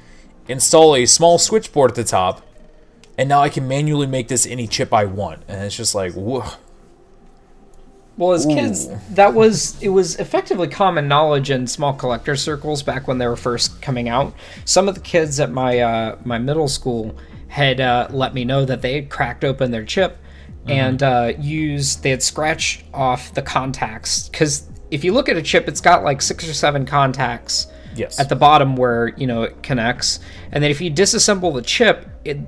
install 0.47 0.95
a 0.95 1.05
small 1.05 1.37
switchboard 1.37 1.91
at 1.91 1.95
the 1.95 2.03
top, 2.03 2.41
and 3.17 3.29
now 3.29 3.41
I 3.41 3.49
can 3.49 3.67
manually 3.67 4.07
make 4.07 4.27
this 4.27 4.45
any 4.45 4.67
chip 4.67 4.93
I 4.93 5.05
want. 5.05 5.43
And 5.47 5.63
it's 5.63 5.75
just 5.75 5.95
like, 5.95 6.13
whoa. 6.13 6.45
Well, 8.15 8.33
as 8.33 8.45
kids, 8.45 8.89
that 9.15 9.33
was 9.33 9.81
it 9.81 9.89
was 9.89 10.17
effectively 10.17 10.67
common 10.67 11.07
knowledge 11.07 11.49
in 11.49 11.65
small 11.65 11.93
collector 11.93 12.35
circles 12.35 12.83
back 12.83 13.07
when 13.07 13.17
they 13.17 13.25
were 13.25 13.35
first 13.35 13.81
coming 13.81 14.07
out. 14.07 14.35
Some 14.65 14.87
of 14.87 14.93
the 14.93 15.01
kids 15.01 15.39
at 15.39 15.49
my 15.49 15.79
uh, 15.79 16.17
my 16.23 16.37
middle 16.37 16.67
school 16.67 17.17
had 17.47 17.81
uh, 17.81 18.07
let 18.11 18.35
me 18.35 18.45
know 18.45 18.65
that 18.65 18.83
they 18.83 18.93
had 18.93 19.09
cracked 19.09 19.43
open 19.43 19.71
their 19.71 19.83
chip 19.83 20.19
and 20.67 21.01
uh, 21.03 21.33
used 21.39 22.03
they 22.03 22.09
had 22.11 22.23
scratched 22.23 22.83
off 22.93 23.33
the 23.33 23.41
contacts 23.41 24.29
because 24.29 24.67
if 24.91 25.03
you 25.03 25.11
look 25.13 25.27
at 25.29 25.35
a 25.37 25.41
chip, 25.41 25.67
it's 25.67 25.81
got 25.81 26.03
like 26.03 26.21
six 26.21 26.47
or 26.47 26.53
seven 26.53 26.85
contacts 26.85 27.67
Yes. 27.95 28.19
at 28.19 28.27
the 28.29 28.35
bottom 28.35 28.75
where 28.75 29.09
you 29.17 29.27
know 29.27 29.43
it 29.43 29.61
connects, 29.61 30.19
and 30.51 30.63
then 30.63 30.71
if 30.71 30.81
you 30.81 30.89
disassemble 30.89 31.53
the 31.53 31.61
chip, 31.61 32.07
it 32.25 32.39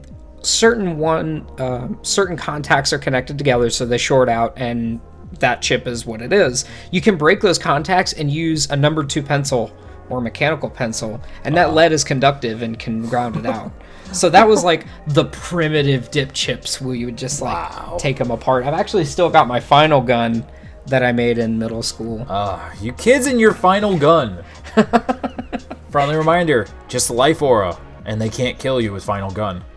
certain 0.42 0.98
one 0.98 1.46
uh, 1.60 1.88
certain 2.04 2.36
contacts 2.38 2.92
are 2.94 2.98
connected 3.00 3.38
together, 3.38 3.70
so 3.70 3.86
they 3.86 3.98
short 4.00 4.28
out, 4.28 4.54
and 4.58 5.00
that 5.40 5.62
chip 5.62 5.86
is 5.86 6.06
what 6.06 6.22
it 6.22 6.32
is. 6.34 6.66
You 6.92 7.02
can 7.02 7.16
break 7.18 7.42
those 7.42 7.60
contacts 7.60 8.14
and 8.14 8.32
use 8.32 8.70
a 8.72 8.76
number 8.76 9.04
two 9.04 9.22
pencil 9.22 9.72
or 10.10 10.20
mechanical 10.22 10.70
pencil, 10.70 11.22
and 11.44 11.56
that 11.58 11.74
lead 11.74 11.92
is 11.92 12.04
conductive 12.04 12.62
and 12.62 12.78
can 12.80 13.08
ground 13.08 13.36
it 13.36 13.46
out. 13.48 13.72
So 14.12 14.30
that 14.30 14.48
was 14.48 14.64
like 14.64 14.86
the 15.08 15.26
primitive 15.26 16.10
dip 16.12 16.32
chips 16.34 16.80
where 16.82 16.96
you 16.96 17.06
would 17.08 17.18
just 17.18 17.42
like 17.42 17.54
Wow. 17.54 17.98
take 18.00 18.18
them 18.18 18.32
apart. 18.32 18.66
I've 18.66 18.74
actually 18.74 19.06
still 19.06 19.30
got 19.30 19.48
my 19.48 19.60
final 19.60 20.00
gun 20.02 20.46
that 20.88 21.04
I 21.04 21.12
made 21.12 21.38
in 21.38 21.58
middle 21.60 21.82
school. 21.84 22.26
Ah, 22.30 22.72
you 22.80 22.94
kids 22.94 23.26
and 23.28 23.40
your 23.40 23.54
final 23.54 23.98
gun. 23.98 24.44
Friendly 25.90 26.16
reminder, 26.16 26.68
just 26.88 27.10
life 27.10 27.42
aura, 27.42 27.78
and 28.06 28.22
they 28.22 28.30
can't 28.30 28.58
kill 28.60 28.80
you 28.80 28.94
with 28.94 29.04
final 29.04 29.32
gun. 29.32 29.64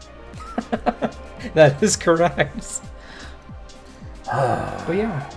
That 1.55 1.81
is 1.83 1.97
correct. 1.97 2.81
but 4.27 4.93
yeah, 4.93 5.31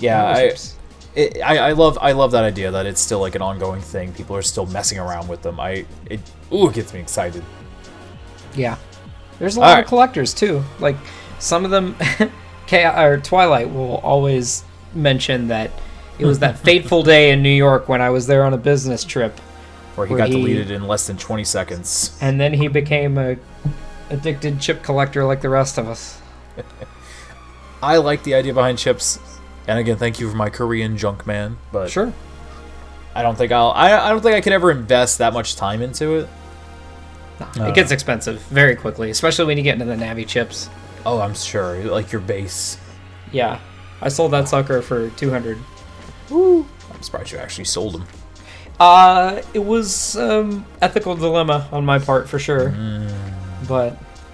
Yeah, 0.00 0.24
I, 0.26 0.52
it, 1.14 1.40
I 1.42 1.58
I 1.68 1.72
love 1.72 1.98
I 2.00 2.12
love 2.12 2.32
that 2.32 2.44
idea 2.44 2.70
that 2.72 2.84
it's 2.86 3.00
still 3.00 3.20
like 3.20 3.34
an 3.36 3.42
ongoing 3.42 3.80
thing. 3.80 4.12
People 4.12 4.36
are 4.36 4.42
still 4.42 4.66
messing 4.66 4.98
around 4.98 5.28
with 5.28 5.42
them. 5.42 5.58
I 5.60 5.86
it 6.10 6.20
ooh 6.52 6.68
it 6.68 6.74
gets 6.74 6.92
me 6.92 7.00
excited. 7.00 7.44
Yeah. 8.54 8.76
There's 9.38 9.56
a 9.56 9.60
lot 9.60 9.68
Alright. 9.70 9.84
of 9.84 9.88
collectors 9.88 10.34
too. 10.34 10.62
Like 10.80 10.96
some 11.38 11.64
of 11.64 11.70
them, 11.70 11.96
K 12.66 12.84
or 12.86 13.18
Twilight 13.18 13.70
will 13.72 13.96
always 13.98 14.64
mention 14.94 15.48
that 15.48 15.70
it 16.18 16.24
was 16.26 16.40
that 16.40 16.58
fateful 16.64 17.02
day 17.02 17.30
in 17.30 17.42
New 17.42 17.48
York 17.50 17.88
when 17.88 18.00
I 18.02 18.10
was 18.10 18.26
there 18.26 18.44
on 18.44 18.52
a 18.54 18.58
business 18.58 19.04
trip, 19.04 19.38
Where 19.94 20.06
he 20.06 20.14
Where 20.14 20.18
got 20.18 20.28
he- 20.28 20.34
deleted 20.36 20.70
in 20.70 20.86
less 20.88 21.06
than 21.06 21.16
20 21.16 21.44
seconds. 21.44 22.18
and 22.20 22.40
then 22.40 22.52
he 22.52 22.66
became 22.68 23.16
a 23.18 23.36
addicted 24.10 24.58
chip 24.60 24.82
collector 24.82 25.24
like 25.24 25.40
the 25.40 25.48
rest 25.50 25.78
of 25.78 25.86
us. 25.88 26.20
I 27.82 27.98
like 27.98 28.24
the 28.24 28.34
idea 28.34 28.52
behind 28.54 28.78
chips, 28.78 29.20
and 29.68 29.78
again, 29.78 29.96
thank 29.98 30.18
you 30.18 30.28
for 30.28 30.36
my 30.36 30.50
Korean 30.50 30.96
junk 30.96 31.26
man. 31.26 31.58
But 31.70 31.90
Sure. 31.90 32.12
I 33.14 33.22
don't 33.22 33.36
think 33.38 33.52
I'll 33.52 33.70
I, 33.70 33.92
I 33.96 34.08
don't 34.10 34.20
think 34.20 34.34
I 34.34 34.40
could 34.40 34.52
ever 34.52 34.70
invest 34.70 35.18
that 35.18 35.32
much 35.32 35.54
time 35.56 35.80
into 35.82 36.16
it. 36.16 36.28
It 37.56 37.74
gets 37.74 37.92
expensive 37.92 38.40
very 38.42 38.74
quickly, 38.76 39.10
especially 39.10 39.44
when 39.46 39.56
you 39.58 39.62
get 39.64 39.74
into 39.74 39.84
the 39.84 39.94
Navi 39.94 40.26
chips. 40.26 40.68
Oh, 41.06 41.20
I'm 41.20 41.34
sure 41.34 41.76
like 41.84 42.10
your 42.12 42.20
Bass. 42.20 42.78
Yeah, 43.32 43.60
I 44.00 44.08
sold 44.08 44.32
that 44.32 44.48
sucker 44.48 44.82
for 44.82 45.10
two 45.10 45.30
hundred. 45.30 45.58
I'm 46.30 46.66
surprised 47.02 47.32
you 47.32 47.38
actually 47.38 47.64
sold 47.64 47.94
them. 47.94 48.06
Uh, 48.80 49.42
it 49.54 49.64
was 49.64 50.16
um 50.16 50.66
ethical 50.82 51.14
dilemma 51.16 51.68
on 51.72 51.84
my 51.84 51.98
part 51.98 52.28
for 52.28 52.38
sure. 52.38 52.70
But 53.66 53.90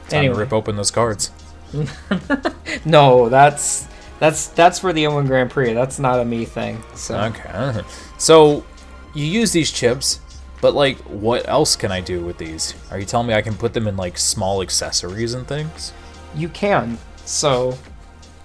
Time 0.09 0.19
anyway, 0.21 0.35
to 0.35 0.41
rip 0.41 0.53
open 0.53 0.77
those 0.77 0.91
cards. 0.91 1.31
no, 2.85 3.29
that's 3.29 3.89
that's 4.21 4.49
that's 4.49 4.79
for 4.79 4.93
the 4.93 5.05
N1 5.05 5.27
Grand 5.27 5.51
Prix. 5.51 5.73
That's 5.73 5.99
not 5.99 6.21
a 6.21 6.25
me 6.25 6.45
thing. 6.45 6.83
So 6.95 7.19
Okay. 7.19 7.83
So 8.19 8.65
you 9.15 9.25
use 9.25 9.53
these 9.53 9.71
chips, 9.71 10.21
but 10.65 10.73
like, 10.73 10.97
what 11.01 11.47
else 11.47 11.77
can 11.77 11.93
I 11.93 12.01
do 12.01 12.25
with 12.25 12.39
these? 12.39 12.73
Are 12.91 12.99
you 12.99 13.05
telling 13.05 13.27
me 13.27 13.35
I 13.35 13.43
can 13.43 13.53
put 13.55 13.75
them 13.75 13.87
in 13.87 13.99
like 13.99 14.17
small 14.17 14.63
accessories 14.63 15.35
and 15.35 15.47
things? 15.47 15.93
you 16.35 16.49
can. 16.49 16.97
So 17.27 17.77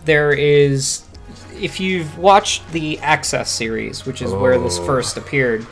there 0.04 0.32
is, 0.34 1.06
if 1.62 1.80
you've 1.80 2.18
watched 2.18 2.70
the 2.74 2.98
Axess 2.98 3.48
series, 3.48 4.06
which 4.06 4.22
is 4.22 4.34
where 4.34 4.60
this 4.60 4.78
Oh. 4.80 4.86
first 4.86 5.16
appeared, 5.16 5.66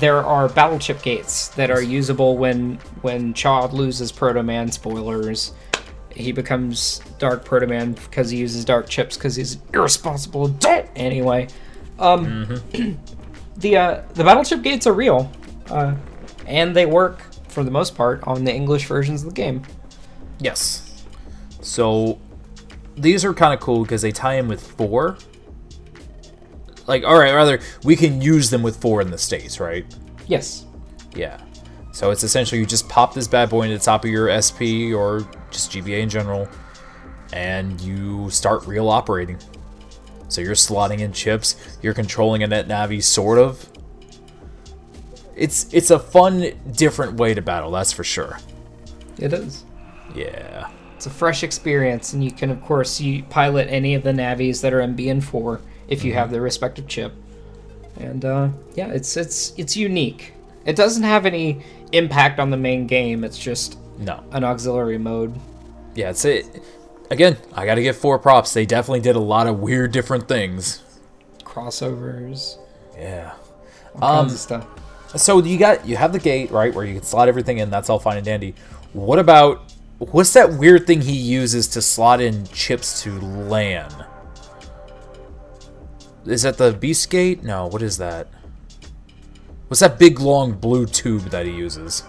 there 0.00 0.18
are 0.26 0.48
battle 0.48 0.80
chip 0.80 1.02
gates 1.02 1.48
that 1.50 1.70
are 1.70 1.80
usable 1.80 2.36
when 2.36 2.80
when 3.02 3.32
Chaud 3.32 3.72
loses 3.72 4.10
Proto 4.10 4.42
Man. 4.42 4.72
Spoilers. 4.72 5.52
He 6.10 6.32
becomes 6.32 7.00
Dark 7.20 7.44
Proto 7.44 7.68
Man 7.68 7.92
because 7.92 8.28
he 8.30 8.38
uses 8.38 8.64
dark 8.64 8.88
chips 8.88 9.16
because 9.16 9.36
he's 9.36 9.54
an 9.54 9.62
irresponsible 9.72 10.46
adult. 10.46 10.86
Anyway, 10.96 11.46
um, 12.00 12.60
the 13.56 13.76
uh, 13.76 14.02
the 14.14 14.24
battle 14.24 14.42
chip 14.44 14.62
gates 14.62 14.86
are 14.88 14.92
real, 14.92 15.30
uh, 15.72 15.94
and 16.46 16.76
they 16.76 16.86
work 16.86 17.22
for 17.48 17.64
the 17.64 17.70
most 17.70 17.96
part 17.96 18.22
on 18.24 18.44
the 18.44 18.52
English 18.52 18.86
versions 18.86 19.22
of 19.22 19.30
the 19.30 19.34
game. 19.34 19.62
Yes. 20.38 21.04
So 21.60 22.18
these 22.96 23.24
are 23.24 23.32
kind 23.32 23.54
of 23.54 23.60
cool 23.60 23.82
because 23.82 24.02
they 24.02 24.12
tie 24.12 24.34
in 24.34 24.48
with 24.48 24.60
four. 24.60 25.16
Like, 26.86 27.04
all 27.04 27.18
right, 27.18 27.32
rather 27.32 27.60
we 27.84 27.96
can 27.96 28.20
use 28.20 28.50
them 28.50 28.62
with 28.62 28.76
four 28.80 29.00
in 29.00 29.10
the 29.10 29.18
states, 29.18 29.60
right? 29.60 29.86
Yes. 30.26 30.66
Yeah. 31.14 31.40
So 31.92 32.10
it's 32.10 32.24
essentially 32.24 32.60
you 32.60 32.66
just 32.66 32.88
pop 32.88 33.14
this 33.14 33.28
bad 33.28 33.50
boy 33.50 33.62
into 33.62 33.78
the 33.78 33.84
top 33.84 34.04
of 34.04 34.10
your 34.10 34.28
SP 34.32 34.92
or 34.96 35.26
just 35.50 35.72
GBA 35.72 36.00
in 36.00 36.08
general, 36.08 36.48
and 37.32 37.80
you 37.80 38.30
start 38.30 38.66
real 38.66 38.88
operating. 38.88 39.38
So 40.28 40.40
you're 40.40 40.54
slotting 40.54 41.00
in 41.00 41.12
chips, 41.12 41.78
you're 41.82 41.94
controlling 41.94 42.42
a 42.42 42.46
net 42.46 42.66
navi, 42.66 43.02
sort 43.02 43.38
of. 43.38 43.68
It's 45.42 45.66
it's 45.74 45.90
a 45.90 45.98
fun, 45.98 46.52
different 46.70 47.14
way 47.14 47.34
to 47.34 47.42
battle. 47.42 47.70
That's 47.72 47.92
for 47.92 48.04
sure. 48.04 48.38
It 49.18 49.32
is. 49.32 49.64
Yeah. 50.14 50.68
It's 50.96 51.06
a 51.06 51.10
fresh 51.10 51.42
experience, 51.42 52.12
and 52.12 52.22
you 52.22 52.30
can, 52.30 52.48
of 52.50 52.62
course, 52.62 53.00
you 53.00 53.24
pilot 53.24 53.66
any 53.68 53.94
of 53.96 54.04
the 54.04 54.12
Navis 54.12 54.60
that 54.60 54.72
are 54.72 54.80
in 54.80 54.94
BN4 54.94 55.60
if 55.88 56.04
you 56.04 56.12
have 56.14 56.30
their 56.30 56.40
respective 56.42 56.86
chip. 56.86 57.12
And 57.98 58.24
uh, 58.24 58.48
yeah, 58.76 58.88
it's 58.88 59.16
it's 59.16 59.52
it's 59.58 59.76
unique. 59.76 60.32
It 60.64 60.76
doesn't 60.76 61.02
have 61.02 61.26
any 61.26 61.64
impact 61.90 62.38
on 62.38 62.50
the 62.50 62.56
main 62.56 62.86
game. 62.86 63.24
It's 63.24 63.36
just 63.38 63.78
No. 63.98 64.22
an 64.30 64.44
auxiliary 64.44 64.96
mode. 64.98 65.34
Yeah, 65.96 66.10
it's 66.10 66.24
it. 66.24 66.46
Again, 67.10 67.36
I 67.52 67.66
got 67.66 67.74
to 67.74 67.82
give 67.82 67.96
four 67.96 68.18
props. 68.20 68.54
They 68.54 68.64
definitely 68.64 69.00
did 69.00 69.16
a 69.16 69.20
lot 69.20 69.46
of 69.48 69.58
weird, 69.58 69.90
different 69.92 70.28
things. 70.28 70.80
Crossovers, 71.44 72.56
Yeah. 72.96 73.32
all 74.00 74.18
Um, 74.20 74.24
kinds 74.26 74.34
of 74.34 74.38
stuff. 74.40 74.66
So 75.16 75.42
you 75.42 75.58
got 75.58 75.86
you 75.86 75.96
have 75.96 76.12
the 76.12 76.18
gate 76.18 76.50
right 76.50 76.74
where 76.74 76.84
you 76.84 76.94
can 76.94 77.02
slot 77.02 77.28
everything 77.28 77.58
in. 77.58 77.70
That's 77.70 77.90
all 77.90 77.98
fine 77.98 78.16
and 78.16 78.24
dandy. 78.24 78.54
What 78.92 79.18
about 79.18 79.72
what's 79.98 80.32
that 80.32 80.54
weird 80.54 80.86
thing 80.86 81.02
he 81.02 81.12
uses 81.12 81.68
to 81.68 81.82
slot 81.82 82.20
in 82.20 82.46
chips 82.46 83.02
to 83.02 83.20
Lan? 83.20 83.90
Is 86.24 86.42
that 86.42 86.56
the 86.56 86.72
beast 86.72 87.10
gate? 87.10 87.42
No. 87.42 87.66
What 87.66 87.82
is 87.82 87.98
that? 87.98 88.28
What's 89.68 89.80
that 89.80 89.98
big 89.98 90.20
long 90.20 90.52
blue 90.52 90.86
tube 90.86 91.24
that 91.30 91.46
he 91.46 91.52
uses? 91.52 92.04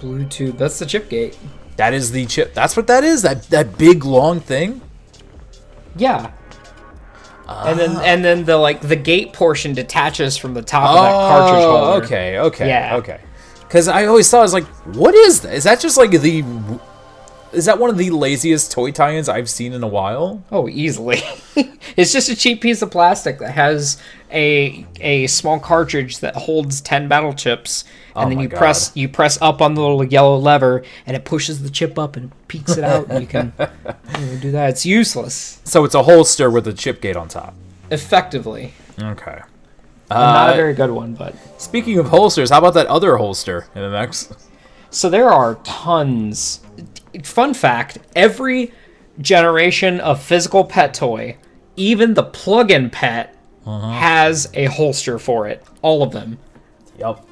Blue 0.00 0.24
tube. 0.24 0.56
That's 0.56 0.78
the 0.78 0.86
chip 0.86 1.08
gate. 1.08 1.38
That 1.76 1.94
is 1.94 2.12
the 2.12 2.26
chip. 2.26 2.54
That's 2.54 2.76
what 2.76 2.86
that 2.88 3.04
is. 3.04 3.22
That 3.22 3.44
that 3.44 3.78
big 3.78 4.04
long 4.04 4.40
thing. 4.40 4.80
Yeah. 5.96 6.32
And 7.66 7.78
then 7.78 7.96
ah. 7.96 8.02
and 8.02 8.24
then 8.24 8.44
the 8.44 8.56
like 8.56 8.80
the 8.80 8.96
gate 8.96 9.32
portion 9.32 9.74
detaches 9.74 10.36
from 10.36 10.54
the 10.54 10.62
top 10.62 10.88
of 10.90 10.94
that 10.96 11.12
cartridge 11.12 11.64
Oh, 11.64 11.84
holder. 11.84 12.04
okay, 12.06 12.38
okay, 12.38 12.68
Yeah. 12.68 12.96
okay. 12.96 13.20
Because 13.60 13.88
I 13.88 14.04
always 14.06 14.30
thought 14.30 14.40
I 14.40 14.42
was 14.42 14.52
like, 14.52 14.66
what 14.96 15.14
is 15.14 15.40
that? 15.40 15.54
Is 15.54 15.64
that 15.64 15.80
just 15.80 15.96
like 15.96 16.10
the 16.10 16.44
is 17.52 17.66
that 17.66 17.78
one 17.78 17.90
of 17.90 17.98
the 17.98 18.10
laziest 18.10 18.72
toy 18.72 18.90
tie-ins 18.90 19.28
I've 19.28 19.48
seen 19.50 19.72
in 19.74 19.82
a 19.82 19.88
while? 19.88 20.42
Oh, 20.50 20.68
easily. 20.70 21.20
it's 21.96 22.12
just 22.12 22.30
a 22.30 22.36
cheap 22.36 22.62
piece 22.62 22.80
of 22.80 22.90
plastic 22.90 23.38
that 23.40 23.52
has 23.52 24.00
a 24.30 24.86
a 25.00 25.26
small 25.26 25.60
cartridge 25.60 26.18
that 26.20 26.34
holds 26.34 26.80
ten 26.80 27.08
battle 27.08 27.32
chips, 27.34 27.84
and 28.14 28.26
Oh 28.26 28.28
then 28.28 28.38
you 28.40 28.48
God. 28.48 28.58
press 28.58 28.92
you 28.94 29.08
press 29.08 29.38
up 29.40 29.60
on 29.62 29.74
the 29.74 29.80
little 29.80 30.04
yellow 30.04 30.36
lever, 30.36 30.82
and 31.06 31.16
it 31.16 31.24
pushes 31.24 31.62
the 31.62 31.70
chip 31.70 31.98
up 31.98 32.16
and 32.16 32.30
peeks 32.48 32.76
it 32.76 32.84
out, 32.84 33.08
and 33.10 33.20
you 33.20 33.26
can 33.26 33.52
you 33.58 34.26
know, 34.26 34.36
do 34.40 34.50
that. 34.52 34.70
It's 34.70 34.84
useless, 34.86 35.60
So 35.64 35.84
it's 35.84 35.94
a 35.94 36.02
holster 36.02 36.50
with 36.50 36.66
a 36.68 36.72
chip 36.72 37.00
gate 37.00 37.16
on 37.16 37.28
top. 37.28 37.54
effectively. 37.90 38.72
Okay. 39.00 39.40
Not 40.10 40.50
Uh, 40.50 40.52
a 40.52 40.56
very 40.56 40.74
good 40.74 40.90
one, 40.90 41.14
but 41.14 41.34
speaking 41.60 41.98
of 41.98 42.08
holsters, 42.08 42.50
how 42.50 42.58
about 42.58 42.74
that 42.74 42.86
other 42.88 43.16
holster, 43.16 43.66
MMX? 43.74 44.36
So 44.90 45.08
there 45.08 45.30
are 45.30 45.54
tons. 45.64 46.60
Fun 47.24 47.54
fact 47.54 47.96
every 48.14 48.72
generation 49.20 50.00
of 50.00 50.22
physical 50.22 50.64
pet 50.64 50.92
toy, 50.92 51.36
even 51.76 52.12
the 52.14 52.22
plug 52.22 52.70
in 52.70 52.90
pet, 52.90 53.34
has 53.64 54.50
a 54.54 54.66
holster 54.66 55.18
for 55.18 55.46
it. 55.48 55.62
All 55.80 56.02
of 56.02 56.10
them, 56.12 56.38
Yup. 56.98 57.26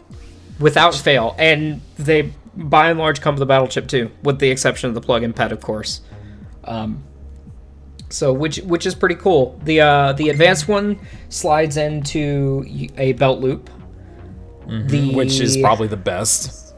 Without 0.61 0.95
fail. 0.95 1.35
And 1.39 1.81
they, 1.97 2.33
by 2.55 2.91
and 2.91 2.99
large, 2.99 3.21
come 3.21 3.35
with 3.35 3.41
the 3.41 3.47
battle 3.47 3.67
chip 3.67 3.89
too, 3.89 4.11
with 4.23 4.39
the 4.39 4.51
exception 4.51 4.89
of 4.89 4.95
the 4.95 5.01
plug 5.01 5.23
in 5.25 5.33
pet, 5.33 5.51
of 5.51 5.61
course. 5.61 6.03
Um, 6.65 7.03
so 8.11 8.33
which 8.33 8.59
which 8.59 8.87
is 8.87 8.95
pretty 8.95 9.15
cool. 9.17 9.59
The 9.65 9.81
uh, 9.81 10.13
the 10.13 10.29
advanced 10.29 10.69
one 10.69 11.01
slides 11.29 11.77
into 11.77 12.65
a 12.97 13.13
belt 13.15 13.41
loop. 13.41 13.71
The 14.67 15.15
Which 15.15 15.41
is 15.41 15.57
probably 15.57 15.89
the 15.89 15.97
best. 15.97 16.77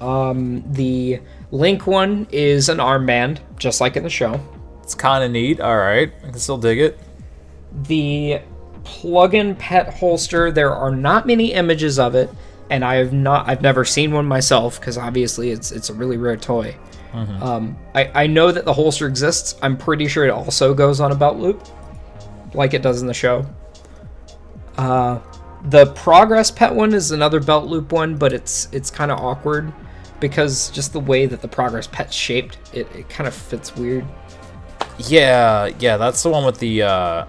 Um, 0.00 0.64
The 0.72 1.20
Link 1.52 1.86
one 1.86 2.26
is 2.32 2.68
an 2.68 2.78
armband, 2.78 3.38
just 3.58 3.80
like 3.80 3.96
in 3.96 4.02
the 4.02 4.10
show. 4.10 4.40
It's 4.82 4.94
kind 4.94 5.22
of 5.22 5.30
neat. 5.30 5.60
All 5.60 5.76
right, 5.76 6.12
I 6.24 6.30
can 6.30 6.38
still 6.38 6.58
dig 6.58 6.80
it. 6.80 6.98
The 7.84 8.40
plug-in 8.82 9.54
pet 9.54 9.94
holster, 9.94 10.50
there 10.50 10.74
are 10.74 10.90
not 10.90 11.26
many 11.26 11.52
images 11.52 11.98
of 11.98 12.14
it, 12.14 12.28
and 12.70 12.84
I 12.84 12.96
have 12.96 13.12
not 13.12 13.48
I've 13.48 13.62
never 13.62 13.84
seen 13.84 14.12
one 14.12 14.26
myself 14.26 14.80
because 14.80 14.98
obviously 14.98 15.50
it's 15.50 15.72
it's 15.72 15.90
a 15.90 15.94
really 15.94 16.16
rare 16.16 16.36
toy. 16.36 16.76
Um, 17.42 17.78
I, 17.94 18.10
I 18.14 18.26
know 18.26 18.52
that 18.52 18.66
the 18.66 18.74
holster 18.74 19.06
exists. 19.06 19.56
I'm 19.62 19.78
pretty 19.78 20.06
sure 20.06 20.26
it 20.26 20.30
also 20.30 20.74
goes 20.74 21.00
on 21.00 21.12
a 21.12 21.14
belt 21.14 21.38
loop, 21.38 21.66
like 22.52 22.74
it 22.74 22.82
does 22.82 23.00
in 23.00 23.06
the 23.06 23.14
show. 23.14 23.46
Uh, 24.76 25.20
the 25.64 25.86
progress 25.94 26.50
pet 26.50 26.74
one 26.74 26.92
is 26.92 27.12
another 27.12 27.40
belt 27.40 27.66
loop 27.66 27.90
one, 27.90 28.16
but 28.16 28.34
it's 28.34 28.68
it's 28.70 28.90
kind 28.90 29.10
of 29.10 29.18
awkward 29.18 29.72
because 30.20 30.68
just 30.70 30.92
the 30.92 31.00
way 31.00 31.24
that 31.24 31.40
the 31.40 31.48
progress 31.48 31.86
pet's 31.86 32.14
shaped, 32.14 32.58
it, 32.74 32.86
it 32.94 33.08
kind 33.08 33.26
of 33.26 33.34
fits 33.34 33.74
weird. 33.74 34.04
Yeah, 34.98 35.70
yeah, 35.78 35.96
that's 35.96 36.22
the 36.22 36.28
one 36.28 36.44
with 36.44 36.58
the. 36.58 36.82
uh 36.82 37.26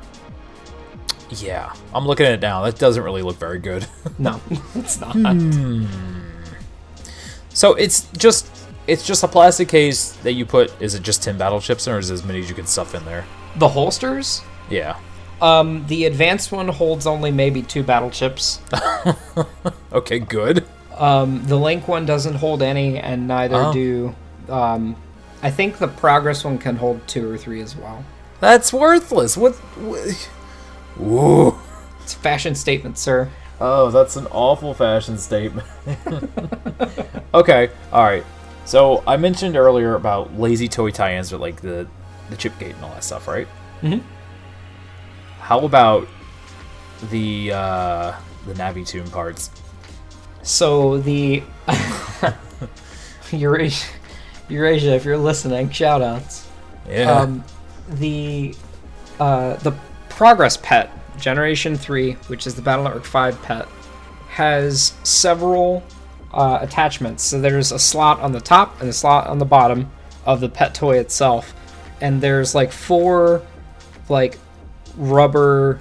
Yeah, 1.30 1.74
I'm 1.94 2.06
looking 2.08 2.26
at 2.26 2.34
it 2.34 2.42
now. 2.42 2.64
That 2.64 2.78
doesn't 2.80 3.04
really 3.04 3.22
look 3.22 3.38
very 3.38 3.60
good. 3.60 3.86
No, 4.20 4.40
it's 4.76 5.00
not. 5.00 5.16
so 7.50 7.74
it's 7.76 8.08
just 8.18 8.48
it's 8.88 9.06
just 9.06 9.24
a 9.24 9.28
plastic 9.28 9.68
case 9.68 10.12
that 10.24 10.34
you 10.34 10.46
put. 10.46 10.74
Is 10.82 10.96
it 10.96 11.04
just 11.04 11.22
ten 11.24 11.38
battle 11.38 11.60
chips, 11.60 11.88
or 11.88 12.00
is 12.00 12.10
it 12.10 12.14
as 12.16 12.24
many 12.24 12.40
as 12.40 12.50
you 12.50 12.56
can 12.56 12.66
stuff 12.66 12.96
in 12.96 13.04
there? 13.06 13.26
The 13.58 13.68
holsters, 13.68 14.42
Yeah. 14.70 14.98
um, 15.42 15.86
the 15.88 16.06
advanced 16.06 16.52
one 16.52 16.68
holds 16.68 17.06
only 17.08 17.32
maybe 17.32 17.62
two 17.62 17.84
battle 17.84 18.10
chips. 18.10 18.60
Okay, 19.94 20.20
good. 20.20 20.66
Um, 20.98 21.44
the 21.46 21.56
Link 21.56 21.88
one 21.88 22.06
doesn't 22.06 22.36
hold 22.36 22.62
any, 22.62 22.98
and 23.00 23.28
neither 23.28 23.56
Oh. 23.56 23.74
do. 23.74 24.16
Um, 24.50 24.96
I 25.42 25.50
think 25.50 25.78
the 25.78 25.88
Progress 25.88 26.44
one 26.44 26.58
can 26.58 26.76
hold 26.76 27.08
two 27.08 27.30
or 27.32 27.38
three 27.38 27.62
as 27.62 27.76
well. 27.76 28.04
That's 28.40 28.72
worthless. 28.74 29.38
What? 29.38 29.54
what? 29.56 30.30
Ooh. 31.02 31.56
It's 32.04 32.14
a 32.16 32.18
fashion 32.20 32.56
statement, 32.56 32.98
sir. 32.98 33.30
Oh, 33.60 33.90
that's 33.90 34.16
an 34.16 34.28
awful 34.28 34.74
fashion 34.74 35.18
statement. 35.18 35.68
okay, 37.34 37.70
all 37.92 38.04
right. 38.04 38.24
So 38.66 39.04
I 39.08 39.18
mentioned 39.18 39.56
earlier 39.58 39.96
about 39.96 40.38
lazy 40.40 40.68
toy 40.68 40.92
tie-ins 40.92 41.32
with 41.32 41.42
like 41.42 41.62
the 41.62 41.88
the 42.30 42.36
chip 42.36 42.58
gate 42.60 42.76
and 42.76 42.84
all 42.84 42.92
that 42.92 43.04
stuff, 43.04 43.28
right? 43.28 43.48
Mhm. 43.82 44.02
How 45.40 45.60
about 45.62 46.08
the 47.10 47.52
uh, 47.54 48.14
the 48.46 48.54
Navi 48.54 48.86
Tune 48.86 49.10
parts? 49.10 49.50
So 50.44 50.98
the 51.00 51.44
Eurasia, 53.32 53.88
Eurasia, 54.50 54.94
if 54.96 55.04
you're 55.06 55.18
listening, 55.18 55.70
shoutouts. 55.70 56.46
Yeah. 56.90 57.12
Um, 57.12 57.44
the 57.90 58.56
uh, 59.20 59.56
the 59.58 59.74
Progress 60.18 60.58
Pet 60.58 60.90
Generation 61.20 61.76
Three, 61.76 62.14
which 62.26 62.48
is 62.48 62.56
the 62.56 62.62
Battle 62.64 62.86
Network 62.86 63.06
Five 63.06 63.40
pet, 63.44 63.68
has 64.30 64.94
several 65.04 65.84
uh, 66.34 66.58
attachments. 66.60 67.22
So 67.22 67.40
there's 67.40 67.72
a 67.72 67.78
slot 67.78 68.20
on 68.22 68.32
the 68.32 68.42
top 68.42 68.82
and 68.82 68.90
a 68.90 68.94
slot 68.94 69.28
on 69.28 69.38
the 69.38 69.46
bottom 69.46 69.92
of 70.26 70.42
the 70.42 70.50
pet 70.50 70.74
toy 70.74 70.98
itself, 70.98 71.54
and 72.02 72.20
there's 72.20 72.56
like 72.56 72.72
four 72.72 73.44
like 74.10 74.40
rubber 74.96 75.80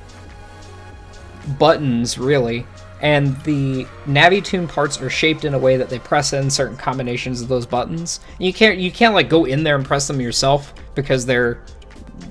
buttons 1.59 2.19
really. 2.19 2.67
And 3.01 3.41
the 3.45 3.87
navitune 4.05 4.69
parts 4.69 5.01
are 5.01 5.09
shaped 5.09 5.47
in 5.47 5.55
a 5.55 5.59
way 5.59 5.79
that 5.79 5.89
they 5.89 5.99
press 5.99 6.35
in 6.35 6.51
certain 6.51 6.77
combinations 6.77 7.41
of 7.41 7.49
those 7.49 7.65
buttons. 7.65 8.21
You 8.39 8.53
can't 8.53 8.77
you 8.77 8.91
can't 8.91 9.15
like 9.15 9.31
go 9.31 9.47
in 9.47 9.63
there 9.63 9.77
and 9.77 9.85
press 9.87 10.07
them 10.07 10.21
yourself 10.21 10.75
because 10.95 11.25
they're 11.25 11.63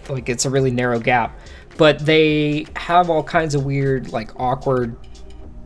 like 0.07 0.29
it's 0.29 0.45
a 0.45 0.51
really 0.51 0.69
narrow 0.69 0.99
gap 0.99 1.35
but 1.77 2.05
they 2.05 2.65
have 2.75 3.09
all 3.09 3.23
kinds 3.23 3.55
of 3.55 3.65
weird 3.65 4.11
like 4.11 4.31
awkward 4.39 4.95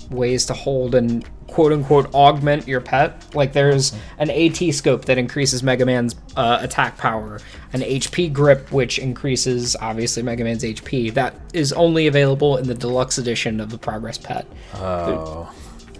ways 0.10 0.46
to 0.48 0.54
hold 0.54 0.96
and 0.96 1.28
quote 1.48 1.72
unquote 1.72 2.14
augment 2.14 2.68
your 2.68 2.82
pet. 2.82 3.24
Like 3.36 3.54
there's 3.54 3.94
an 4.18 4.30
AT 4.30 4.58
scope 4.74 5.06
that 5.06 5.18
increases 5.18 5.64
Mega 5.64 5.86
Man's 5.86 6.16
uh, 6.36 6.60
attack 6.62 6.98
power, 6.98 7.40
an 7.74 7.82
HP 7.82 8.32
grip 8.32 8.72
which 8.72 9.00
increases 9.00 9.76
obviously 9.82 10.24
Mega 10.24 10.44
Man's 10.44 10.64
HP. 10.64 11.14
That 11.14 11.36
is 11.54 11.74
only 11.74 12.08
available 12.08 12.58
in 12.58 12.68
the 12.68 12.76
deluxe 12.76 13.18
edition 13.18 13.60
of 13.60 13.70
the 13.70 13.78
Progress 13.78 14.18
Pet. 14.18 14.48
oh. 14.76 15.52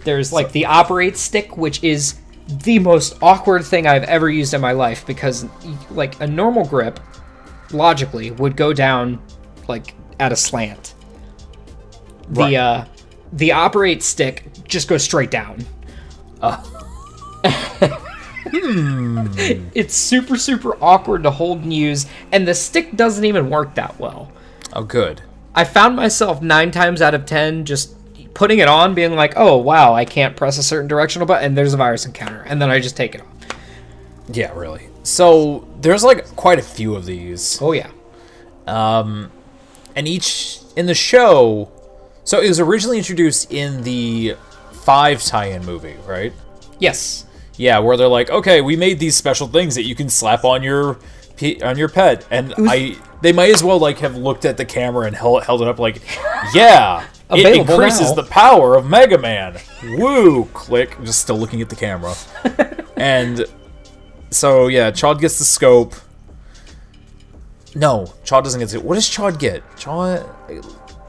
There's 0.02 0.32
like 0.32 0.52
the 0.52 0.64
operate 0.64 1.18
stick, 1.18 1.58
which 1.58 1.84
is 1.84 2.14
the 2.48 2.78
most 2.78 3.18
awkward 3.22 3.64
thing 3.64 3.86
I've 3.86 4.04
ever 4.04 4.30
used 4.30 4.54
in 4.54 4.60
my 4.60 4.72
life 4.72 5.06
because 5.06 5.46
like 5.90 6.18
a 6.20 6.26
normal 6.26 6.64
grip 6.64 6.98
logically 7.70 8.30
would 8.30 8.56
go 8.56 8.72
down 8.72 9.22
like 9.68 9.94
at 10.20 10.30
a 10.32 10.36
slant. 10.36 10.94
The 12.28 12.40
Right. 12.42 12.54
uh 12.54 12.84
the 13.32 13.52
operate 13.52 14.02
stick 14.02 14.44
just 14.68 14.86
goes 14.88 15.02
straight 15.02 15.30
down. 15.30 15.64
It's 18.52 19.94
super 19.94 20.36
super 20.36 20.76
awkward 20.82 21.22
to 21.24 21.30
hold 21.30 21.62
and 21.62 21.72
use 21.72 22.06
and 22.32 22.46
the 22.48 22.54
stick 22.54 22.96
doesn't 22.96 23.24
even 23.24 23.50
work 23.50 23.74
that 23.74 23.98
well. 24.00 24.32
Oh, 24.72 24.82
good. 24.82 25.22
I 25.54 25.64
found 25.64 25.96
myself 25.96 26.40
nine 26.42 26.70
times 26.70 27.02
out 27.02 27.14
of 27.14 27.26
ten 27.26 27.64
just 27.64 27.94
putting 28.34 28.58
it 28.60 28.68
on, 28.68 28.94
being 28.94 29.14
like, 29.14 29.34
"Oh 29.36 29.56
wow, 29.56 29.94
I 29.94 30.04
can't 30.04 30.36
press 30.36 30.58
a 30.58 30.62
certain 30.62 30.88
directional 30.88 31.26
button, 31.26 31.44
and 31.46 31.58
there's 31.58 31.74
a 31.74 31.76
virus 31.76 32.06
encounter," 32.06 32.42
and 32.46 32.62
then 32.62 32.70
I 32.70 32.78
just 32.80 32.96
take 32.96 33.14
it 33.14 33.20
off. 33.20 33.26
Yeah, 34.32 34.52
really. 34.54 34.88
So 35.02 35.66
there's 35.80 36.04
like 36.04 36.24
quite 36.36 36.58
a 36.58 36.62
few 36.62 36.94
of 36.94 37.04
these. 37.04 37.58
Oh 37.60 37.72
yeah, 37.72 37.90
and 40.00 40.08
each 40.08 40.60
in 40.76 40.86
the 40.86 40.94
show 40.94 41.70
so 42.24 42.40
it 42.40 42.48
was 42.48 42.58
originally 42.58 42.96
introduced 42.96 43.52
in 43.52 43.82
the 43.82 44.34
five 44.72 45.22
tie-in 45.22 45.62
movie 45.66 45.96
right? 46.06 46.32
Yes, 46.78 47.26
yeah 47.58 47.78
where 47.78 47.98
they're 47.98 48.08
like 48.08 48.30
okay 48.30 48.62
we 48.62 48.76
made 48.76 48.98
these 48.98 49.14
special 49.14 49.46
things 49.46 49.74
that 49.74 49.82
you 49.82 49.94
can 49.94 50.08
slap 50.08 50.42
on 50.44 50.62
your 50.62 50.98
on 51.62 51.76
your 51.76 51.88
pet. 51.88 52.26
And 52.30 52.54
i 52.58 52.96
they 53.20 53.32
might 53.32 53.50
as 53.50 53.62
well 53.62 53.78
like 53.78 53.98
have 53.98 54.16
looked 54.16 54.46
at 54.46 54.56
the 54.56 54.64
camera 54.64 55.06
and 55.06 55.14
held, 55.14 55.44
held 55.44 55.60
it 55.60 55.68
up 55.68 55.78
like 55.78 56.02
yeah 56.54 57.06
it 57.30 57.56
increases 57.56 58.08
now. 58.08 58.14
the 58.14 58.24
power 58.24 58.76
of 58.76 58.86
mega 58.86 59.18
man. 59.18 59.58
Woo 59.98 60.46
click. 60.46 60.96
Just 61.04 61.20
still 61.20 61.38
looking 61.38 61.60
at 61.60 61.68
the 61.68 61.76
camera. 61.76 62.14
And 62.96 63.46
so 64.30 64.66
yeah 64.66 64.90
Chaud 64.90 65.20
gets 65.20 65.38
the 65.38 65.44
scope 65.44 65.94
no, 67.74 68.12
Chaud 68.24 68.42
doesn't 68.44 68.60
get 68.60 68.68
the. 68.70 68.80
What 68.80 68.94
does 68.96 69.08
Chaud 69.08 69.38
get? 69.38 69.62
Chaud, 69.76 70.26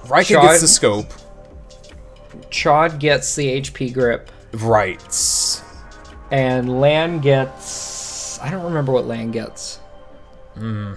Raika 0.06 0.36
Chaud- 0.36 0.42
gets 0.44 0.62
the 0.62 0.68
scope. 0.68 1.08
Chaud 2.50 3.00
gets 3.00 3.36
the 3.36 3.48
HP 3.62 3.94
grip, 3.94 4.32
Right. 4.54 5.02
and 6.32 6.80
Lan 6.82 7.20
gets. 7.20 8.40
I 8.42 8.50
don't 8.50 8.64
remember 8.64 8.92
what 8.92 9.06
Lan 9.06 9.32
gets. 9.32 9.78
Hmm. 10.56 10.94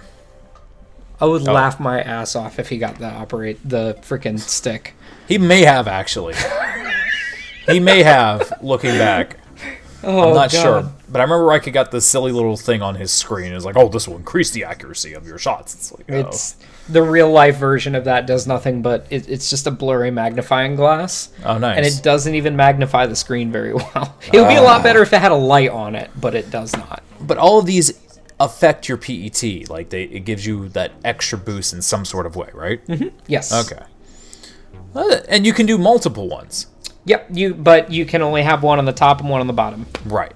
I 1.21 1.25
would 1.25 1.47
Oh. 1.47 1.53
laugh 1.53 1.79
my 1.79 2.01
ass 2.01 2.35
off 2.35 2.59
if 2.59 2.67
he 2.69 2.77
got 2.77 2.99
the 2.99 3.07
operate 3.09 3.57
the 3.67 3.97
freaking 4.01 4.37
stick. 4.39 4.93
He 5.27 5.37
may 5.37 5.61
have 5.61 5.87
actually. 5.87 6.35
he 7.67 7.79
may 7.79 8.03
have, 8.03 8.51
looking 8.61 8.97
back. 8.97 9.37
Oh, 10.03 10.29
I'm 10.29 10.35
not 10.35 10.51
God. 10.51 10.61
sure, 10.61 10.93
but 11.09 11.19
I 11.19 11.23
remember 11.23 11.45
Raika 11.45 11.71
got 11.73 11.89
this 11.91 12.07
silly 12.07 12.31
little 12.31 12.57
thing 12.57 12.81
on 12.81 12.95
his 12.95 13.11
screen. 13.11 13.51
It 13.51 13.55
was 13.55 13.65
like, 13.65 13.77
"Oh, 13.77 13.87
this 13.89 14.07
will 14.07 14.17
increase 14.17 14.51
the 14.51 14.63
accuracy 14.65 15.13
of 15.13 15.25
your 15.25 15.37
shots." 15.37 15.73
It's 15.73 15.91
like, 15.91 16.05
oh. 16.11 16.19
It's 16.29 16.57
the 16.89 17.01
real 17.01 17.31
life 17.31 17.57
version 17.57 17.95
of 17.95 18.03
that 18.05 18.27
does 18.27 18.45
nothing 18.45 18.83
but 18.83 19.07
it, 19.09 19.27
it's 19.27 19.49
just 19.49 19.65
a 19.65 19.71
blurry 19.71 20.11
magnifying 20.11 20.75
glass. 20.75 21.29
Oh, 21.43 21.57
nice. 21.57 21.77
And 21.77 21.85
it 21.85 22.03
doesn't 22.03 22.35
even 22.35 22.55
magnify 22.55 23.07
the 23.07 23.15
screen 23.15 23.51
very 23.51 23.73
well. 23.73 24.15
It 24.31 24.39
would 24.39 24.49
be 24.49 24.55
a 24.55 24.61
lot 24.61 24.83
better 24.83 25.01
if 25.01 25.11
it 25.13 25.19
had 25.19 25.31
a 25.31 25.35
light 25.35 25.71
on 25.71 25.95
it, 25.95 26.11
but 26.19 26.35
it 26.35 26.51
does 26.51 26.75
not. 26.75 27.01
but 27.21 27.37
all 27.39 27.57
of 27.57 27.65
these 27.65 27.99
affect 28.39 28.87
your 28.87 28.97
PET. 28.97 29.69
Like 29.69 29.89
they, 29.89 30.03
it 30.03 30.25
gives 30.25 30.45
you 30.45 30.69
that 30.69 30.91
extra 31.03 31.39
boost 31.39 31.73
in 31.73 31.81
some 31.81 32.05
sort 32.05 32.25
of 32.27 32.35
way, 32.35 32.49
right? 32.53 32.81
Yes. 33.27 33.51
Okay. 33.51 33.81
Uh, 34.93 35.17
And 35.27 35.45
you 35.45 35.53
can 35.53 35.65
do 35.65 35.77
multiple 35.77 36.27
ones. 36.29 36.67
Yep. 37.05 37.27
You 37.33 37.53
but 37.53 37.91
you 37.91 38.05
can 38.05 38.21
only 38.21 38.41
have 38.43 38.63
one 38.63 38.79
on 38.79 38.85
the 38.85 38.93
top 38.93 39.19
and 39.21 39.29
one 39.29 39.41
on 39.41 39.47
the 39.47 39.53
bottom. 39.53 39.85
Right. 40.05 40.33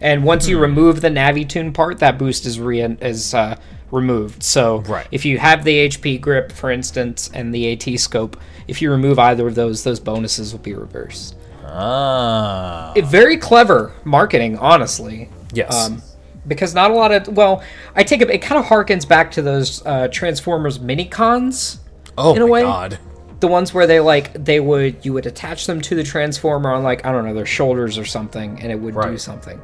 And 0.00 0.24
once 0.24 0.46
you 0.46 0.58
remove 0.58 1.00
the 1.00 1.08
Navitune 1.08 1.72
part, 1.72 1.98
that 2.00 2.18
boost 2.18 2.44
is 2.46 2.58
re 2.60 2.80
is 2.82 3.32
uh, 3.34 3.56
removed. 3.90 4.42
So 4.42 4.78
Right. 4.80 5.06
if 5.10 5.24
you 5.24 5.38
have 5.38 5.64
the 5.64 5.86
HP 5.88 6.20
grip, 6.20 6.52
for 6.52 6.70
instance, 6.70 7.30
and 7.32 7.54
the 7.54 7.72
AT 7.72 7.98
scope, 7.98 8.36
if 8.68 8.82
you 8.82 8.90
remove 8.90 9.18
either 9.18 9.46
of 9.46 9.54
those, 9.54 9.84
those 9.84 10.00
bonuses 10.00 10.52
will 10.52 10.58
be 10.60 10.74
reversed. 10.74 11.34
Ah. 11.66 12.92
It, 12.94 13.04
very 13.06 13.36
clever 13.36 13.92
marketing, 14.04 14.58
honestly. 14.58 15.28
yes. 15.52 15.74
Um, 15.86 16.02
because 16.46 16.74
not 16.74 16.90
a 16.90 16.94
lot 16.94 17.10
of 17.10 17.36
well, 17.36 17.62
I 17.96 18.04
take 18.04 18.20
it. 18.20 18.30
It 18.30 18.40
kind 18.40 18.58
of 18.60 18.66
harkens 18.66 19.06
back 19.08 19.32
to 19.32 19.42
those 19.42 19.84
uh, 19.84 20.06
Transformers 20.08 20.78
mini 20.78 21.04
cons, 21.04 21.80
oh 22.16 22.34
in 22.36 22.42
a 22.42 22.46
way- 22.46 22.62
god. 22.62 22.98
The 23.40 23.48
ones 23.48 23.74
where 23.74 23.86
they 23.86 24.00
like 24.00 24.32
they 24.44 24.60
would 24.60 25.04
you 25.04 25.12
would 25.12 25.26
attach 25.26 25.66
them 25.66 25.80
to 25.82 25.94
the 25.94 26.02
Transformer 26.02 26.70
on 26.72 26.82
like 26.82 27.04
I 27.04 27.12
don't 27.12 27.24
know 27.26 27.34
their 27.34 27.44
shoulders 27.46 27.98
or 27.98 28.04
something, 28.04 28.60
and 28.62 28.72
it 28.72 28.76
would 28.80 28.94
do 28.94 28.98
Right. 29.00 29.20
something. 29.20 29.60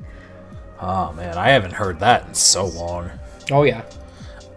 Oh 0.81 1.13
man, 1.13 1.39
I 1.39 1.49
haven't 1.51 1.73
heard 1.73 2.01
that 2.01 2.27
in 2.29 2.35
so 2.35 2.67
long. 2.67 3.11
Oh 3.51 3.63
yeah, 3.63 3.83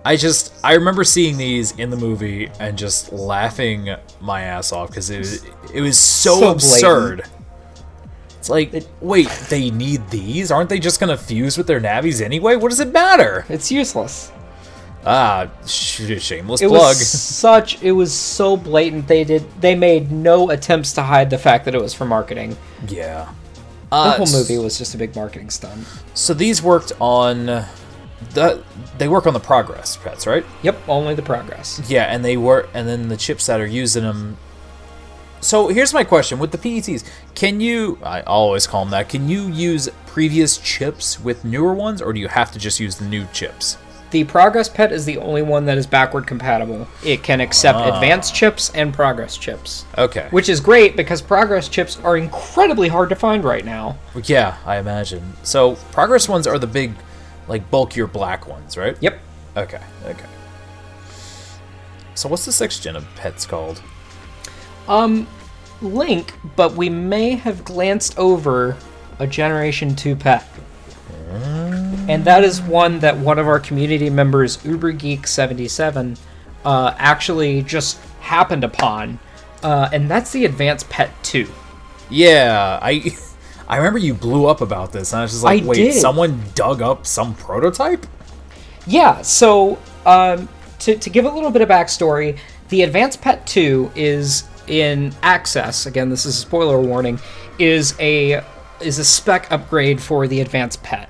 I 0.04 0.18
just 0.18 0.54
I 0.64 0.74
remember 0.74 1.04
seeing 1.04 1.38
these 1.38 1.72
in 1.78 1.90
the 1.92 1.98
movie 1.98 2.50
and 2.60 2.78
just 2.78 3.14
laughing 3.14 3.96
my 4.20 4.42
ass 4.42 4.72
off 4.72 4.90
because 4.90 5.10
it 5.10 5.20
was, 5.20 5.46
it 5.74 5.82
was 5.82 5.98
so, 5.98 6.40
So 6.40 6.52
absurd. 6.52 7.24
It's 8.38 8.50
like, 8.50 8.72
wait, 9.02 9.28
they 9.50 9.72
need 9.72 10.08
these? 10.10 10.52
Aren't 10.52 10.70
they 10.70 10.78
just 10.80 11.00
gonna 11.00 11.18
fuse 11.18 11.58
with 11.58 11.68
their 11.68 11.80
Navis 11.80 12.22
anyway? 12.22 12.56
What 12.56 12.70
does 12.70 12.80
it 12.80 12.92
matter? 12.92 13.46
it's 13.50 13.72
useless. 13.72 14.32
Ah, 15.06 15.48
sh- 15.68 16.20
shameless 16.20 16.62
It 16.62 16.68
plug. 16.70 16.82
was 16.96 17.08
such. 17.08 17.82
It 17.84 17.92
was 17.92 18.12
so 18.14 18.58
blatant. 18.58 19.08
They 19.08 19.24
did. 19.24 19.44
They 19.62 19.76
made 19.76 20.12
no 20.12 20.50
attempts 20.50 20.94
to 20.94 21.04
hide 21.04 21.30
the 21.30 21.38
fact 21.38 21.66
that 21.66 21.76
it 21.76 21.82
was 21.82 21.94
for 21.94 22.06
marketing. 22.06 22.58
Yeah. 22.88 23.30
The 23.92 23.96
Uh, 23.96 24.12
whole 24.18 24.32
movie 24.32 24.58
was 24.58 24.78
just 24.78 24.96
a 24.96 24.98
big 24.98 25.16
marketing 25.16 25.52
stunt. 25.52 25.86
So 26.16 26.34
these 26.34 26.62
worked 26.64 26.92
on 27.00 27.66
the 28.34 28.64
they 28.98 29.08
work 29.08 29.28
on 29.28 29.34
the 29.34 29.40
progress 29.40 29.96
pets, 29.98 30.26
right? 30.26 30.44
Yep, 30.64 30.78
only 30.88 31.14
the 31.14 31.22
progress. 31.22 31.80
Yeah, 31.88 32.04
and 32.06 32.26
they 32.26 32.36
were, 32.38 32.68
and 32.74 32.88
then 32.88 33.10
the 33.10 33.18
chips 33.18 33.46
that 33.46 33.60
are 33.62 33.66
using 33.68 34.04
them. 34.04 34.38
So 35.40 35.68
here's 35.68 35.94
my 35.94 36.04
question: 36.04 36.40
with 36.40 36.52
the 36.52 36.58
PETs, 36.58 37.04
can 37.36 37.62
you? 37.62 38.00
I 38.04 38.22
always 38.22 38.66
call 38.66 38.84
them 38.86 38.92
that. 38.92 39.08
Can 39.10 39.30
you 39.30 39.44
use 39.50 39.88
previous 40.08 40.58
chips 40.58 41.20
with 41.20 41.46
newer 41.46 41.74
ones, 41.76 42.02
or 42.02 42.12
do 42.12 42.20
you 42.20 42.30
have 42.30 42.52
to 42.54 42.60
just 42.60 42.80
use 42.80 42.96
the 42.96 43.06
new 43.06 43.28
chips? 43.32 43.78
The 44.16 44.24
progress 44.24 44.70
pet 44.70 44.94
is 44.94 45.04
the 45.04 45.18
only 45.18 45.42
one 45.42 45.66
that 45.66 45.78
is 45.78 45.86
backward 45.86 46.26
compatible. 46.26 46.88
It 47.04 47.22
can 47.22 47.42
accept 47.42 47.80
advanced 47.80 48.34
chips 48.34 48.72
and 48.74 48.94
progress 48.94 49.36
chips. 49.36 49.84
Okay. 49.98 50.30
which 50.30 50.48
is 50.48 50.62
great 50.62 50.96
because 50.96 51.22
progress 51.22 51.68
chips 51.68 52.00
are 52.00 52.16
incredibly 52.16 52.88
hard 52.88 53.10
to 53.10 53.16
find 53.18 53.44
right 53.44 53.66
now. 53.66 53.98
yeah, 54.24 54.56
I 54.66 54.78
imagine. 54.78 55.34
So 55.44 55.76
progress 55.92 56.30
ones 56.30 56.48
are 56.48 56.58
the 56.58 56.66
big, 56.66 56.94
like 57.50 57.70
bulkier 57.70 58.08
black 58.08 58.48
ones, 58.48 58.78
right? 58.78 58.96
Yep. 59.02 59.20
Okay. 59.58 59.82
Okay. 60.06 60.26
So 62.14 62.30
what's 62.30 62.46
the 62.46 62.54
sixth 62.54 62.82
gen 62.84 62.96
of 62.96 63.06
pets 63.18 63.46
called? 63.46 63.82
Um, 64.88 65.28
Link, 65.82 66.36
but 66.56 66.74
we 66.76 66.88
may 66.88 67.32
have 67.32 67.66
glanced 67.66 68.18
over 68.18 68.78
a 69.20 69.28
Generation 69.28 69.94
2 69.94 70.16
pet. 70.16 70.48
And 72.08 72.26
that 72.26 72.44
is 72.44 72.62
one 72.62 73.00
that 73.00 73.18
one 73.18 73.40
of 73.40 73.48
our 73.48 73.60
community 73.60 74.10
members, 74.10 74.58
UberGeek77, 74.58 76.20
uh, 76.64 76.96
actually 76.98 77.62
just 77.62 78.00
happened 78.20 78.64
upon. 78.64 79.20
Uh, 79.64 79.90
and 79.92 80.10
that's 80.10 80.32
the 80.32 80.46
Advanced 80.46 80.90
Pet 80.90 81.12
2. 81.24 81.48
Yeah, 82.10 82.80
I 82.82 83.16
I 83.68 83.78
remember 83.78 84.00
you 84.00 84.14
blew 84.14 84.46
up 84.46 84.62
about 84.62 84.92
this, 84.92 85.12
and 85.12 85.20
I 85.20 85.24
was 85.24 85.32
just 85.32 85.44
like, 85.44 85.64
I 85.64 85.66
wait, 85.66 85.76
did. 85.76 85.94
someone 85.94 86.44
dug 86.54 86.82
up 86.82 87.08
some 87.08 87.34
prototype? 87.34 88.06
Yeah, 88.86 89.24
so 89.24 89.80
um, 90.06 90.48
to, 90.80 90.96
to 90.96 91.10
give 91.10 91.26
a 91.26 91.30
little 91.30 91.50
bit 91.50 91.64
of 91.64 91.70
backstory, 91.70 92.38
the 92.70 92.84
Advanced 92.84 93.22
Pet 93.22 93.48
2 93.48 93.92
is 93.96 94.44
in 94.68 95.12
Axess. 95.24 95.88
Again, 95.88 96.10
this 96.10 96.26
is 96.26 96.38
a 96.38 96.42
spoiler 96.42 96.80
warning. 96.80 97.20
Is 97.58 97.96
a 98.00 98.44
is 98.82 99.00
a 99.00 99.06
spec 99.06 99.52
upgrade 99.52 100.02
for 100.02 100.28
the 100.28 100.42
Advanced 100.42 100.84
Pet. 100.84 101.10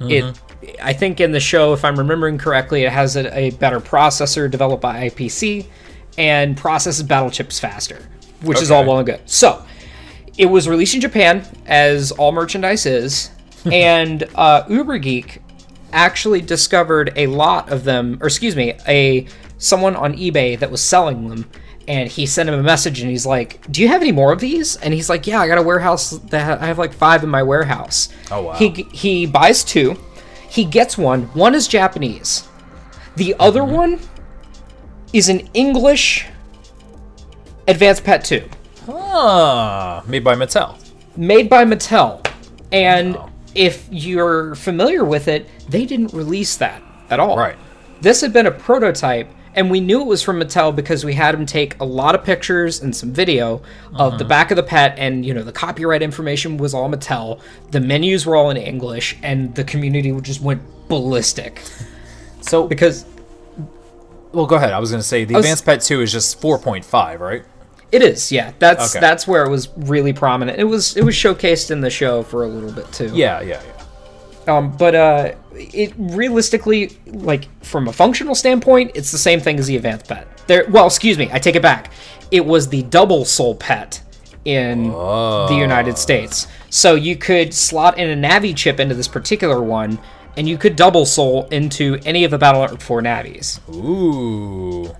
It, 0.00 0.40
I 0.82 0.92
think 0.92 1.20
in 1.20 1.32
the 1.32 1.40
show, 1.40 1.72
if 1.72 1.84
I'm 1.84 1.96
remembering 1.96 2.38
correctly, 2.38 2.84
it 2.84 2.92
has 2.92 3.16
a, 3.16 3.36
a 3.36 3.50
better 3.52 3.80
processor 3.80 4.50
developed 4.50 4.82
by 4.82 5.08
IPC 5.08 5.66
and 6.16 6.56
processes 6.56 7.02
battle 7.02 7.30
chips 7.30 7.58
faster, 7.58 8.08
which 8.42 8.62
is 8.62 8.70
all 8.70 8.84
well 8.84 8.98
and 8.98 9.06
good. 9.06 9.20
So, 9.26 9.64
it 10.36 10.46
was 10.46 10.68
released 10.68 10.94
in 10.94 11.00
Japan, 11.00 11.44
as 11.66 12.12
all 12.12 12.32
merchandise 12.32 12.86
is, 12.86 13.30
and 13.64 14.24
uh, 14.34 14.64
UberGeek 14.64 15.40
actually 15.92 16.40
discovered 16.40 17.12
a 17.16 17.26
lot 17.28 17.70
of 17.70 17.84
them, 17.84 18.18
or 18.20 18.26
excuse 18.26 18.56
me, 18.56 18.74
a 18.86 19.26
someone 19.58 19.96
on 19.96 20.14
eBay 20.14 20.58
that 20.58 20.70
was 20.70 20.82
selling 20.82 21.28
them, 21.28 21.48
and 21.88 22.08
he 22.10 22.26
sent 22.26 22.48
him 22.48 22.54
a 22.58 22.62
message, 22.62 23.00
and 23.00 23.10
he's 23.10 23.26
like, 23.26 23.60
"Do 23.70 23.82
you 23.82 23.88
have 23.88 24.00
any 24.02 24.12
more 24.12 24.32
of 24.32 24.40
these?" 24.40 24.76
And 24.76 24.92
he's 24.94 25.08
like, 25.08 25.26
"Yeah, 25.26 25.40
I 25.40 25.48
got 25.48 25.58
a 25.58 25.62
warehouse 25.62 26.10
that 26.10 26.60
I 26.62 26.66
have 26.66 26.78
like 26.78 26.92
five 26.92 27.22
in 27.22 27.28
my 27.30 27.42
warehouse." 27.42 28.08
Oh, 28.30 28.42
wow. 28.42 28.52
He 28.54 28.68
he 28.92 29.26
buys 29.26 29.62
two, 29.64 29.96
he 30.48 30.64
gets 30.64 30.96
one. 30.98 31.22
One 31.34 31.54
is 31.54 31.66
Japanese, 31.68 32.48
the 33.16 33.34
other 33.38 33.60
Mm-hmm. 33.62 33.74
one 33.74 34.00
is 35.12 35.28
an 35.28 35.48
English 35.54 36.26
Advanced 37.68 38.04
Pet 38.04 38.24
Two 38.24 38.48
Ah, 38.88 40.02
made 40.06 40.22
by 40.24 40.34
Mattel. 40.34 40.76
made 41.16 41.48
by 41.48 41.64
Mattel. 41.64 42.24
And 42.72 43.14
Wow. 43.16 43.30
if 43.54 43.86
you're 43.90 44.54
familiar 44.56 45.04
with 45.04 45.28
it, 45.28 45.48
they 45.68 45.84
didn't 45.86 46.12
release 46.12 46.56
that 46.56 46.82
at 47.10 47.20
all. 47.20 47.36
Right. 47.36 47.56
This 48.00 48.20
had 48.20 48.32
been 48.32 48.46
a 48.46 48.50
prototype, 48.50 49.28
and 49.54 49.70
we 49.70 49.80
knew 49.80 50.00
it 50.00 50.06
was 50.06 50.22
from 50.22 50.40
Mattel 50.40 50.74
because 50.74 51.04
we 51.04 51.14
had 51.14 51.34
him 51.34 51.46
take 51.46 51.78
a 51.80 51.84
lot 51.84 52.14
of 52.14 52.24
pictures 52.24 52.82
and 52.82 52.94
some 52.94 53.12
video 53.12 53.62
of 53.94 54.18
the 54.18 54.24
uh-huh. 54.24 54.24
back 54.24 54.50
of 54.50 54.56
the 54.56 54.62
pet, 54.62 54.94
and 54.98 55.24
you 55.24 55.34
know 55.34 55.42
the 55.42 55.52
copyright 55.52 56.02
information 56.02 56.56
was 56.56 56.74
all 56.74 56.88
Mattel. 56.90 57.40
The 57.70 57.80
menus 57.80 58.26
were 58.26 58.36
all 58.36 58.50
in 58.50 58.56
English, 58.56 59.16
and 59.22 59.54
the 59.54 59.64
community 59.64 60.12
just 60.20 60.40
went 60.40 60.62
ballistic 60.88 61.62
So, 62.44 62.66
because 62.66 63.06
well, 64.32 64.46
go 64.46 64.56
ahead. 64.56 64.72
I 64.72 64.78
was 64.78 64.90
going 64.90 65.00
to 65.00 65.06
say 65.06 65.24
the 65.24 65.34
was- 65.34 65.44
Advanced 65.44 65.64
Pet 65.64 65.80
2 65.80 66.02
is 66.02 66.12
just 66.12 66.40
4.5, 66.40 67.20
right? 67.20 67.44
it 67.92 68.02
is. 68.02 68.32
Yeah, 68.32 68.52
that's 68.58 68.96
Okay. 68.96 69.00
that's 69.00 69.24
where 69.28 69.44
it 69.44 69.50
was 69.50 69.68
really 69.76 70.12
prominent. 70.12 70.58
It 70.58 70.64
was 70.64 70.96
it 70.96 71.04
was 71.04 71.14
showcased 71.14 71.70
in 71.70 71.80
the 71.80 71.90
show 71.90 72.24
for 72.24 72.42
a 72.42 72.48
little 72.48 72.72
bit 72.72 72.90
too. 72.92 73.12
Yeah, 73.14 73.40
yeah, 73.40 73.62
yeah. 73.64 73.73
Um, 74.46 74.76
but 74.76 74.94
uh, 74.94 75.34
it 75.52 75.92
realistically, 75.96 76.96
like 77.06 77.48
from 77.64 77.88
a 77.88 77.92
functional 77.92 78.34
standpoint, 78.34 78.92
it's 78.94 79.10
the 79.12 79.18
same 79.18 79.40
thing 79.40 79.58
as 79.58 79.66
the 79.66 79.76
advanced 79.76 80.08
pet. 80.08 80.28
There, 80.46 80.66
well, 80.68 80.86
excuse 80.86 81.16
me, 81.18 81.30
I 81.32 81.38
take 81.38 81.56
it 81.56 81.62
back. 81.62 81.92
It 82.30 82.44
was 82.44 82.68
the 82.68 82.82
double 82.84 83.24
soul 83.24 83.54
pet 83.54 84.02
in 84.44 84.88
the 84.88 85.56
United 85.58 85.96
States, 85.96 86.46
so 86.68 86.94
you 86.94 87.16
could 87.16 87.54
slot 87.54 87.98
in 87.98 88.10
a 88.10 88.28
Navi 88.28 88.54
chip 88.54 88.78
into 88.78 88.94
this 88.94 89.08
particular 89.08 89.62
one, 89.62 89.98
and 90.36 90.48
you 90.48 90.58
could 90.58 90.76
double 90.76 91.06
soul 91.06 91.46
into 91.46 91.98
any 92.04 92.24
of 92.24 92.30
the 92.30 92.38
Battle 92.38 92.60
Network 92.60 92.80
4 92.80 93.02
Navis. 93.02 93.60
Ooh. 93.70 94.94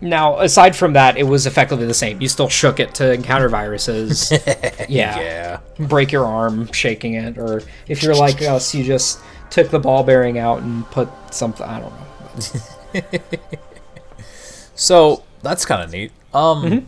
Now, 0.00 0.38
aside 0.38 0.76
from 0.76 0.92
that, 0.92 1.16
it 1.16 1.24
was 1.24 1.46
effectively 1.46 1.86
the 1.86 1.94
same. 1.94 2.20
You 2.20 2.28
still 2.28 2.48
shook 2.48 2.78
it 2.78 2.94
to 2.96 3.12
encounter 3.12 3.48
viruses. 3.48 4.30
yeah 4.88 5.18
Yeah. 5.20 5.60
break 5.86 6.12
your 6.12 6.24
arm 6.24 6.70
shaking 6.72 7.14
it, 7.14 7.36
or 7.36 7.62
if 7.88 8.02
you're 8.02 8.14
like 8.14 8.40
us, 8.42 8.74
you 8.74 8.84
just 8.84 9.20
took 9.50 9.70
the 9.70 9.78
ball 9.80 10.04
bearing 10.04 10.38
out 10.38 10.62
and 10.62 10.84
put 10.90 11.08
something. 11.34 11.66
I 11.66 11.80
don't 11.80 11.92
know. 11.92 13.18
So, 14.74 15.24
that's 15.42 15.64
kind 15.64 15.82
of 15.82 15.90
neat. 15.90 16.12
Um, 16.32 16.62
Mm-hmm. 16.62 16.84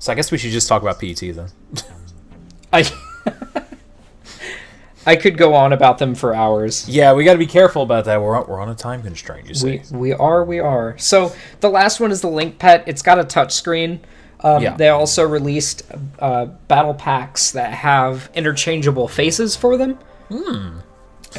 So 0.00 0.10
I 0.10 0.16
guess 0.16 0.32
we 0.32 0.38
should 0.38 0.50
just 0.50 0.66
talk 0.66 0.82
about 0.82 0.98
PET 0.98 1.20
then. 1.20 1.46
I 2.72 2.82
I 5.06 5.16
could 5.16 5.36
go 5.36 5.54
on 5.54 5.72
about 5.72 5.98
them 5.98 6.14
for 6.14 6.34
hours. 6.34 6.88
Yeah, 6.88 7.12
we 7.12 7.24
got 7.24 7.32
to 7.32 7.38
be 7.38 7.46
careful 7.46 7.82
about 7.82 8.04
that. 8.04 8.20
We're 8.20 8.36
on, 8.36 8.46
we're 8.48 8.60
on 8.60 8.68
a 8.68 8.74
time 8.74 9.02
constraint, 9.02 9.48
you 9.48 9.54
see. 9.54 9.82
We 9.90 9.98
we 9.98 10.12
are 10.12 10.44
we 10.44 10.58
are. 10.60 10.96
So 10.98 11.32
the 11.60 11.68
last 11.70 11.98
one 12.00 12.10
is 12.12 12.20
the 12.20 12.28
Link 12.30 12.58
Pet. 12.58 12.84
It's 12.86 13.02
got 13.02 13.18
a 13.18 13.24
touch 13.24 13.52
screen. 13.52 14.00
Um, 14.40 14.62
Yeah. 14.62 14.76
They 14.76 14.88
also 14.88 15.24
released 15.26 15.82
uh, 16.18 16.46
battle 16.68 16.94
packs 16.94 17.50
that 17.52 17.72
have 17.72 18.30
interchangeable 18.34 19.08
faces 19.08 19.56
for 19.56 19.76
them. 19.76 19.98
Hmm. 20.28 20.78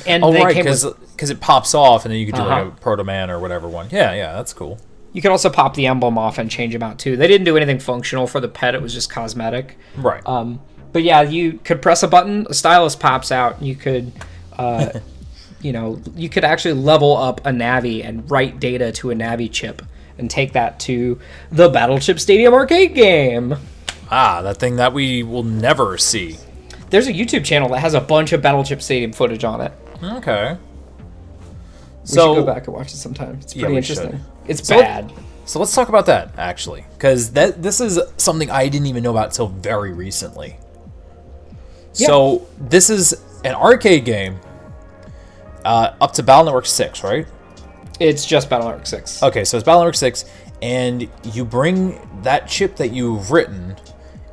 And 0.07 0.23
Oh 0.23 0.31
they 0.33 0.43
right, 0.43 0.55
because 0.55 0.83
with, 0.85 1.29
it 1.31 1.39
pops 1.39 1.75
off, 1.75 2.03
and 2.05 2.11
then 2.11 2.19
you 2.19 2.25
can 2.25 2.35
do 2.35 2.41
like 2.41 2.61
Uh-huh. 2.61 2.71
a 2.75 2.81
Proto 2.81 3.03
Man 3.03 3.29
or 3.29 3.39
whatever 3.39 3.67
one. 3.69 3.87
Yeah, 3.91 4.13
yeah, 4.13 4.33
that's 4.33 4.51
cool. 4.53 4.79
you 5.13 5.21
can 5.21 5.29
also 5.31 5.49
pop 5.49 5.75
the 5.75 5.85
emblem 5.85 6.17
off 6.17 6.37
and 6.39 6.49
change 6.49 6.73
them 6.73 6.81
out 6.81 6.97
too. 6.97 7.15
They 7.15 7.27
didn't 7.27 7.45
do 7.45 7.55
anything 7.55 7.77
functional 7.79 8.25
for 8.25 8.39
the 8.39 8.47
pet; 8.47 8.73
it 8.73 8.81
was 8.81 8.93
just 8.93 9.09
cosmetic. 9.11 9.77
Right. 9.95 10.21
Um, 10.25 10.59
but 10.93 11.03
yeah, 11.03 11.21
you 11.21 11.53
could 11.63 11.81
press 11.81 12.03
a 12.03 12.07
button, 12.07 12.47
a 12.49 12.53
stylus 12.53 12.95
pops 12.95 13.31
out, 13.31 13.57
and 13.57 13.67
you 13.67 13.75
could, 13.75 14.11
uh, 14.57 14.99
you 15.61 15.73
know, 15.73 15.99
you 16.15 16.29
could 16.29 16.43
actually 16.45 16.75
level 16.75 17.17
up 17.17 17.41
a 17.45 17.49
Navi 17.49 18.05
and 18.05 18.29
write 18.31 18.59
data 18.59 18.91
to 18.93 19.11
a 19.11 19.15
Navi 19.15 19.51
chip 19.51 19.81
and 20.17 20.29
take 20.29 20.53
that 20.53 20.79
to 20.81 21.19
the 21.51 21.67
Battle 21.69 21.97
Chip 21.99 22.19
Stadium 22.19 22.53
arcade 22.53 22.93
game. 22.93 23.55
ah, 24.11 24.41
that 24.43 24.57
thing 24.57 24.75
that 24.77 24.93
we 24.93 25.23
will 25.23 25.43
never 25.43 25.97
see. 25.97 26.37
There's 26.91 27.07
a 27.07 27.13
YouTube 27.13 27.43
channel 27.43 27.69
that 27.69 27.79
has 27.79 27.95
a 27.95 28.01
bunch 28.01 28.31
of 28.33 28.41
Battle 28.43 28.63
Chip 28.63 28.81
Stadium 28.81 29.11
footage 29.11 29.43
on 29.43 29.59
it. 29.61 29.71
Okay. 30.03 30.57
We 32.03 32.07
So 32.07 32.35
should 32.35 32.41
go 32.45 32.53
back 32.53 32.67
and 32.67 32.75
watch 32.75 32.87
it 32.93 32.97
sometime. 32.97 33.39
It's 33.41 33.53
pretty 33.53 33.69
we 33.69 33.77
interesting. 33.77 34.11
should. 34.11 34.19
It's 34.45 34.67
So 34.67 34.77
let- 34.77 35.07
bad. 35.07 35.13
So 35.45 35.59
let's 35.59 35.73
talk 35.75 35.89
about 35.89 36.05
that 36.05 36.31
actually, 36.37 36.85
because 36.93 37.31
that 37.31 37.61
this 37.61 37.81
is 37.81 37.99
something 38.15 38.49
I 38.49 38.69
didn't 38.69 38.87
even 38.87 39.03
know 39.03 39.11
about 39.11 39.33
till 39.33 39.47
very 39.47 39.91
recently. 39.91 40.55
Yeah. 41.95 42.07
So 42.07 42.47
this 42.59 42.89
is 42.89 43.13
an 43.43 43.53
arcade 43.55 44.05
game, 44.05 44.39
uh, 45.65 45.95
up 46.01 46.13
to 46.13 46.23
Battle 46.23 46.45
Network 46.45 46.65
Six, 46.65 47.03
right? 47.03 47.27
It's 47.99 48.25
just 48.25 48.49
Battle 48.49 48.67
Network 48.67 48.87
Six. 48.87 49.21
Okay, 49.21 49.43
so 49.43 49.57
it's 49.57 49.65
Battle 49.65 49.81
Network 49.81 49.95
Six, 49.95 50.25
and 50.61 51.09
you 51.33 51.45
bring 51.45 51.99
that 52.23 52.47
chip 52.47 52.75
that 52.77 52.93
you've 52.93 53.31
written, 53.31 53.75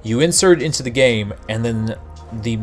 you 0.03 0.21
insert 0.21 0.63
into 0.63 0.83
the 0.83 0.91
game, 0.91 1.33
and 1.49 1.65
then 1.65 1.97
the 2.43 2.59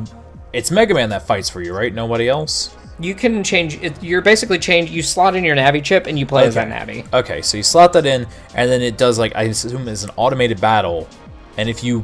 it's 0.53 0.71
Mega 0.71 0.93
Man 0.93 1.09
that 1.09 1.27
fights 1.27 1.49
for 1.49 1.61
you, 1.61 1.75
right? 1.75 1.93
Nobody 1.93 2.27
else. 2.27 2.75
You 2.99 3.13
can 3.13 3.43
change. 3.43 3.75
It, 3.75 4.01
you're 4.01 4.23
basically 4.23 4.57
change. 4.57 4.89
You 4.89 5.03
slot 5.03 5.35
in 5.35 5.43
your 5.43 5.55
Navi 5.55 5.83
chip 5.83 6.07
and 6.07 6.17
you 6.17 6.25
play 6.25 6.45
as 6.45 6.55
that 6.55 6.67
Navi. 6.67 7.11
Okay, 7.13 7.43
so 7.43 7.57
you 7.57 7.63
slot 7.63 7.93
that 7.93 8.07
in, 8.07 8.25
and 8.55 8.71
then 8.71 8.81
it 8.81 8.97
does 8.97 9.19
like 9.19 9.35
I 9.35 9.43
assume 9.43 9.87
is 9.87 10.03
an 10.03 10.09
automated 10.15 10.59
battle, 10.59 11.07
and 11.57 11.69
if 11.69 11.83
you 11.83 12.03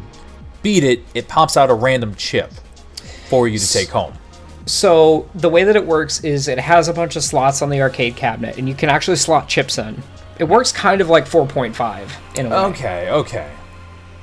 beat 0.61 0.83
it, 0.83 1.01
it 1.15 1.27
pops 1.27 1.57
out 1.57 1.71
a 1.71 1.73
random 1.73 2.13
chip 2.15 2.51
for 3.33 3.47
you 3.47 3.57
to 3.57 3.73
take 3.73 3.89
home. 3.89 4.13
So 4.65 5.27
the 5.35 5.49
way 5.49 5.63
that 5.63 5.75
it 5.75 5.85
works 5.85 6.23
is 6.23 6.47
it 6.47 6.59
has 6.59 6.87
a 6.87 6.93
bunch 6.93 7.15
of 7.15 7.23
slots 7.23 7.61
on 7.61 7.69
the 7.69 7.81
arcade 7.81 8.15
cabinet, 8.15 8.57
and 8.57 8.69
you 8.69 8.75
can 8.75 8.89
actually 8.89 9.17
slot 9.17 9.49
chips 9.49 9.77
in. 9.77 10.01
It 10.39 10.45
works 10.45 10.71
kind 10.71 11.01
of 11.01 11.09
like 11.09 11.25
4.5 11.25 12.37
in 12.37 12.45
a 12.45 12.49
way. 12.49 12.55
Okay, 12.55 13.09
okay. 13.09 13.51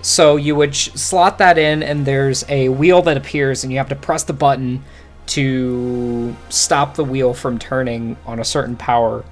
So 0.03 0.37
you 0.37 0.55
would 0.55 0.75
sh- 0.75 0.91
slot 0.95 1.39
that 1.39 1.59
in, 1.59 1.83
and 1.83 2.07
there's 2.07 2.45
a 2.49 2.69
wheel 2.71 3.03
that 3.03 3.17
appears, 3.17 3.65
and 3.65 3.73
you 3.73 3.79
have 3.79 3.89
to 3.91 3.97
press 3.97 4.23
the 4.25 4.33
button 4.33 4.83
to 5.27 6.35
stop 6.49 6.95
the 6.95 7.05
wheel 7.05 7.35
from 7.35 7.59
turning 7.59 8.17
on 8.27 8.39
a 8.41 8.45
certain 8.45 8.77
power. 8.77 9.25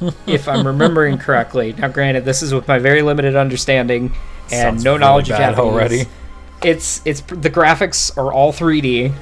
if 0.26 0.46
I'm 0.48 0.66
remembering 0.66 1.18
correctly. 1.18 1.72
Now, 1.72 1.88
granted, 1.88 2.24
this 2.24 2.42
is 2.42 2.54
with 2.54 2.68
my 2.68 2.78
very 2.78 3.02
limited 3.02 3.34
understanding 3.34 4.12
and 4.44 4.80
Sounds 4.80 4.84
no 4.84 4.92
really 4.92 5.00
knowledge 5.00 5.30
of 5.30 5.38
Japanese. 5.38 5.58
already. 5.58 6.04
It's 6.62 7.00
it's 7.04 7.20
the 7.20 7.50
graphics 7.50 8.16
are 8.16 8.32
all 8.32 8.52
3D. 8.52 9.12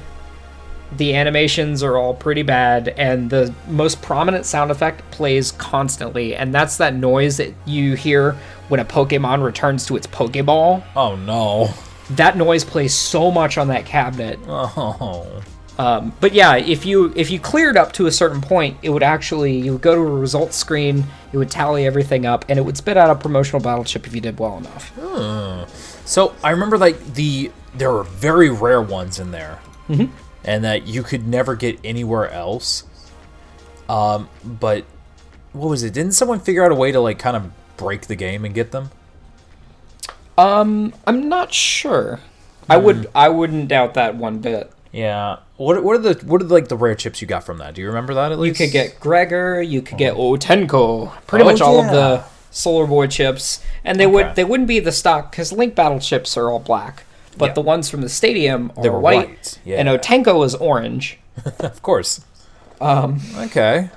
The 0.95 1.15
animations 1.15 1.83
are 1.83 1.97
all 1.97 2.13
pretty 2.13 2.43
bad, 2.43 2.89
and 2.89 3.29
the 3.29 3.53
most 3.67 4.01
prominent 4.01 4.45
sound 4.45 4.71
effect 4.71 5.09
plays 5.11 5.51
constantly, 5.51 6.33
and 6.33 6.53
that's 6.53 6.77
that 6.77 6.95
noise 6.95 7.37
that 7.37 7.53
you 7.65 7.95
hear 7.95 8.37
when 8.69 8.79
a 8.79 8.85
Pokemon 8.85 9.43
returns 9.43 9.85
to 9.87 9.97
its 9.97 10.07
Pokeball. 10.07 10.83
Oh 10.95 11.15
no. 11.17 11.69
That 12.11 12.37
noise 12.37 12.63
plays 12.63 12.93
so 12.93 13.29
much 13.31 13.57
on 13.57 13.67
that 13.67 13.85
cabinet. 13.85 14.39
Oh. 14.47 15.43
Um, 15.77 16.13
but 16.19 16.33
yeah, 16.33 16.55
if 16.55 16.85
you 16.85 17.13
if 17.15 17.29
you 17.29 17.39
cleared 17.39 17.77
up 17.77 17.93
to 17.93 18.07
a 18.07 18.11
certain 18.11 18.41
point, 18.41 18.77
it 18.81 18.89
would 18.89 19.03
actually 19.03 19.59
you 19.59 19.73
would 19.73 19.81
go 19.81 19.93
to 19.93 20.01
a 20.01 20.19
results 20.19 20.55
screen, 20.55 21.03
it 21.31 21.37
would 21.37 21.51
tally 21.51 21.85
everything 21.85 22.25
up, 22.25 22.45
and 22.49 22.57
it 22.57 22.63
would 22.63 22.77
spit 22.77 22.97
out 22.97 23.09
a 23.09 23.15
promotional 23.15 23.61
battle 23.61 23.83
chip 23.83 24.07
if 24.07 24.15
you 24.15 24.21
did 24.21 24.39
well 24.39 24.57
enough. 24.57 24.97
So 26.07 26.33
I 26.43 26.51
remember 26.51 26.77
like 26.77 27.13
the 27.13 27.51
there 27.75 27.91
were 27.91 28.03
very 28.03 28.49
rare 28.49 28.81
ones 28.81 29.19
in 29.19 29.29
there, 29.31 29.59
Mm-hmm. 29.89 30.11
and 30.43 30.63
that 30.63 30.87
you 30.87 31.03
could 31.03 31.27
never 31.27 31.55
get 31.55 31.79
anywhere 31.83 32.29
else. 32.31 32.83
Um, 33.87 34.29
but 34.43 34.85
what 35.53 35.69
was 35.69 35.83
it? 35.83 35.93
Didn't 35.93 36.13
someone 36.13 36.39
figure 36.39 36.65
out 36.65 36.71
a 36.71 36.75
way 36.75 36.91
to 36.91 36.99
like 36.99 37.19
kind 37.19 37.37
of 37.37 37.51
break 37.77 38.07
the 38.07 38.15
game 38.15 38.43
and 38.45 38.53
get 38.55 38.71
them? 38.71 38.89
Um, 40.37 40.93
I'm 41.05 41.29
not 41.29 41.53
sure. 41.53 42.19
I 42.69 42.77
would 42.77 43.07
I 43.15 43.29
wouldn't 43.29 43.69
doubt 43.69 43.93
that 43.93 44.15
one 44.15 44.39
bit. 44.39 44.71
Yeah. 44.91 45.37
What 45.57 45.83
what 45.83 45.95
are 45.95 45.99
the 46.13 46.25
what 46.25 46.41
are 46.41 46.45
like 46.45 46.67
the 46.67 46.75
rare 46.77 46.95
chips 46.95 47.21
you 47.21 47.27
got 47.27 47.43
from 47.43 47.57
that? 47.59 47.73
Do 47.75 47.81
you 47.81 47.87
remember 47.87 48.13
that 48.15 48.31
at 48.31 48.39
least? 48.39 48.59
You 48.59 48.67
could 48.67 48.73
get 48.73 48.99
Gregar, 48.99 49.65
you 49.67 49.81
could 49.81 49.97
get 49.97 50.15
Otenko, 50.15 51.13
pretty 51.27 51.43
Oh, 51.43 51.47
much 51.51 51.61
all 51.61 51.79
of 51.83 51.91
the 51.91 52.23
Solar 52.57 52.87
Boy 52.87 53.07
chips, 53.07 53.59
and 53.85 53.99
they 53.99 54.05
Okay. 54.05 54.13
would 54.13 54.35
they 54.35 54.43
wouldn't 54.43 54.67
be 54.67 54.79
the 54.79 54.91
stock 54.91 55.31
because 55.31 55.51
Link 55.51 55.75
Battle 55.75 55.99
chips 55.99 56.35
are 56.37 56.49
all 56.49 56.59
black, 56.59 57.03
but 57.37 57.47
Yeah. 57.49 57.53
the 57.53 57.61
ones 57.61 57.89
from 57.89 58.01
the 58.01 58.09
stadium 58.09 58.71
are 58.75 58.83
They 58.83 58.89
were 58.89 58.99
white, 58.99 59.27
white, 59.27 59.59
yeah. 59.63 59.77
and 59.77 59.87
Otenko 59.89 60.43
is 60.45 60.55
orange. 60.55 61.19
of 61.59 61.81
course. 61.81 62.21
Um. 62.81 63.21
Okay. 63.37 63.89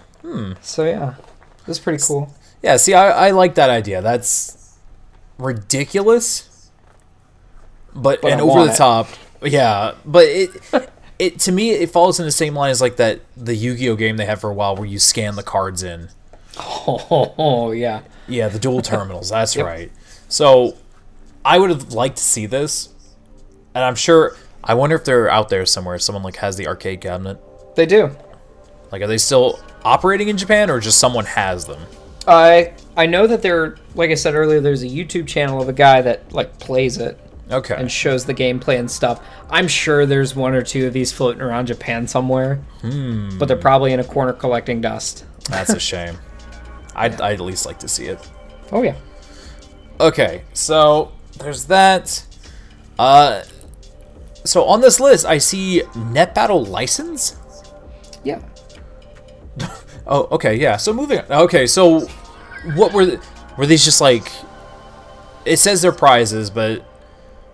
So 0.60 0.84
yeah, 0.84 1.14
this 1.66 1.78
is 1.78 1.82
pretty 1.82 2.02
cool. 2.06 2.34
Yeah. 2.62 2.76
See, 2.76 2.94
I 2.94 3.28
I 3.28 3.30
like 3.30 3.54
that 3.54 3.70
idea. 3.70 4.02
That's 4.02 4.56
ridiculous, 5.38 6.70
but, 7.94 8.20
But 8.22 8.32
and 8.32 8.40
I 8.40 8.44
over 8.44 8.64
the 8.66 8.72
it. 8.72 8.76
top. 8.76 9.08
Yeah, 9.42 9.92
but 10.04 10.24
it. 10.26 10.50
It 11.20 11.38
to 11.40 11.52
me 11.52 11.72
it 11.72 11.90
falls 11.90 12.18
in 12.18 12.24
the 12.24 12.32
same 12.32 12.54
line 12.54 12.70
as 12.70 12.80
like 12.80 12.96
that 12.96 13.20
the 13.36 13.54
Yu-Gi-Oh 13.54 13.94
game 13.96 14.16
they 14.16 14.24
had 14.24 14.40
for 14.40 14.48
a 14.48 14.54
while 14.54 14.74
where 14.74 14.86
you 14.86 14.98
scan 14.98 15.36
the 15.36 15.42
cards 15.42 15.82
in. 15.82 16.08
Oh, 16.56 17.72
yeah. 17.72 18.00
Yeah, 18.28 18.48
the 18.48 18.58
duel 18.58 18.82
terminals. 18.82 19.30
That's 19.30 19.56
right. 19.56 19.90
So, 20.28 20.76
I 21.44 21.58
would 21.58 21.70
have 21.70 21.92
liked 21.92 22.16
to 22.18 22.22
see 22.22 22.46
this, 22.46 22.90
and 23.74 23.84
I'm 23.84 23.94
sure. 23.96 24.36
I 24.62 24.74
wonder 24.74 24.94
if 24.94 25.04
they're 25.04 25.30
out 25.30 25.48
there 25.48 25.64
somewhere. 25.64 25.94
If 25.94 26.02
someone 26.02 26.22
like 26.22 26.36
has 26.36 26.56
the 26.56 26.66
arcade 26.68 27.00
cabinet. 27.00 27.38
They 27.76 27.86
do. 27.86 28.14
Like, 28.92 29.00
are 29.02 29.06
they 29.06 29.18
still 29.18 29.58
operating 29.84 30.28
in 30.28 30.36
Japan, 30.36 30.70
or 30.70 30.80
just 30.80 30.98
someone 30.98 31.24
has 31.24 31.64
them? 31.64 31.80
I 32.26 32.74
I 32.96 33.06
know 33.06 33.26
that 33.26 33.42
there, 33.42 33.76
like 33.94 34.10
I 34.10 34.14
said 34.14 34.34
earlier, 34.34 34.60
there's 34.60 34.82
a 34.82 34.86
YouTube 34.88 35.26
channel 35.26 35.60
of 35.62 35.68
a 35.68 35.72
guy 35.72 36.02
that 36.02 36.32
like 36.32 36.58
plays 36.58 36.98
it 36.98 37.18
Okay. 37.50 37.74
and 37.74 37.90
shows 37.90 38.26
the 38.26 38.34
gameplay 38.34 38.78
and 38.78 38.90
stuff. 38.90 39.24
I'm 39.48 39.66
sure 39.66 40.06
there's 40.06 40.36
one 40.36 40.54
or 40.54 40.62
two 40.62 40.86
of 40.86 40.92
these 40.92 41.12
floating 41.12 41.40
around 41.42 41.66
Japan 41.66 42.06
somewhere, 42.06 42.56
hmm. 42.82 43.38
but 43.38 43.48
they're 43.48 43.56
probably 43.56 43.92
in 43.92 44.00
a 44.00 44.04
corner 44.04 44.32
collecting 44.32 44.80
dust. 44.80 45.24
That's 45.48 45.70
a 45.70 45.80
shame. 45.80 46.18
I'd, 47.00 47.20
I'd 47.20 47.34
at 47.34 47.40
least 47.40 47.66
like 47.66 47.78
to 47.80 47.88
see 47.88 48.06
it. 48.06 48.18
Oh 48.72 48.82
yeah. 48.82 48.96
Okay, 49.98 50.42
so 50.52 51.12
there's 51.38 51.66
that. 51.66 52.24
Uh, 52.98 53.42
so 54.44 54.64
on 54.64 54.80
this 54.80 55.00
list, 55.00 55.26
I 55.26 55.38
see 55.38 55.82
Net 55.96 56.34
Battle 56.34 56.64
License. 56.64 57.36
Yeah. 58.24 58.40
Oh, 60.06 60.26
okay, 60.32 60.56
yeah. 60.56 60.76
So 60.76 60.92
moving 60.92 61.20
on. 61.20 61.30
Okay, 61.30 61.68
so 61.68 62.00
what 62.74 62.92
were 62.92 63.06
the, 63.06 63.24
were 63.56 63.66
these 63.66 63.84
just 63.84 64.00
like? 64.00 64.32
It 65.44 65.58
says 65.58 65.82
they're 65.82 65.92
prizes, 65.92 66.50
but 66.50 66.84